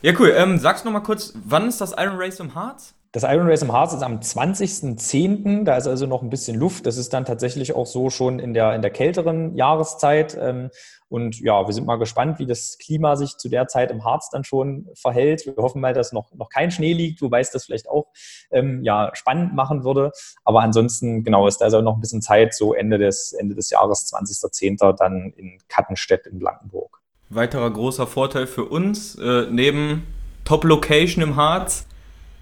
ja, 0.02 0.12
cool. 0.16 0.32
Ähm, 0.32 0.60
sagst 0.60 0.84
du 0.84 0.88
noch 0.88 0.92
mal 0.92 1.04
kurz, 1.04 1.32
wann 1.44 1.68
ist 1.68 1.80
das 1.80 1.90
Iron 1.90 2.14
Race 2.16 2.38
im 2.38 2.54
Harz? 2.54 2.94
Das 3.14 3.22
Iron 3.22 3.46
Race 3.46 3.62
im 3.62 3.70
Harz 3.70 3.92
ist 3.92 4.02
am 4.02 4.18
20.10. 4.18 5.62
Da 5.62 5.76
ist 5.76 5.86
also 5.86 6.04
noch 6.04 6.22
ein 6.22 6.30
bisschen 6.30 6.58
Luft. 6.58 6.84
Das 6.84 6.96
ist 6.96 7.12
dann 7.12 7.24
tatsächlich 7.24 7.72
auch 7.72 7.86
so 7.86 8.10
schon 8.10 8.40
in 8.40 8.54
der, 8.54 8.74
in 8.74 8.82
der 8.82 8.90
kälteren 8.90 9.54
Jahreszeit. 9.54 10.36
Ähm, 10.36 10.70
und 11.08 11.38
ja, 11.38 11.64
wir 11.64 11.72
sind 11.72 11.86
mal 11.86 11.94
gespannt, 11.94 12.40
wie 12.40 12.46
das 12.46 12.76
Klima 12.76 13.14
sich 13.14 13.36
zu 13.36 13.48
der 13.48 13.68
Zeit 13.68 13.92
im 13.92 14.04
Harz 14.04 14.30
dann 14.30 14.42
schon 14.42 14.88
verhält. 14.96 15.46
Wir 15.46 15.54
hoffen 15.58 15.80
mal, 15.80 15.94
dass 15.94 16.12
noch, 16.12 16.34
noch 16.34 16.48
kein 16.48 16.72
Schnee 16.72 16.92
liegt, 16.92 17.22
wobei 17.22 17.38
es 17.38 17.52
das 17.52 17.66
vielleicht 17.66 17.88
auch 17.88 18.06
ähm, 18.50 18.82
ja, 18.82 19.12
spannend 19.14 19.54
machen 19.54 19.84
würde. 19.84 20.10
Aber 20.42 20.62
ansonsten, 20.62 21.22
genau, 21.22 21.46
ist 21.46 21.58
da 21.58 21.66
also 21.66 21.82
noch 21.82 21.94
ein 21.94 22.00
bisschen 22.00 22.20
Zeit, 22.20 22.52
so 22.52 22.74
Ende 22.74 22.98
des, 22.98 23.32
Ende 23.32 23.54
des 23.54 23.70
Jahres, 23.70 24.12
20.10. 24.12 24.92
dann 24.96 25.32
in 25.36 25.58
Kattenstedt 25.68 26.26
in 26.26 26.40
Blankenburg. 26.40 27.00
Weiterer 27.30 27.70
großer 27.70 28.08
Vorteil 28.08 28.48
für 28.48 28.64
uns, 28.64 29.14
äh, 29.20 29.46
neben 29.48 30.04
Top-Location 30.44 31.22
im 31.22 31.36
Harz, 31.36 31.86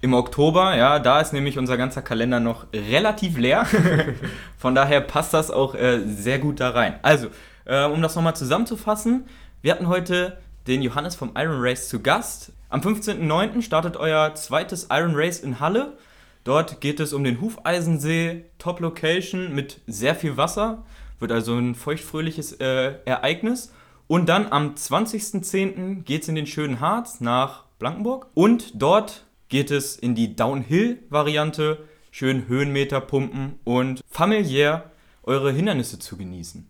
im 0.03 0.15
Oktober, 0.15 0.77
ja, 0.77 0.99
da 0.99 1.21
ist 1.21 1.33
nämlich 1.33 1.59
unser 1.59 1.77
ganzer 1.77 2.03
Kalender 2.03 2.41
noch 2.41 2.67
relativ 2.75 3.39
leer. 3.39 3.67
Von 4.59 4.75
daher 4.75 5.01
passt 5.01 5.33
das 5.33 5.51
auch 5.51 5.77
äh, 5.77 6.01
sehr 6.05 6.41
gut 6.41 6.59
da 6.59 6.71
rein. 6.71 6.99
Also, 7.03 7.29
äh, 7.65 7.85
um 7.85 8.03
das 8.03 8.17
nochmal 8.17 8.35
zusammenzufassen, 8.35 9.27
wir 9.63 9.73
hatten 9.73 9.87
heute 9.87 10.39
den 10.67 10.83
Johannes 10.83 11.15
vom 11.15 11.31
Iron 11.37 11.61
Race 11.61 11.89
zu 11.89 12.01
Gast. 12.01 12.53
Am 12.69 12.81
15.09. 12.81 13.63
startet 13.63 13.97
euer 13.97 14.35
zweites 14.35 14.89
Iron 14.91 15.15
Race 15.15 15.39
in 15.39 15.61
Halle. 15.61 15.97
Dort 16.43 16.81
geht 16.81 16.99
es 16.99 17.13
um 17.13 17.23
den 17.23 17.41
Hufeisensee, 17.41 18.47
Top 18.59 18.81
Location 18.81 19.55
mit 19.55 19.81
sehr 19.87 20.17
viel 20.17 20.37
Wasser. 20.37 20.85
Wird 21.21 21.31
also 21.31 21.57
ein 21.57 21.77
feuchtfröhliches 21.77 22.55
äh, 22.55 22.95
Ereignis. 23.05 23.73
Und 24.09 24.29
dann 24.29 24.51
am 24.51 24.75
20.10. 24.75 26.03
geht 26.03 26.23
es 26.23 26.29
in 26.29 26.35
den 26.35 26.49
schönen 26.49 26.81
Harz 26.81 27.21
nach 27.21 27.65
Blankenburg. 27.79 28.27
Und 28.35 28.83
dort 28.83 29.25
geht 29.53 29.71
es 29.71 29.97
in 29.97 30.15
die 30.15 30.35
Downhill-Variante, 30.35 31.85
schön 32.11 32.49
Höhenmeter 32.49 33.03
pumpen 33.03 33.59
und 33.65 34.01
familiär 34.09 34.91
eure 35.25 35.53
Hindernisse 35.53 35.99
zu 35.99 36.17
genießen. 36.17 36.67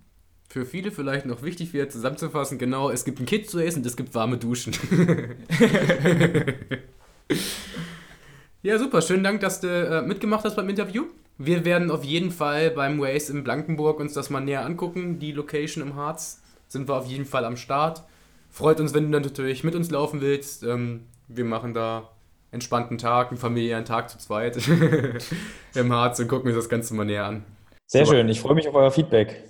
Für 0.48 0.66
viele 0.66 0.90
vielleicht 0.90 1.24
noch 1.24 1.44
wichtig 1.44 1.72
wieder 1.72 1.88
zusammenzufassen, 1.88 2.58
genau, 2.58 2.90
es 2.90 3.04
gibt 3.04 3.20
ein 3.20 3.26
Kit 3.26 3.48
zu 3.48 3.60
essen 3.60 3.78
und 3.78 3.86
es 3.86 3.96
gibt 3.96 4.16
warme 4.16 4.36
Duschen. 4.36 4.74
ja, 8.62 8.76
super, 8.80 9.00
schönen 9.00 9.22
Dank, 9.22 9.40
dass 9.42 9.60
du 9.60 9.68
äh, 9.68 10.02
mitgemacht 10.02 10.44
hast 10.44 10.56
beim 10.56 10.68
Interview. 10.68 11.04
Wir 11.38 11.64
werden 11.64 11.88
auf 11.88 12.02
jeden 12.02 12.32
Fall 12.32 12.72
beim 12.72 13.00
Waze 13.00 13.30
in 13.30 13.44
Blankenburg 13.44 14.00
uns 14.00 14.12
das 14.12 14.28
mal 14.28 14.40
näher 14.40 14.66
angucken. 14.66 15.20
Die 15.20 15.30
Location 15.30 15.86
im 15.86 15.94
Harz 15.94 16.42
sind 16.66 16.88
wir 16.88 16.96
auf 16.96 17.06
jeden 17.06 17.26
Fall 17.26 17.44
am 17.44 17.56
Start. 17.56 18.02
Freut 18.50 18.80
uns, 18.80 18.92
wenn 18.92 19.04
du 19.04 19.10
dann 19.12 19.22
natürlich 19.22 19.62
mit 19.62 19.76
uns 19.76 19.88
laufen 19.92 20.20
willst. 20.20 20.64
Ähm, 20.64 21.04
wir 21.28 21.44
machen 21.44 21.74
da 21.74 22.11
entspannten 22.52 22.98
Tag, 22.98 23.28
einen 23.28 23.38
familiären 23.38 23.84
Tag 23.84 24.08
zu 24.08 24.18
zweit 24.18 24.56
im 25.74 25.92
Harz 25.92 26.20
und 26.20 26.28
gucken 26.28 26.48
uns 26.48 26.56
das 26.56 26.68
Ganze 26.68 26.94
mal 26.94 27.04
näher 27.04 27.24
an. 27.24 27.44
Sehr 27.86 28.06
so. 28.06 28.12
schön, 28.12 28.28
ich 28.28 28.40
freue 28.40 28.54
mich 28.54 28.68
auf 28.68 28.74
euer 28.74 28.90
Feedback. 28.90 29.42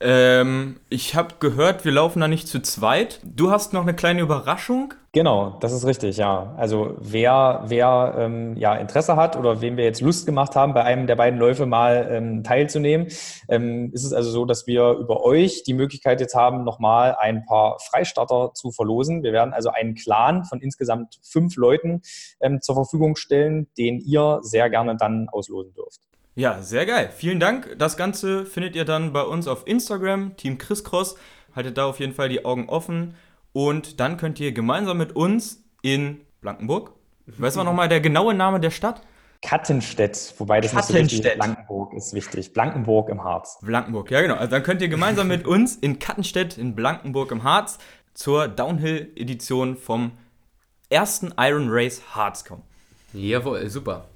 Ähm, 0.00 0.78
ich 0.90 1.16
habe 1.16 1.34
gehört, 1.40 1.84
wir 1.84 1.90
laufen 1.90 2.20
da 2.20 2.28
nicht 2.28 2.46
zu 2.46 2.60
zweit. 2.62 3.20
Du 3.24 3.50
hast 3.50 3.72
noch 3.72 3.82
eine 3.82 3.94
kleine 3.94 4.20
Überraschung. 4.20 4.94
Genau, 5.12 5.56
das 5.60 5.72
ist 5.72 5.84
richtig, 5.86 6.18
ja. 6.18 6.54
Also 6.56 6.94
wer, 7.00 7.64
wer 7.66 8.14
ähm, 8.16 8.56
ja, 8.56 8.76
Interesse 8.76 9.16
hat 9.16 9.36
oder 9.36 9.60
wem 9.60 9.76
wir 9.76 9.84
jetzt 9.84 10.00
Lust 10.00 10.26
gemacht 10.26 10.54
haben, 10.54 10.74
bei 10.74 10.84
einem 10.84 11.08
der 11.08 11.16
beiden 11.16 11.40
Läufe 11.40 11.66
mal 11.66 12.08
ähm, 12.12 12.44
teilzunehmen, 12.44 13.08
ähm, 13.48 13.90
ist 13.92 14.04
es 14.04 14.12
also 14.12 14.30
so, 14.30 14.44
dass 14.44 14.68
wir 14.68 14.92
über 14.92 15.24
euch 15.24 15.64
die 15.64 15.74
Möglichkeit 15.74 16.20
jetzt 16.20 16.34
haben, 16.34 16.62
nochmal 16.62 17.16
ein 17.18 17.44
paar 17.46 17.78
Freistarter 17.80 18.52
zu 18.54 18.70
verlosen. 18.70 19.24
Wir 19.24 19.32
werden 19.32 19.52
also 19.52 19.70
einen 19.70 19.94
Clan 19.96 20.44
von 20.44 20.60
insgesamt 20.60 21.18
fünf 21.22 21.56
Leuten 21.56 22.02
ähm, 22.40 22.60
zur 22.60 22.76
Verfügung 22.76 23.16
stellen, 23.16 23.66
den 23.76 23.98
ihr 23.98 24.38
sehr 24.42 24.70
gerne 24.70 24.96
dann 24.96 25.28
auslosen 25.30 25.74
dürft. 25.74 26.08
Ja, 26.38 26.62
sehr 26.62 26.86
geil. 26.86 27.10
Vielen 27.12 27.40
Dank. 27.40 27.74
Das 27.78 27.96
Ganze 27.96 28.46
findet 28.46 28.76
ihr 28.76 28.84
dann 28.84 29.12
bei 29.12 29.22
uns 29.22 29.48
auf 29.48 29.66
Instagram, 29.66 30.36
Team 30.36 30.56
Chris 30.56 30.84
Cross. 30.84 31.16
Haltet 31.52 31.76
da 31.76 31.86
auf 31.86 31.98
jeden 31.98 32.14
Fall 32.14 32.28
die 32.28 32.44
Augen 32.44 32.68
offen. 32.68 33.16
Und 33.52 33.98
dann 33.98 34.16
könnt 34.18 34.38
ihr 34.38 34.52
gemeinsam 34.52 34.98
mit 34.98 35.16
uns 35.16 35.64
in 35.82 36.20
Blankenburg, 36.40 36.92
weißt 37.26 37.56
du 37.56 37.64
nochmal 37.64 37.88
der 37.88 38.00
genaue 38.00 38.34
Name 38.34 38.60
der 38.60 38.70
Stadt? 38.70 39.02
Kattenstedt, 39.42 40.34
wobei 40.38 40.60
das 40.60 40.70
Kattenstedt. 40.70 41.02
nicht 41.02 41.10
so 41.10 41.24
wichtig 41.24 41.34
Blankenburg 41.34 41.94
ist 41.94 42.14
wichtig. 42.14 42.52
Blankenburg 42.52 43.08
im 43.08 43.24
Harz. 43.24 43.58
Blankenburg, 43.60 44.08
ja 44.12 44.22
genau. 44.22 44.36
Also 44.36 44.52
dann 44.52 44.62
könnt 44.62 44.80
ihr 44.80 44.88
gemeinsam 44.88 45.26
mit 45.26 45.44
uns 45.44 45.74
in 45.74 45.98
Kattenstedt 45.98 46.56
in 46.56 46.76
Blankenburg 46.76 47.32
im 47.32 47.42
Harz 47.42 47.80
zur 48.14 48.46
Downhill-Edition 48.46 49.76
vom 49.76 50.12
ersten 50.88 51.34
Iron 51.36 51.66
Race 51.68 52.00
Harz 52.14 52.44
kommen. 52.44 52.62
Jawohl, 53.12 53.68
super. 53.68 54.06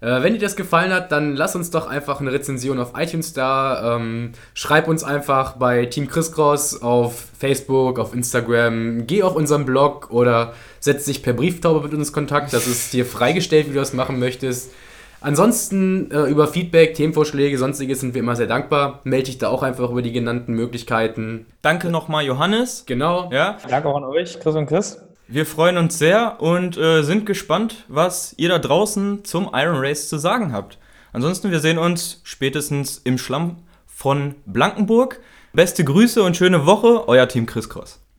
Äh, 0.00 0.22
wenn 0.22 0.32
dir 0.32 0.38
das 0.38 0.54
gefallen 0.54 0.92
hat, 0.92 1.10
dann 1.10 1.34
lass 1.34 1.56
uns 1.56 1.70
doch 1.70 1.88
einfach 1.88 2.20
eine 2.20 2.32
Rezension 2.32 2.78
auf 2.78 2.92
iTunes 2.96 3.32
da. 3.32 3.96
Ähm, 3.96 4.32
schreib 4.54 4.86
uns 4.86 5.02
einfach 5.02 5.56
bei 5.56 5.86
Team 5.86 6.08
Chris 6.08 6.32
Cross 6.32 6.82
auf 6.82 7.26
Facebook, 7.38 7.98
auf 7.98 8.14
Instagram. 8.14 9.06
Geh 9.06 9.22
auf 9.22 9.34
unseren 9.34 9.64
Blog 9.64 10.10
oder 10.10 10.54
setz 10.80 11.04
dich 11.04 11.22
per 11.22 11.32
Brieftaube 11.32 11.80
mit 11.80 11.94
uns 11.94 12.08
in 12.08 12.14
Kontakt. 12.14 12.52
Das 12.52 12.66
ist 12.66 12.92
dir 12.92 13.04
freigestellt, 13.04 13.66
wie 13.66 13.72
du 13.72 13.78
das 13.78 13.92
machen 13.92 14.18
möchtest. 14.18 14.72
Ansonsten 15.20 16.12
äh, 16.12 16.30
über 16.30 16.46
Feedback, 16.46 16.94
Themenvorschläge, 16.94 17.58
sonstiges 17.58 18.00
sind 18.00 18.14
wir 18.14 18.20
immer 18.20 18.36
sehr 18.36 18.46
dankbar. 18.46 19.00
Melde 19.02 19.26
dich 19.26 19.38
da 19.38 19.48
auch 19.48 19.64
einfach 19.64 19.90
über 19.90 20.02
die 20.02 20.12
genannten 20.12 20.54
Möglichkeiten. 20.54 21.46
Danke 21.60 21.90
nochmal, 21.90 22.24
Johannes. 22.24 22.84
Genau. 22.86 23.28
Ja. 23.32 23.58
Danke 23.68 23.88
auch 23.88 23.96
an 23.96 24.04
euch, 24.04 24.38
Chris 24.38 24.54
und 24.54 24.66
Chris. 24.66 25.07
Wir 25.30 25.44
freuen 25.44 25.76
uns 25.76 25.98
sehr 25.98 26.40
und 26.40 26.78
äh, 26.78 27.02
sind 27.02 27.26
gespannt, 27.26 27.84
was 27.88 28.32
ihr 28.38 28.48
da 28.48 28.58
draußen 28.58 29.26
zum 29.26 29.50
Iron 29.52 29.76
Race 29.76 30.08
zu 30.08 30.16
sagen 30.16 30.54
habt. 30.54 30.78
Ansonsten, 31.12 31.50
wir 31.50 31.60
sehen 31.60 31.76
uns 31.76 32.22
spätestens 32.24 32.96
im 33.04 33.18
Schlamm 33.18 33.56
von 33.86 34.36
Blankenburg. 34.46 35.20
Beste 35.52 35.84
Grüße 35.84 36.22
und 36.22 36.38
schöne 36.38 36.64
Woche, 36.64 37.06
euer 37.08 37.28
Team 37.28 37.44
Chris 37.44 37.68
Cross. 37.68 38.00